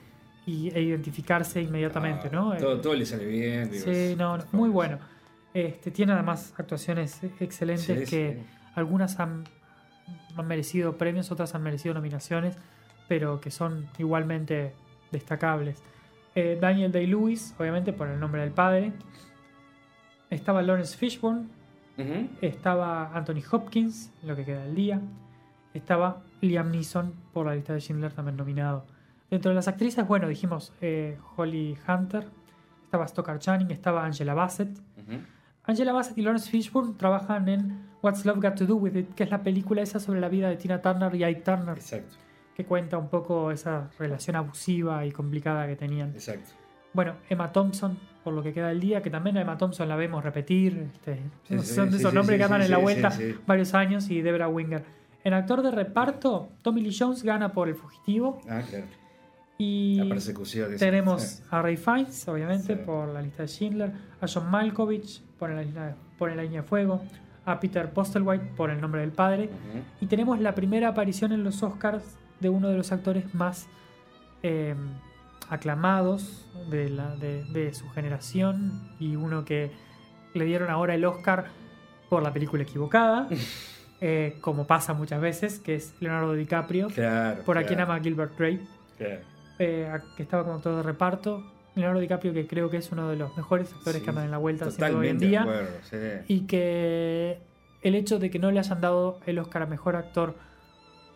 y, 0.46 0.70
e 0.76 0.82
identificarse 0.82 1.62
inmediatamente, 1.62 2.28
Ah, 2.28 2.34
¿no? 2.34 2.58
Todo, 2.58 2.82
todo 2.82 2.96
le 2.96 3.06
sale 3.06 3.26
bien. 3.26 3.70
digo, 3.72 3.86
Sí, 3.86 4.16
no, 4.18 4.38
no, 4.40 4.44
muy 4.52 4.70
bueno. 4.70 4.98
Este, 5.54 5.92
tiene 5.92 6.14
además 6.14 6.52
actuaciones 6.58 7.20
excelentes 7.40 7.86
Sí, 7.86 8.16
que 8.16 8.40
sí. 8.40 8.46
algunas 8.76 9.20
han, 9.20 9.44
han 10.36 10.48
merecido 10.48 10.98
premios, 10.98 11.32
otras 11.32 11.56
han 11.56 11.64
merecido 11.64 11.94
nominaciones, 11.94 12.58
pero 13.08 13.40
que 13.40 13.52
son 13.52 13.88
igualmente 13.98 14.74
destacables. 15.12 15.82
Eh, 16.36 16.58
Daniel 16.60 16.92
Day-Lewis, 16.92 17.56
obviamente 17.60 17.94
por 17.94 18.08
el 18.08 18.20
nombre 18.20 18.42
del 18.42 18.52
padre. 18.52 18.94
Estaba 20.30 20.62
Lawrence 20.64 20.98
Fishburne, 20.98 21.48
estaba 22.42 23.16
Anthony 23.16 23.44
Hopkins, 23.52 24.12
lo 24.24 24.36
que 24.36 24.46
queda 24.46 24.64
del 24.64 24.74
día. 24.74 25.02
Estaba 25.76 26.24
Liam 26.42 26.72
Neeson 26.72 27.14
por 27.34 27.46
la 27.46 27.56
lista 27.56 27.74
de 27.74 27.82
Schindler 27.82 28.14
también 28.14 28.36
nominado. 28.36 28.86
Dentro 29.30 29.50
de 29.50 29.56
las 29.56 29.68
actrices, 29.68 30.08
bueno, 30.08 30.28
dijimos 30.28 30.74
eh, 30.82 31.18
Holly 31.36 31.78
Hunter, 31.88 32.28
estaba 32.84 33.08
Stoker 33.08 33.40
Channing, 33.40 33.72
estaba 33.72 34.06
Angela 34.06 34.34
Bassett. 34.34 34.70
Angela 35.66 35.94
Bassett 35.94 36.18
y 36.18 36.22
Lawrence 36.22 36.50
Fishburne 36.50 36.94
trabajan 36.96 37.48
en 37.48 37.93
What's 38.04 38.26
Love 38.26 38.40
Got 38.42 38.56
to 38.56 38.66
Do 38.68 38.76
With 38.76 38.96
It, 38.96 39.16
que 39.16 39.24
es 39.24 39.32
la 39.32 39.42
película 39.42 39.82
esa 39.82 40.00
sobre 40.00 40.20
la 40.20 40.30
vida 40.30 40.50
de 40.50 40.58
Tina 40.58 40.82
Turner 40.82 41.16
y 41.16 41.24
Ike 41.24 41.42
Turner, 41.42 41.78
Exacto, 41.78 42.16
que 42.56 42.66
cuenta 42.66 42.98
un 43.00 43.08
poco 43.10 43.50
esa 43.50 43.90
relación 43.98 44.36
abusiva 44.36 45.04
y 45.06 45.12
complicada 45.12 45.66
que 45.66 45.76
tenían. 45.76 46.10
exacto. 46.12 46.52
Bueno, 46.94 47.16
Emma 47.28 47.52
Thompson, 47.52 47.98
por 48.24 48.34
lo 48.36 48.44
que 48.44 48.54
queda 48.54 48.68
del 48.68 48.80
día, 48.80 49.02
que 49.02 49.10
también 49.10 49.36
a 49.38 49.42
Emma 49.42 49.58
Thompson 49.58 49.90
la 49.90 49.96
vemos 49.96 50.24
repetir. 50.24 50.90
este, 50.94 51.16
Sí, 51.44 51.56
son 51.58 51.64
sí, 51.66 51.82
de 51.86 51.90
sí, 51.92 51.96
esos 51.98 52.12
sí, 52.12 52.16
nombres 52.16 52.38
que 52.38 52.44
andan 52.44 52.62
en 52.62 52.70
la 52.70 52.78
vuelta 52.78 53.12
varios 53.48 53.74
años 53.74 54.10
y 54.12 54.22
Debra 54.22 54.48
Winger. 54.48 54.84
En 55.24 55.34
actor 55.34 55.64
de 55.64 55.72
reparto, 55.72 56.50
Tommy 56.62 56.82
Lee 56.82 56.96
Jones 56.96 57.24
gana 57.24 57.52
por 57.54 57.68
El 57.70 57.74
Fugitivo. 57.76 58.42
Ah, 58.48 58.62
claro. 58.70 58.86
Y 59.58 59.96
La 60.04 60.10
persecución. 60.10 60.76
tenemos 60.78 61.42
a 61.50 61.62
Ray 61.62 61.78
Fiennes, 61.78 62.28
obviamente, 62.28 62.76
por 62.76 63.08
la 63.08 63.22
lista 63.22 63.44
de 63.44 63.48
Schindler. 63.48 63.92
A 64.22 64.28
John 64.28 64.52
Malkovich, 64.52 65.24
por 65.40 65.50
la, 65.50 65.96
por 66.20 66.30
la 66.36 66.44
línea 66.44 66.62
de 66.62 66.68
fuego. 66.68 67.02
A 67.46 67.60
Peter 67.60 67.90
Postlewhite, 67.92 68.46
por 68.56 68.70
El 68.70 68.80
nombre 68.80 69.02
del 69.02 69.12
padre. 69.12 69.50
Y 70.00 70.06
tenemos 70.08 70.40
la 70.40 70.56
primera 70.56 70.90
aparición 70.90 71.32
en 71.34 71.44
los 71.44 71.62
Oscars 71.64 72.18
de 72.40 72.50
uno 72.50 72.70
de 72.70 72.78
los 72.78 72.92
actores 72.92 73.34
más 73.36 73.68
eh, 74.44 74.76
aclamados 75.50 76.46
de, 76.70 76.90
la, 76.90 77.16
de, 77.16 77.44
de 77.46 77.74
su 77.74 77.90
generación 77.90 78.82
y 79.00 79.16
uno 79.16 79.46
que 79.46 79.72
le 80.34 80.46
dieron 80.46 80.70
ahora 80.70 80.96
el 80.96 81.06
Oscar 81.06 81.46
por 82.10 82.24
la 82.24 82.32
película 82.34 82.64
equivocada, 82.64 83.28
eh, 84.02 84.38
como 84.42 84.66
pasa 84.68 84.94
muchas 84.94 85.22
veces, 85.22 85.60
que 85.60 85.76
es 85.76 85.94
Leonardo 86.00 86.34
DiCaprio, 86.34 86.88
Claro. 86.88 87.44
por 87.44 87.58
a 87.58 87.64
quien 87.66 87.80
ama 87.82 88.00
Gilbert 88.00 88.38
Grape, 88.38 88.62
claro. 88.98 89.20
eh, 89.60 89.92
que 90.18 90.24
estaba 90.24 90.44
como 90.44 90.56
actor 90.56 90.76
de 90.78 90.84
reparto. 90.84 91.44
Leonardo 91.76 92.00
DiCaprio, 92.02 92.34
que 92.34 92.46
creo 92.48 92.70
que 92.70 92.78
es 92.78 92.92
uno 92.92 93.10
de 93.10 93.16
los 93.16 93.36
mejores 93.36 93.72
actores 93.74 93.98
Sí, 94.00 94.04
que 94.04 94.10
andan 94.10 94.26
en 94.26 94.32
la 94.32 94.38
vuelta 94.38 94.68
hoy 94.96 95.08
en 95.08 95.18
día 95.18 95.42
acuerdo. 95.42 95.70
sí. 95.90 95.98
y 96.28 96.42
que 96.42 97.40
el 97.82 97.96
hecho 97.96 98.20
de 98.20 98.30
que 98.30 98.40
no 98.40 98.52
le 98.52 98.60
hayan 98.60 98.80
dado 98.80 99.20
el 99.26 99.40
Oscar 99.40 99.64
a 99.64 99.66
Mejor 99.66 99.96
Actor 99.96 100.36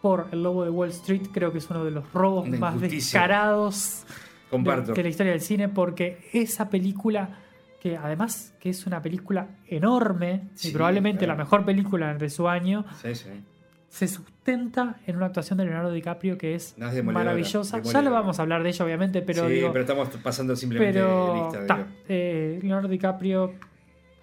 por 0.02 0.28
El 0.32 0.44
Lobo 0.44 0.64
de 0.64 0.70
Wall 0.70 0.90
Street 0.90 1.28
creo 1.34 1.52
que 1.52 1.60
es 1.60 1.70
uno 1.70 1.84
de 1.86 1.92
los 1.92 2.12
robos 2.14 2.48
Una 2.48 2.58
más 2.58 2.76
injusticia. 2.76 3.20
descarados 3.22 4.06
Comparto. 4.50 4.92
de, 4.92 4.94
de 4.96 5.04
la 5.04 5.10
historia 5.10 5.32
del 5.34 5.42
cine 5.42 5.70
porque 5.70 6.28
esa 6.34 6.70
película 6.70 7.40
que 7.82 7.96
además 7.98 8.56
que 8.60 8.70
es 8.72 8.86
una 8.88 9.02
película 9.02 9.48
enorme 9.68 10.50
Sí, 10.56 10.70
y 10.70 10.72
probablemente 10.72 11.26
claro. 11.26 11.38
la 11.38 11.44
mejor 11.44 11.66
película 11.66 12.14
de 12.16 12.30
su 12.30 12.48
año 12.48 12.86
Sí, 13.02 13.14
sí. 13.16 13.30
Se 13.90 14.08
sustenta 14.08 14.98
en 15.08 15.16
una 15.16 15.28
actuación 15.28 15.58
de 15.58 15.66
Leonardo 15.66 15.92
DiCaprio 15.92 16.38
que 16.38 16.56
es 16.56 16.76
maravillosa 16.78 17.82
ya 17.82 18.02
lo 18.02 18.12
vamos 18.12 18.38
a 18.40 18.42
hablar 18.42 18.62
de 18.64 18.70
ella 18.70 18.84
obviamente 18.86 19.22
pero 19.22 19.48
sí, 19.48 19.54
digo, 19.54 19.72
pero 19.72 19.82
estamos 19.84 20.10
pasando 20.22 20.56
simplemente 20.56 21.00
pero 21.00 21.50
lista. 21.52 21.66
ta, 21.68 21.88
eh, 22.10 22.60
Leonardo 22.62 22.90
DiCaprio 22.90 23.54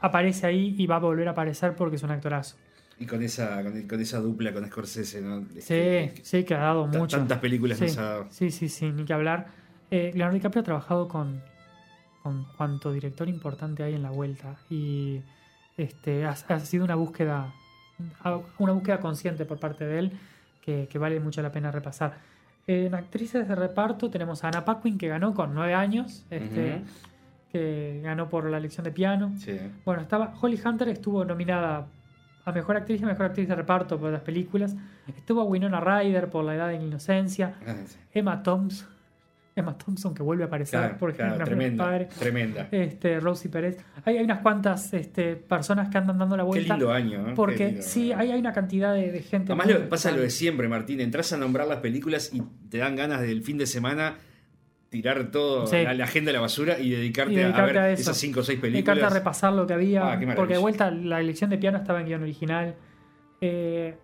aparece 0.00 0.46
ahí 0.46 0.74
y 0.78 0.86
va 0.86 0.96
a 0.96 1.00
volver 1.00 1.28
a 1.28 1.30
aparecer 1.30 1.74
porque 1.74 1.96
es 1.96 2.02
un 2.02 2.10
actorazo. 2.10 2.56
Y 2.98 3.06
con 3.06 3.22
esa, 3.22 3.62
con, 3.62 3.88
con 3.88 4.00
esa 4.00 4.20
dupla 4.20 4.52
con 4.52 4.66
Scorsese, 4.66 5.20
¿no? 5.22 5.40
Sí, 5.58 5.58
Este, 5.58 6.14
sí, 6.22 6.44
que 6.44 6.54
ha 6.54 6.58
dado 6.58 6.86
mucho. 6.86 7.16
Tantas 7.16 7.38
películas 7.38 7.78
sí, 7.78 7.86
nos 7.86 7.98
ha 7.98 8.02
dado. 8.02 8.26
sí, 8.30 8.50
sí, 8.50 8.68
sí, 8.68 8.92
ni 8.92 9.04
que 9.04 9.12
hablar. 9.14 9.46
Eh, 9.90 10.10
Leonardo 10.12 10.34
DiCaprio 10.34 10.60
ha 10.60 10.64
trabajado 10.64 11.08
con, 11.08 11.42
con 12.22 12.44
cuanto 12.56 12.92
director 12.92 13.28
importante 13.28 13.82
hay 13.82 13.94
en 13.94 14.02
la 14.02 14.10
vuelta 14.10 14.56
y 14.70 15.22
este, 15.76 16.24
ha, 16.24 16.30
ha 16.48 16.60
sido 16.60 16.84
una 16.84 16.94
búsqueda, 16.94 17.52
una 18.58 18.72
búsqueda 18.72 19.00
consciente 19.00 19.44
por 19.44 19.58
parte 19.58 19.84
de 19.84 19.98
él 19.98 20.12
que, 20.62 20.88
que 20.88 20.98
vale 20.98 21.20
mucho 21.20 21.42
la 21.42 21.52
pena 21.52 21.70
repasar. 21.70 22.14
En 22.66 22.94
actrices 22.94 23.46
de 23.46 23.54
reparto 23.54 24.10
tenemos 24.10 24.42
a 24.42 24.48
Anna 24.48 24.64
Paquin 24.64 24.96
que 24.96 25.08
ganó 25.08 25.34
con 25.34 25.54
nueve 25.54 25.74
años, 25.74 26.24
este, 26.30 26.82
que 27.52 28.00
ganó 28.02 28.28
por 28.28 28.48
la 28.48 28.58
lección 28.58 28.84
de 28.84 28.90
piano. 28.90 29.32
Sí. 29.38 29.58
Bueno, 29.84 30.02
estaba 30.02 30.32
Holly 30.40 30.60
Hunter 30.64 30.88
estuvo 30.88 31.24
nominada 31.24 31.86
a 32.46 32.52
mejor 32.52 32.76
actriz 32.76 33.02
y 33.02 33.04
mejor 33.04 33.26
actriz 33.26 33.48
de 33.48 33.54
reparto 33.54 33.98
por 33.98 34.10
las 34.10 34.22
películas. 34.22 34.76
Estuvo 35.06 35.44
Winona 35.44 35.80
Ryder 35.80 36.30
por 36.30 36.44
La 36.44 36.54
edad 36.54 36.68
de 36.68 36.78
la 36.78 36.84
inocencia. 36.84 37.54
Emma 38.12 38.42
Thompson, 38.42 38.88
Emma 39.56 39.78
Thompson 39.78 40.12
que 40.14 40.22
vuelve 40.22 40.42
a 40.42 40.46
aparecer 40.48 40.80
Claro, 40.80 40.96
por 40.98 41.12
claro, 41.14 41.34
ejemplo, 41.34 41.46
tremenda. 41.46 41.84
padre. 41.84 42.08
Tremenda. 42.18 42.68
Este, 42.72 43.20
Rosie 43.20 43.48
Pérez. 43.50 43.78
Hay, 44.04 44.18
hay 44.18 44.24
unas 44.24 44.40
cuantas 44.40 44.92
este, 44.94 45.36
personas 45.36 45.88
que 45.90 45.98
andan 45.98 46.18
dando 46.18 46.36
la 46.36 46.42
Qué 46.42 46.46
vuelta. 46.48 46.74
lindo 46.74 46.92
año. 46.92 47.24
Qué 47.26 47.32
Porque 47.34 47.66
lindo. 47.66 47.82
sí, 47.82 48.12
hay, 48.12 48.32
hay 48.32 48.40
una 48.40 48.52
cantidad 48.52 48.92
de, 48.92 49.12
de 49.12 49.22
gente. 49.22 49.52
Además, 49.52 49.68
lo, 49.68 49.88
pasa 49.88 50.10
lo 50.10 50.22
de 50.22 50.30
siempre, 50.30 50.68
Martín. 50.68 51.00
Entras 51.00 51.32
a 51.32 51.36
nombrar 51.36 51.68
las 51.68 51.78
películas 51.78 52.30
y 52.34 52.42
te 52.68 52.78
dan 52.78 52.96
ganas 52.96 53.20
del 53.20 53.42
fin 53.42 53.56
de 53.58 53.66
semana 53.66 54.16
tirar 54.90 55.30
todo 55.32 55.66
Sí. 55.66 55.82
la, 55.82 55.92
la 55.94 56.04
agenda 56.04 56.30
a 56.30 56.34
la 56.34 56.40
basura 56.40 56.78
y 56.78 56.90
dedicarte, 56.90 57.32
Y 57.32 57.36
dedicarte 57.36 57.60
a 57.62 57.66
ver 57.66 57.78
a 57.78 57.90
esas 57.90 58.16
5 58.16 58.40
o 58.40 58.42
6 58.44 58.58
Me 58.58 58.62
películas. 58.62 58.96
encanta 58.98 59.14
repasar 59.14 59.52
lo 59.52 59.66
que 59.66 59.72
había, 59.72 60.12
Ah, 60.12 60.18
qué 60.20 60.26
porque 60.34 60.54
de 60.54 60.58
vuelta 60.60 60.90
la 60.90 61.20
elección 61.20 61.50
de 61.50 61.58
piano 61.58 61.78
estaba 61.78 62.00
en 62.00 62.06
guion 62.06 62.22
original. 62.22 62.74
Eh, 63.40 63.96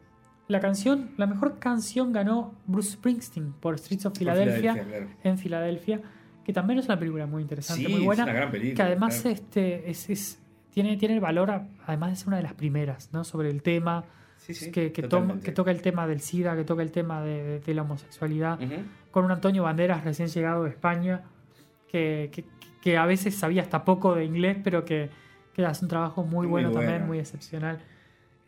la 0.50 0.60
canción, 0.60 1.10
la 1.16 1.26
mejor 1.26 1.58
canción 1.58 2.12
ganó 2.12 2.54
Bruce 2.66 2.92
Springsteen 2.92 3.52
por 3.52 3.78
Streets 3.78 4.06
of 4.06 4.18
Philadelphia, 4.18 4.72
claro. 4.74 5.06
en 5.22 5.38
Filadelfia, 5.38 6.00
que 6.44 6.52
también 6.52 6.78
es 6.78 6.86
una 6.86 6.98
película 6.98 7.26
muy 7.26 7.42
interesante, 7.42 7.84
Sí, 7.86 7.92
muy 7.92 8.02
buena, 8.04 8.22
es 8.24 8.28
una 8.28 8.38
gran 8.38 8.50
película. 8.50 8.74
que 8.74 8.82
además 8.82 9.20
claro. 9.20 9.30
este, 9.36 9.90
es, 9.90 10.10
es- 10.10 10.42
tiene, 10.72 10.96
tiene 10.96 11.14
el 11.14 11.20
valor, 11.20 11.50
a- 11.50 11.66
además 11.86 12.10
de 12.10 12.16
ser 12.16 12.28
una 12.28 12.36
de 12.38 12.42
las 12.44 12.54
primeras, 12.54 13.10
¿no? 13.12 13.24
sobre 13.24 13.50
el 13.50 13.62
tema, 13.62 14.04
Sí, 14.38 14.54
sí, 14.54 14.70
que, 14.72 14.90
que, 14.92 15.02
toma- 15.02 15.38
que 15.40 15.52
toca 15.52 15.70
el 15.70 15.82
tema 15.82 16.06
del 16.06 16.20
SIDA, 16.20 16.56
que 16.56 16.64
toca 16.64 16.82
el 16.82 16.90
tema 16.92 17.22
de, 17.22 17.42
de- 17.42 17.60
de 17.60 17.74
la 17.74 17.82
homosexualidad, 17.82 18.60
Ujú. 18.60 18.74
con 19.10 19.24
un 19.26 19.30
Antonio 19.32 19.62
Banderas 19.64 20.02
recién 20.04 20.28
llegado 20.28 20.64
de 20.64 20.70
España, 20.70 21.22
que, 21.88 22.30
que- 22.82 22.96
a 22.96 23.04
veces 23.04 23.34
sabía 23.36 23.60
hasta 23.62 23.84
poco 23.84 24.14
de 24.14 24.24
inglés, 24.24 24.56
pero 24.64 24.84
que, 24.84 25.10
hace 25.66 25.84
un 25.84 25.90
trabajo 25.90 26.22
muy, 26.24 26.46
Muy 26.46 26.46
bueno, 26.46 26.70
también, 26.70 26.92
bueno. 26.92 27.06
muy 27.08 27.18
excepcional. 27.18 27.80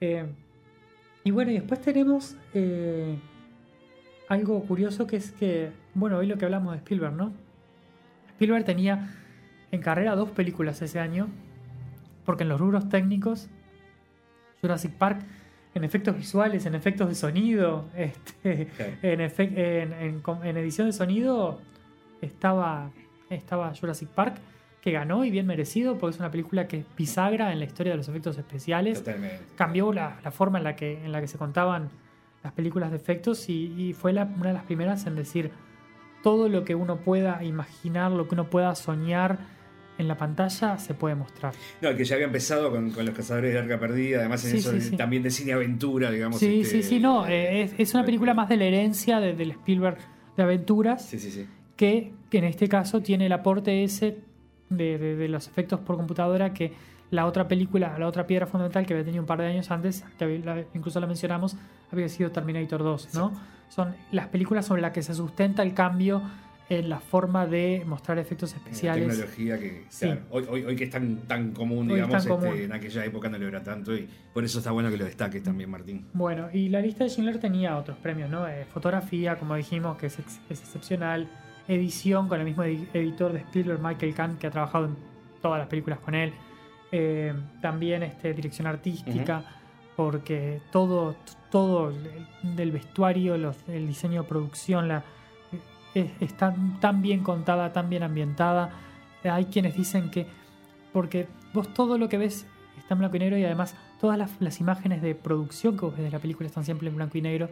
Eh, 0.01 0.25
y 1.25 1.31
bueno, 1.31 1.51
y 1.51 1.55
después 1.55 1.81
tenemos 1.81 2.37
eh, 2.55 3.17
algo 4.29 4.61
curioso 4.65 5.07
que 5.07 5.17
es 5.17 5.31
que, 5.33 5.71
bueno, 5.95 6.19
hoy 6.19 6.27
lo 6.27 6.37
que 6.39 6.45
hablamos 6.45 6.73
de 6.73 6.79
Spielberg, 6.79 7.15
¿no? 7.15 7.33
Spielberg 8.31 8.65
tenía 8.65 9.15
en 9.71 9.81
carrera 9.81 10.15
dos 10.17 10.31
películas 10.31 10.83
ese 10.83 10.99
año, 11.01 11.29
porque 12.25 12.43
en 12.43 12.49
los 12.49 12.61
rubros 12.61 12.89
técnicos, 12.89 13.49
Jurassic 14.61 14.93
Park, 14.93 15.23
en 15.75 15.85
efectos 15.85 16.17
visuales, 16.17 16.67
en 16.67 16.75
efectos 16.75 17.09
de 17.09 17.15
sonido, 17.15 17.87
este, 17.97 18.69
en, 19.03 19.21
en- 19.21 19.93
en 19.93 20.23
en 20.45 20.57
edición 20.57 20.87
de 20.89 20.93
sonido 20.93 21.61
estaba, 22.21 22.91
estaba 23.31 23.73
Jurassic 23.75 24.09
Park, 24.09 24.37
que 24.83 24.91
ganó 24.93 25.25
y 25.25 25.31
bien 25.31 25.47
merecido, 25.47 25.97
porque 25.97 26.15
es 26.17 26.21
una 26.21 26.31
película 26.31 26.67
que 26.69 26.81
es 26.81 26.85
bisagra 26.99 27.53
en 27.53 27.61
la 27.61 27.65
historia 27.65 27.93
de 27.93 27.97
los 27.99 28.09
efectos 28.09 28.37
especiales. 28.37 28.99
Totalmente. 28.99 29.39
Cambió 29.57 29.93
la, 29.93 30.19
la 30.23 30.31
forma 30.33 30.59
en 30.59 30.65
la, 30.65 30.77
que, 30.77 31.03
en 31.05 31.13
la 31.13 31.21
que 31.21 31.29
se 31.29 31.39
contaban 31.39 31.89
las 32.43 32.53
películas 32.53 32.91
de 32.91 32.97
efectos 32.97 33.49
y, 33.49 33.73
y 33.79 33.93
fue 33.95 34.13
la- 34.13 34.25
una 34.25 34.49
de 34.49 34.55
las 34.55 34.65
primeras 34.65 35.07
en 35.07 35.15
decir 35.15 35.51
todo 36.25 36.49
lo 36.49 36.65
que 36.65 36.75
uno 36.75 36.97
pueda 36.99 37.43
imaginar, 37.45 38.11
lo 38.13 38.27
que 38.29 38.35
uno 38.35 38.51
pueda 38.51 38.75
soñar 38.75 39.39
en 39.99 40.09
la 40.09 40.17
pantalla 40.17 40.77
se 40.79 40.95
puede 40.95 41.15
mostrar. 41.15 41.53
No, 41.81 41.95
que 41.95 42.05
ya 42.05 42.15
había 42.17 42.27
empezado 42.27 42.71
con, 42.73 42.91
con 42.91 43.05
Los 43.07 43.15
Cazadores 43.15 43.53
de 43.53 43.61
Arca 43.61 43.79
Perdida, 43.79 44.19
además 44.19 44.45
en 44.47 44.51
Sí, 44.53 44.57
eso 44.59 44.71
sí, 44.71 44.77
de- 44.77 44.83
sí. 44.83 44.97
también 44.97 45.23
de 45.23 45.31
cine 45.31 45.53
aventura, 45.53 46.11
digamos. 46.11 46.41
Sí, 46.41 46.63
este, 46.63 46.83
sí, 46.83 46.89
sí, 46.89 46.99
no, 47.01 47.27
eh, 47.29 47.63
es, 47.63 47.75
es 47.79 47.95
una 47.95 48.05
película 48.05 48.35
más 48.35 48.49
de 48.49 48.57
la 48.57 48.65
herencia 48.65 49.21
de- 49.21 49.35
del 49.35 49.53
Spielberg 49.53 49.99
de 50.37 50.43
aventuras. 50.43 51.05
Sí, 51.07 51.21
sí, 51.21 51.31
sí. 51.31 51.47
que, 51.77 52.13
que 52.31 52.39
en 52.39 52.45
este 52.45 52.69
caso 52.69 53.01
tiene 53.03 53.27
el 53.27 53.33
aporte 53.33 53.85
ese 53.85 54.17
de, 54.77 54.99
de- 54.99 55.17
de 55.17 55.29
los 55.29 55.47
efectos 55.49 55.81
por 55.81 55.97
computadora 55.97 56.53
que 56.53 56.73
la 57.11 57.27
otra 57.27 57.47
película, 57.47 57.97
la 57.99 58.07
otra 58.09 58.27
piedra 58.27 58.47
fundamental 58.47 58.87
que 58.87 58.95
había 58.95 59.05
tenido 59.05 59.23
un 59.23 59.27
par 59.27 59.39
de 59.41 59.47
años 59.47 59.71
antes, 59.71 60.05
que 60.19 60.25
había- 60.25 60.39
la- 60.45 60.65
incluso 60.75 60.99
la 61.01 61.07
mencionamos, 61.07 61.57
había 61.91 62.09
sido 62.09 62.31
Terminator 62.31 62.83
2, 62.83 63.15
¿no? 63.15 63.33
Son 63.69 63.95
las 64.13 64.29
películas 64.29 64.67
sobre 64.67 64.83
las 64.83 64.93
que 64.93 65.03
se 65.03 65.15
sustenta 65.15 65.63
el 65.63 65.75
cambio 65.75 66.23
en 66.69 66.89
la 66.89 67.01
forma 67.01 67.47
de 67.47 67.83
mostrar 67.87 68.19
efectos 68.19 68.53
La 68.53 68.57
especiales. 68.59 69.09
tecnología 69.09 69.59
que 69.59 69.85
Sí. 69.91 70.07
claro, 70.07 70.23
hoy, 70.31 70.45
hoy, 70.49 70.65
hoy 70.65 70.77
que 70.77 70.85
es 70.85 70.91
tan, 70.91 71.17
tan 71.27 71.51
común, 71.53 71.87
Hoy 71.91 71.97
digamos, 71.97 72.13
tan 72.13 72.19
este, 72.21 72.29
común. 72.31 72.59
en 72.59 72.73
aquella 72.73 73.05
época 73.05 73.29
no 73.29 73.37
lo 73.37 73.47
era 73.49 73.63
tanto 73.63 73.95
y 73.95 74.09
por 74.33 74.43
eso 74.45 74.59
está 74.59 74.71
bueno 74.71 74.89
que 74.91 74.97
lo 74.97 75.05
destaques 75.05 75.43
también, 75.43 75.69
Martín. 75.71 76.07
Bueno, 76.15 76.49
y 76.51 76.71
la 76.71 76.81
lista 76.81 77.05
de 77.05 77.11
Schindler 77.11 77.39
tenía 77.39 77.77
otros 77.77 77.99
premios, 77.99 78.31
¿no? 78.31 78.49
Eh, 78.49 78.65
fotografía, 78.73 79.37
como 79.37 79.55
dijimos, 79.55 79.99
que 79.99 80.07
es, 80.07 80.19
ex- 80.19 80.41
es 80.49 80.61
excepcional. 80.63 81.29
Edición, 81.69 82.29
con 82.29 82.39
el 82.41 82.45
mismo 82.47 82.65
edi- 82.65 82.87
editor 82.93 83.33
de 83.33 83.39
Spielberg, 83.41 83.81
Michael 83.83 84.15
Kahn, 84.15 84.37
que 84.39 84.47
ha 84.47 84.51
trabajado 84.51 84.87
en 84.87 84.97
todas 85.41 85.59
las 85.59 85.69
películas 85.69 85.99
con 86.01 86.15
él. 86.15 86.33
Eh, 86.91 87.33
también 87.61 88.03
este, 88.03 88.35
dirección 88.35 88.67
artística, 88.67 89.45
porque 89.97 90.61
todo, 90.71 91.15
todo 91.51 91.91
el- 91.91 92.57
del 92.57 92.73
vestuario, 92.73 93.37
los, 93.39 93.57
el 93.69 93.87
diseño 93.87 94.23
de 94.23 94.29
producción, 94.29 94.89
la, 94.89 95.05
es- 95.95 96.11
está 96.21 96.55
tan 96.81 97.01
bien 97.03 97.23
contada, 97.23 97.73
tan 97.73 97.89
bien 97.89 98.03
ambientada. 98.03 98.71
Hay 99.25 99.45
quienes 99.47 99.75
dicen 99.77 100.11
que, 100.11 100.27
porque 100.93 101.29
vos 101.55 101.73
todo 101.73 101.97
lo 101.97 102.09
que 102.09 102.19
ves 102.19 102.47
está 102.79 102.95
en 102.95 102.99
blanco 103.01 103.17
y 103.17 103.21
negro 103.21 103.39
y 103.39 103.45
además 103.45 103.77
todas 104.01 104.19
las, 104.19 104.31
las 104.41 104.59
imágenes 104.61 105.01
de 105.01 105.15
producción 105.15 105.77
que 105.77 105.85
vos 105.85 105.95
ves 105.95 106.05
de 106.05 106.11
la 106.11 106.19
película 106.19 106.49
están 106.49 106.65
siempre 106.65 106.89
en 106.89 106.97
blanco 106.97 107.17
y 107.17 107.23
negro. 107.23 107.49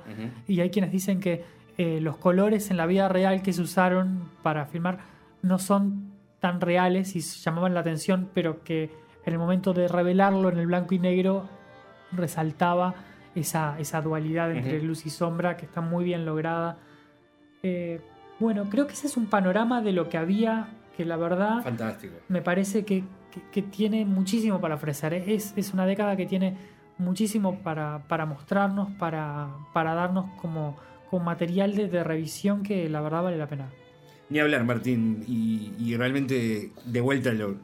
Y 0.48 0.60
hay 0.60 0.70
quienes 0.70 0.90
dicen 0.90 1.20
que 1.20 1.44
eh, 1.78 2.00
los 2.00 2.16
colores 2.16 2.70
en 2.70 2.76
la 2.76 2.86
vida 2.86 3.08
real 3.08 3.42
que 3.42 3.52
se 3.52 3.62
usaron 3.62 4.28
para 4.42 4.66
filmar 4.66 4.98
no 5.42 5.58
son 5.58 6.12
tan 6.40 6.60
reales 6.60 7.16
y 7.16 7.20
llamaban 7.20 7.74
la 7.74 7.80
atención, 7.80 8.28
pero 8.34 8.62
que 8.64 8.90
en 9.24 9.32
el 9.32 9.38
momento 9.38 9.72
de 9.74 9.88
revelarlo 9.88 10.48
en 10.50 10.58
el 10.58 10.66
blanco 10.66 10.94
y 10.94 10.98
negro 10.98 11.48
resaltaba 12.12 12.94
esa, 13.34 13.78
esa 13.78 14.00
dualidad 14.00 14.50
entre 14.52 14.82
luz 14.82 15.06
y 15.06 15.10
sombra 15.10 15.56
que 15.56 15.66
está 15.66 15.80
muy 15.80 16.04
bien 16.04 16.24
lograda. 16.24 16.78
Eh, 17.62 18.00
bueno, 18.38 18.64
creo 18.70 18.86
que 18.86 18.94
ese 18.94 19.06
es 19.06 19.16
un 19.16 19.26
panorama 19.26 19.82
de 19.82 19.92
lo 19.92 20.08
que 20.08 20.16
había 20.18 20.68
que 20.96 21.04
la 21.04 21.16
verdad 21.16 21.62
Fantástico. 21.62 22.14
me 22.28 22.42
parece 22.42 22.84
que, 22.84 23.04
que- 23.30 23.42
que 23.52 23.62
tiene 23.62 24.04
muchísimo 24.04 24.60
para 24.60 24.74
ofrecer. 24.74 25.14
Es, 25.14 25.52
es 25.56 25.72
una 25.72 25.86
década 25.86 26.16
que 26.16 26.26
tiene 26.26 26.56
muchísimo 26.98 27.58
para, 27.60 28.00
para 28.08 28.26
mostrarnos, 28.26 28.90
para, 28.98 29.48
para 29.72 29.94
darnos 29.94 30.26
como, 30.40 30.76
como 31.10 31.24
material 31.24 31.74
de, 31.74 32.04
revisión 32.04 32.62
que 32.62 32.88
la 32.88 33.00
verdad 33.00 33.24
vale 33.24 33.36
la 33.36 33.48
pena. 33.48 33.68
Ni 34.28 34.38
hablar, 34.38 34.64
Martín, 34.64 35.24
y, 35.26 35.96
realmente 35.96 36.70
de 36.84 37.00
vuelta 37.00 37.32
lo, 37.32 37.56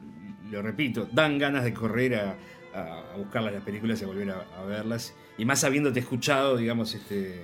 repito, 0.61 1.07
dan 1.13 1.37
ganas 1.39 1.63
de 1.63 1.73
correr 1.73 2.15
a, 2.15 2.35
a- 2.73 3.13
a 3.13 3.17
buscar 3.17 3.41
las 3.43 3.63
películas 3.63 4.01
y 4.01 4.03
a 4.03 4.07
volver 4.07 4.29
a, 4.31 4.45
a 4.59 4.65
verlas. 4.65 5.15
Y 5.37 5.45
más 5.45 5.63
habiéndote 5.63 5.99
escuchado, 6.01 6.57
digamos, 6.57 6.93
este, 6.93 7.41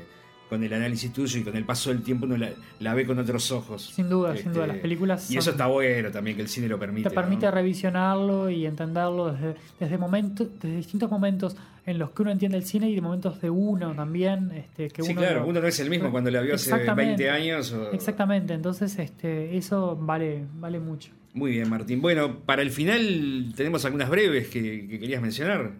con 0.54 0.64
el 0.64 0.72
análisis 0.74 1.12
tuyo 1.12 1.40
y 1.40 1.44
con 1.44 1.56
el 1.58 1.66
paso 1.66 1.90
del 1.90 2.04
tiempo, 2.04 2.26
uno 2.26 2.38
la, 2.38 2.52
la 2.80 2.94
ve 2.94 3.06
con 3.06 3.18
otros 3.18 3.52
ojos. 3.52 3.92
Sin 3.94 4.08
duda, 4.08 4.32
Este, 4.32 4.44
sin 4.44 4.54
duda. 4.54 4.68
Las 4.68 4.78
películas 4.78 5.32
Y 5.32 5.38
eso 5.38 5.50
está 5.52 5.66
bueno 5.68 6.12
también, 6.12 6.36
que 6.36 6.44
el 6.44 6.48
cine 6.48 6.68
lo 6.68 6.78
permite. 6.78 7.10
te 7.10 7.16
permite 7.16 7.46
¿no? 7.48 7.52
revisionarlo 7.52 8.50
y 8.50 8.66
entenderlo 8.68 9.34
desde, 9.34 9.56
desde, 9.80 9.98
momentos, 9.98 10.48
desde 10.62 10.76
distintos 10.78 11.10
momentos 11.10 11.56
en 11.86 11.98
los 11.98 12.12
que 12.12 12.22
uno 12.22 12.32
entiende 12.32 12.58
el 12.58 12.66
cine 12.66 12.90
y 12.90 12.96
de 12.96 13.02
momentos 13.02 13.42
de 13.42 13.50
uno 13.50 13.94
también. 13.96 14.52
Este, 14.52 14.90
que 14.90 15.02
Sí, 15.02 15.12
uno 15.12 15.22
claro, 15.22 15.40
lo- 15.42 15.48
uno 15.48 15.60
no 15.62 15.68
es 15.68 15.80
el 15.80 15.90
mismo 15.90 16.12
cuando 16.12 16.30
la 16.32 16.42
vio 16.42 16.56
hace 16.56 16.70
Exactamente. 16.70 17.24
20 17.24 17.30
años. 17.32 17.72
o- 17.74 17.92
Exactamente, 17.92 18.54
entonces 18.54 18.98
este, 19.00 19.58
eso 19.58 19.98
vale, 20.00 20.46
vale 20.56 20.80
mucho. 20.80 21.12
Muy 21.34 21.52
bien, 21.52 21.68
Martín. 21.70 22.00
Bueno, 22.00 22.38
para 22.46 22.62
el 22.62 22.70
final 22.70 23.52
tenemos 23.56 23.84
algunas 23.86 24.08
breves 24.10 24.50
que, 24.50 24.88
que 24.88 25.00
querías 25.00 25.22
mencionar. 25.22 25.72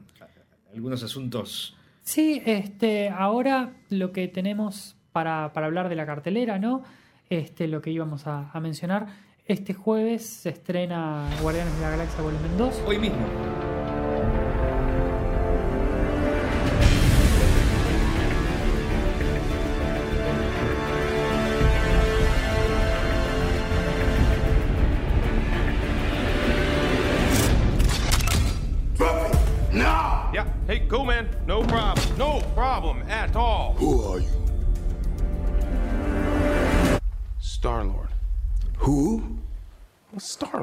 Algunos 0.74 1.04
asuntos. 1.04 1.78
Sí, 2.04 2.42
este, 2.46 3.10
ahora 3.10 3.74
lo 3.90 4.12
que 4.12 4.28
tenemos 4.28 4.98
para, 5.14 5.54
para 5.54 5.68
hablar 5.68 5.90
de 5.90 5.96
la 5.96 6.06
cartelera, 6.06 6.60
¿no? 6.60 6.84
Este, 7.30 7.68
lo 7.68 7.82
que 7.82 7.92
íbamos 7.92 8.28
a, 8.28 8.52
a 8.52 8.60
mencionar. 8.60 9.08
Este 9.46 9.74
jueves 9.74 10.26
se 10.26 10.50
estrena 10.50 11.30
Guardianes 11.42 11.76
de 11.76 11.82
la 11.82 11.90
Galaxia 11.92 12.22
Volumen 12.22 12.58
2. 12.58 12.84
Hoy 12.88 13.00
mismo. 13.00 13.53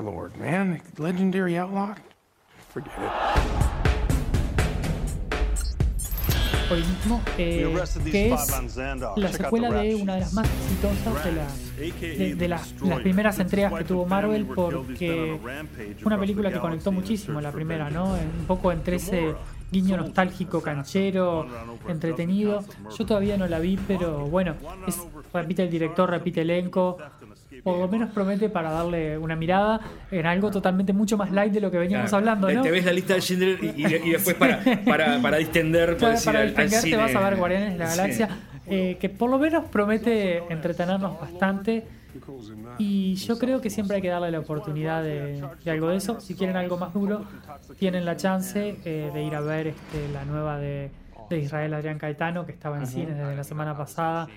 Man. 0.05 0.81
Legendary 0.99 1.57
outlaw. 1.59 1.95
Forget 2.73 2.93
it. 2.93 3.11
Hoy 6.73 6.79
mismo, 6.85 7.21
eh, 7.37 7.77
que 8.13 8.33
es 8.33 8.77
la 9.17 9.33
secuela 9.33 9.71
de 9.73 9.97
una 9.97 10.15
de 10.15 10.21
las 10.21 10.33
más 10.35 10.47
exitosas 10.49 11.25
de, 11.25 11.33
la, 11.33 11.47
de, 12.01 12.35
de 12.37 12.49
las, 12.49 12.81
las 12.81 13.01
primeras 13.01 13.41
entregas 13.41 13.73
que 13.73 13.83
tuvo 13.83 14.07
Marvel 14.07 14.47
porque 14.47 15.37
fue 15.99 16.07
una 16.07 16.19
película 16.21 16.53
que 16.53 16.61
conectó 16.61 16.93
muchísimo 16.93 17.41
la 17.41 17.51
primera, 17.51 17.91
¿no? 17.91 18.13
Un 18.13 18.45
poco 18.47 18.71
entre 18.71 18.97
ese 18.97 19.35
guiño 19.73 19.97
nostálgico, 19.97 20.63
canchero, 20.63 21.49
entretenido. 21.89 22.63
Yo 22.97 23.05
todavía 23.05 23.37
no 23.37 23.49
la 23.49 23.59
vi, 23.59 23.77
pero 23.89 24.27
bueno, 24.29 24.55
es- 24.87 25.03
repite 25.35 25.65
el 25.65 25.71
director, 25.71 26.09
repite 26.09 26.43
elenco. 26.43 26.99
Por 27.63 27.79
lo 27.79 27.89
menos 27.89 28.11
promete 28.11 28.49
para 28.49 28.71
darle 28.71 29.19
una 29.19 29.37
mirada 29.37 29.81
en 30.11 30.27
algo 30.27 30.51
totalmente 30.51 30.93
mucho 30.93 31.17
más 31.17 31.31
light 31.31 31.53
de 31.53 31.61
lo 31.61 31.71
que 31.71 31.79
veníamos 31.79 32.11
Claro, 32.11 32.19
hablando, 32.31 32.51
¿no? 32.53 32.63
Te 32.63 32.71
ves 32.71 32.85
la 32.85 32.93
lista 32.93 33.15
de 33.15 33.21
Schindler 33.21 33.59
y, 33.63 33.67
y- 33.87 34.09
y 34.09 34.11
después 34.13 34.37
para, 34.37 34.61
para, 34.85 35.21
para 35.21 35.37
distender, 35.39 35.97
para 35.97 36.13
al- 36.19 36.37
al 36.37 36.47
distender 36.47 36.83
te 36.83 36.97
vas 36.97 37.15
a 37.15 37.21
ver 37.21 37.37
Guardianes 37.37 37.73
de 37.73 37.79
la 37.79 37.87
Sí. 37.89 37.97
Galaxia, 37.99 38.29
eh, 38.67 38.97
que 39.01 39.09
por 39.09 39.29
lo 39.31 39.39
menos 39.39 39.65
promete 39.71 40.39
entretenernos 40.53 41.21
bastante. 41.21 41.87
Y 42.79 43.15
yo 43.17 43.39
creo 43.39 43.61
que 43.61 43.71
siempre 43.71 43.97
hay 43.97 44.03
que 44.03 44.09
darle 44.09 44.31
la 44.31 44.41
oportunidad 44.41 45.03
de, 45.03 45.43
de 45.65 45.71
algo 45.71 45.89
de 45.89 45.97
eso. 45.97 46.21
Si 46.21 46.35
quieren 46.35 46.57
algo 46.57 46.77
más 46.77 46.93
duro, 46.93 47.25
tienen 47.79 48.05
la 48.05 48.17
chance 48.17 48.77
eh, 48.85 49.11
de 49.13 49.23
ir 49.23 49.35
a 49.35 49.41
ver 49.41 49.69
este, 49.69 50.09
la 50.13 50.25
nueva 50.25 50.59
de, 50.59 50.91
de 51.29 51.39
Israel 51.39 51.75
Adrián 51.75 51.99
Caetano, 51.99 52.47
que 52.47 52.53
estaba 52.53 52.79
en 52.79 52.87
cines 52.87 53.17
desde 53.17 53.37
la 53.37 53.45
semana 53.45 53.77
pasada. 53.77 54.29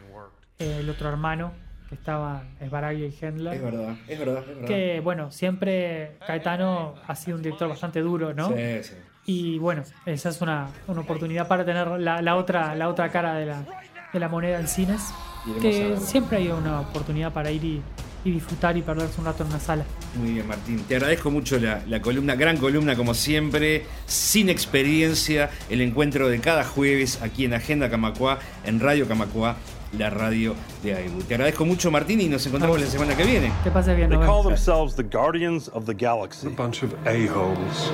Eh, 0.59 0.77
el 0.81 0.89
otro 0.89 1.09
hermano, 1.09 1.51
que 1.93 1.99
estaba, 1.99 2.43
es 2.59 2.69
Baraglia 2.71 3.07
y 3.07 3.15
Hendler. 3.21 3.53
Es 3.53 3.61
verdad, 3.61 3.95
es 4.07 4.19
verdad, 4.19 4.39
es 4.39 4.47
verdad. 4.47 4.67
Que 4.67 4.99
bueno, 5.03 5.31
siempre 5.31 6.17
Caetano 6.25 6.95
ha 7.07 7.15
sido 7.15 7.37
un 7.37 7.43
director 7.43 7.69
bastante 7.69 8.01
duro, 8.01 8.33
¿no? 8.33 8.49
Sí, 8.49 8.55
sí. 8.81 8.93
Y 9.25 9.59
bueno, 9.59 9.83
esa 10.05 10.29
es 10.29 10.41
una, 10.41 10.67
una 10.87 11.01
oportunidad 11.01 11.47
para 11.47 11.63
tener 11.63 11.87
la, 11.87 12.21
la 12.21 12.35
otra, 12.35 12.75
la 12.75 12.89
otra 12.89 13.09
cara 13.09 13.35
de 13.35 13.45
la, 13.45 13.63
de 14.11 14.19
la 14.19 14.27
moneda 14.27 14.59
en 14.59 14.67
cines. 14.67 15.13
Que 15.61 15.97
siempre 15.97 16.37
hay 16.37 16.47
una 16.49 16.81
oportunidad 16.81 17.31
para 17.31 17.51
ir 17.51 17.63
y, 17.63 17.81
y 18.25 18.31
disfrutar 18.31 18.77
y 18.77 18.81
perderse 18.81 19.19
un 19.19 19.25
rato 19.25 19.43
en 19.43 19.49
una 19.49 19.59
sala. 19.59 19.83
Muy 20.15 20.33
bien, 20.33 20.47
Martín. 20.47 20.83
Te 20.87 20.95
agradezco 20.95 21.31
mucho 21.31 21.59
la, 21.59 21.81
la 21.87 22.01
columna, 22.01 22.35
gran 22.35 22.57
columna 22.57 22.95
como 22.95 23.13
siempre, 23.13 23.85
sin 24.05 24.49
experiencia, 24.49 25.49
el 25.69 25.81
encuentro 25.81 26.29
de 26.29 26.39
cada 26.39 26.63
jueves 26.63 27.21
aquí 27.21 27.43
en 27.45 27.53
Agenda 27.53 27.89
Camacuá, 27.89 28.39
en 28.65 28.79
Radio 28.79 29.07
Camacuá, 29.07 29.57
la 29.97 30.09
radio 30.09 30.55
de 30.81 30.95
AEBU. 30.95 31.23
Te 31.23 31.35
agradezco 31.35 31.65
mucho, 31.65 31.91
Martín, 31.91 32.21
y 32.21 32.27
nos 32.27 32.45
encontramos 32.45 32.79
la 32.79 32.87
semana 32.87 33.15
que 33.15 33.23
viene. 33.23 33.51
Que 33.63 33.71
pase 33.71 33.93
bien, 33.95 34.09
They 34.09 34.19
call 34.19 34.43
themselves 34.43 34.95
the 34.95 35.03
Guardians 35.03 35.69
of 35.73 35.85
the 35.85 35.93
Galaxy. 35.93 36.49
Bunch 36.49 36.83
of 36.83 36.93
a-holes. 37.05 37.91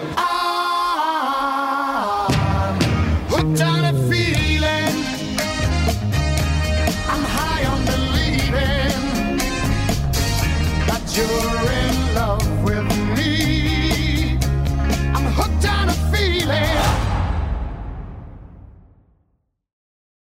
On 3.31 3.55